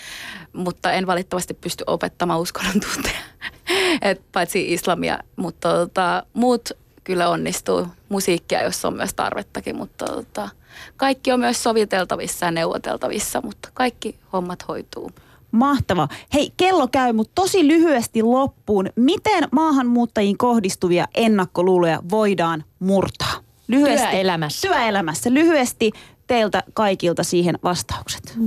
mutta 0.53 0.91
en 0.91 1.07
valitettavasti 1.07 1.53
pysty 1.53 1.83
opettamaan 1.87 2.39
uskonnon 2.39 2.79
tunteja. 2.79 3.19
Et 4.11 4.21
paitsi 4.31 4.73
islamia, 4.73 5.19
mutta 5.35 5.73
tota, 5.73 6.23
muut 6.33 6.69
kyllä 7.03 7.29
onnistuu. 7.29 7.87
Musiikkia, 8.09 8.63
jos 8.63 8.85
on 8.85 8.93
myös 8.93 9.13
tarvettakin, 9.13 9.75
mutta 9.75 10.05
tota, 10.05 10.49
kaikki 10.97 11.31
on 11.31 11.39
myös 11.39 11.63
soviteltavissa 11.63 12.45
ja 12.45 12.51
neuvoteltavissa, 12.51 13.41
mutta 13.41 13.69
kaikki 13.73 14.15
hommat 14.33 14.67
hoituu. 14.67 15.11
Mahtava. 15.51 16.07
Hei, 16.33 16.53
kello 16.57 16.87
käy, 16.87 17.13
mutta 17.13 17.31
tosi 17.35 17.67
lyhyesti 17.67 18.23
loppuun. 18.23 18.89
Miten 18.95 19.47
maahanmuuttajiin 19.51 20.37
kohdistuvia 20.37 21.07
ennakkoluuloja 21.15 21.99
voidaan 22.09 22.63
murtaa? 22.79 23.50
Lyhyesti. 23.71 24.07
Työelämässä. 24.07 24.67
Työelämässä. 24.67 25.33
Lyhyesti 25.33 25.91
teiltä 26.27 26.63
kaikilta 26.73 27.23
siihen 27.23 27.59
vastaukset? 27.63 28.37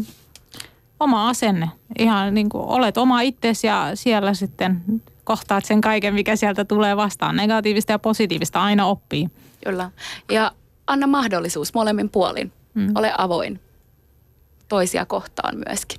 Oma 1.00 1.28
asenne. 1.28 1.70
Ihan 1.98 2.34
niin 2.34 2.48
kuin 2.48 2.64
olet 2.64 2.98
oma 2.98 3.20
itsesi 3.20 3.66
ja 3.66 3.90
siellä 3.94 4.34
sitten 4.34 4.82
kohtaat 5.24 5.64
sen 5.64 5.80
kaiken, 5.80 6.14
mikä 6.14 6.36
sieltä 6.36 6.64
tulee 6.64 6.96
vastaan. 6.96 7.36
Negatiivista 7.36 7.92
ja 7.92 7.98
positiivista 7.98 8.62
aina 8.62 8.86
oppii. 8.86 9.28
Kyllä. 9.64 9.90
Ja 10.30 10.52
anna 10.86 11.06
mahdollisuus 11.06 11.74
molemmin 11.74 12.10
puolin. 12.10 12.52
Mm. 12.74 12.92
Ole 12.94 13.12
avoin 13.18 13.60
toisia 14.68 15.06
kohtaan 15.06 15.56
myöskin. 15.68 15.98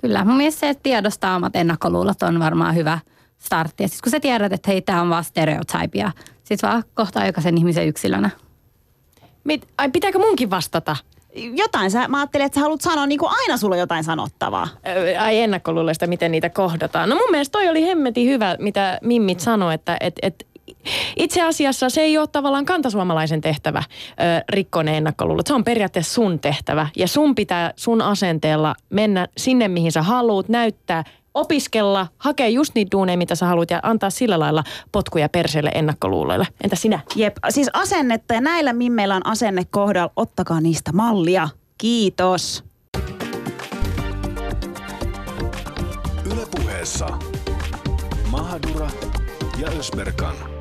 Kyllä, 0.00 0.24
mun 0.24 0.36
mielestä 0.36 0.60
se, 0.60 0.68
että 0.68 0.82
tiedostaa 0.82 1.36
omat 1.36 1.56
ennakkoluulot 1.56 2.22
on 2.22 2.40
varmaan 2.40 2.74
hyvä 2.74 2.98
startti. 3.38 3.82
Ja 3.82 3.88
siis 3.88 4.02
kun 4.02 4.10
sä 4.10 4.20
tiedät, 4.20 4.52
että 4.52 4.70
hei, 4.70 4.82
tämä 4.82 5.00
on 5.00 5.10
vaan 5.10 5.24
stereotypia, 5.24 6.12
sit 6.44 6.62
vaan 6.62 6.84
kohtaa 6.94 7.26
jokaisen 7.26 7.58
ihmisen 7.58 7.88
yksilönä. 7.88 8.30
Mit, 9.44 9.68
ai 9.78 9.90
pitääkö 9.90 10.18
munkin 10.18 10.50
vastata? 10.50 10.96
Jotain 11.54 11.90
sä, 11.90 12.08
mä 12.08 12.16
ajattelin, 12.16 12.46
että 12.46 12.54
sä 12.54 12.60
haluat 12.60 12.80
sanoa 12.80 13.06
niin 13.06 13.18
kuin 13.18 13.30
aina 13.32 13.56
sulla 13.56 13.76
jotain 13.76 14.04
sanottavaa. 14.04 14.68
Ai 15.20 15.40
ennakkoluuloista, 15.40 16.06
miten 16.06 16.30
niitä 16.30 16.50
kohdataan. 16.50 17.08
No 17.08 17.16
mun 17.16 17.30
mielestä 17.30 17.52
toi 17.52 17.68
oli 17.68 17.86
hemmeti 17.86 18.26
hyvä, 18.26 18.56
mitä 18.60 18.98
Mimmit 19.02 19.40
sanoi, 19.40 19.74
että 19.74 19.96
et, 20.00 20.14
et 20.22 20.46
itse 21.16 21.42
asiassa 21.42 21.90
se 21.90 22.00
ei 22.00 22.18
ole 22.18 22.26
tavallaan 22.26 22.64
kantasuomalaisen 22.64 23.40
tehtävä 23.40 23.82
rikkoa 24.48 24.82
ne 24.82 24.96
ennakkoluulot. 24.96 25.46
Se 25.46 25.54
on 25.54 25.64
periaatteessa 25.64 26.14
sun 26.14 26.40
tehtävä 26.40 26.88
ja 26.96 27.08
sun 27.08 27.34
pitää 27.34 27.72
sun 27.76 28.02
asenteella 28.02 28.74
mennä 28.90 29.28
sinne, 29.36 29.68
mihin 29.68 29.92
sä 29.92 30.02
haluat, 30.02 30.48
näyttää 30.48 31.04
opiskella, 31.34 32.06
hakea 32.18 32.48
just 32.48 32.74
niitä 32.74 32.90
duuneja, 32.90 33.18
mitä 33.18 33.34
sä 33.34 33.46
haluat 33.46 33.70
ja 33.70 33.80
antaa 33.82 34.10
sillä 34.10 34.38
lailla 34.38 34.64
potkuja 34.92 35.28
perseelle 35.28 35.70
ennakkoluuloille. 35.74 36.46
Entä 36.64 36.76
sinä? 36.76 37.00
Jep, 37.16 37.36
siis 37.48 37.70
asennetta 37.72 38.34
ja 38.34 38.40
näillä 38.40 38.72
mimmeillä 38.72 39.16
on 39.16 39.26
asenne 39.26 39.62
kohdalla. 39.70 40.12
Ottakaa 40.16 40.60
niistä 40.60 40.92
mallia. 40.92 41.48
Kiitos. 41.78 42.64
Ylepuheessa 46.32 47.08
Mahadura 48.30 48.90
ja 49.58 49.68
Ösberkan. 49.78 50.53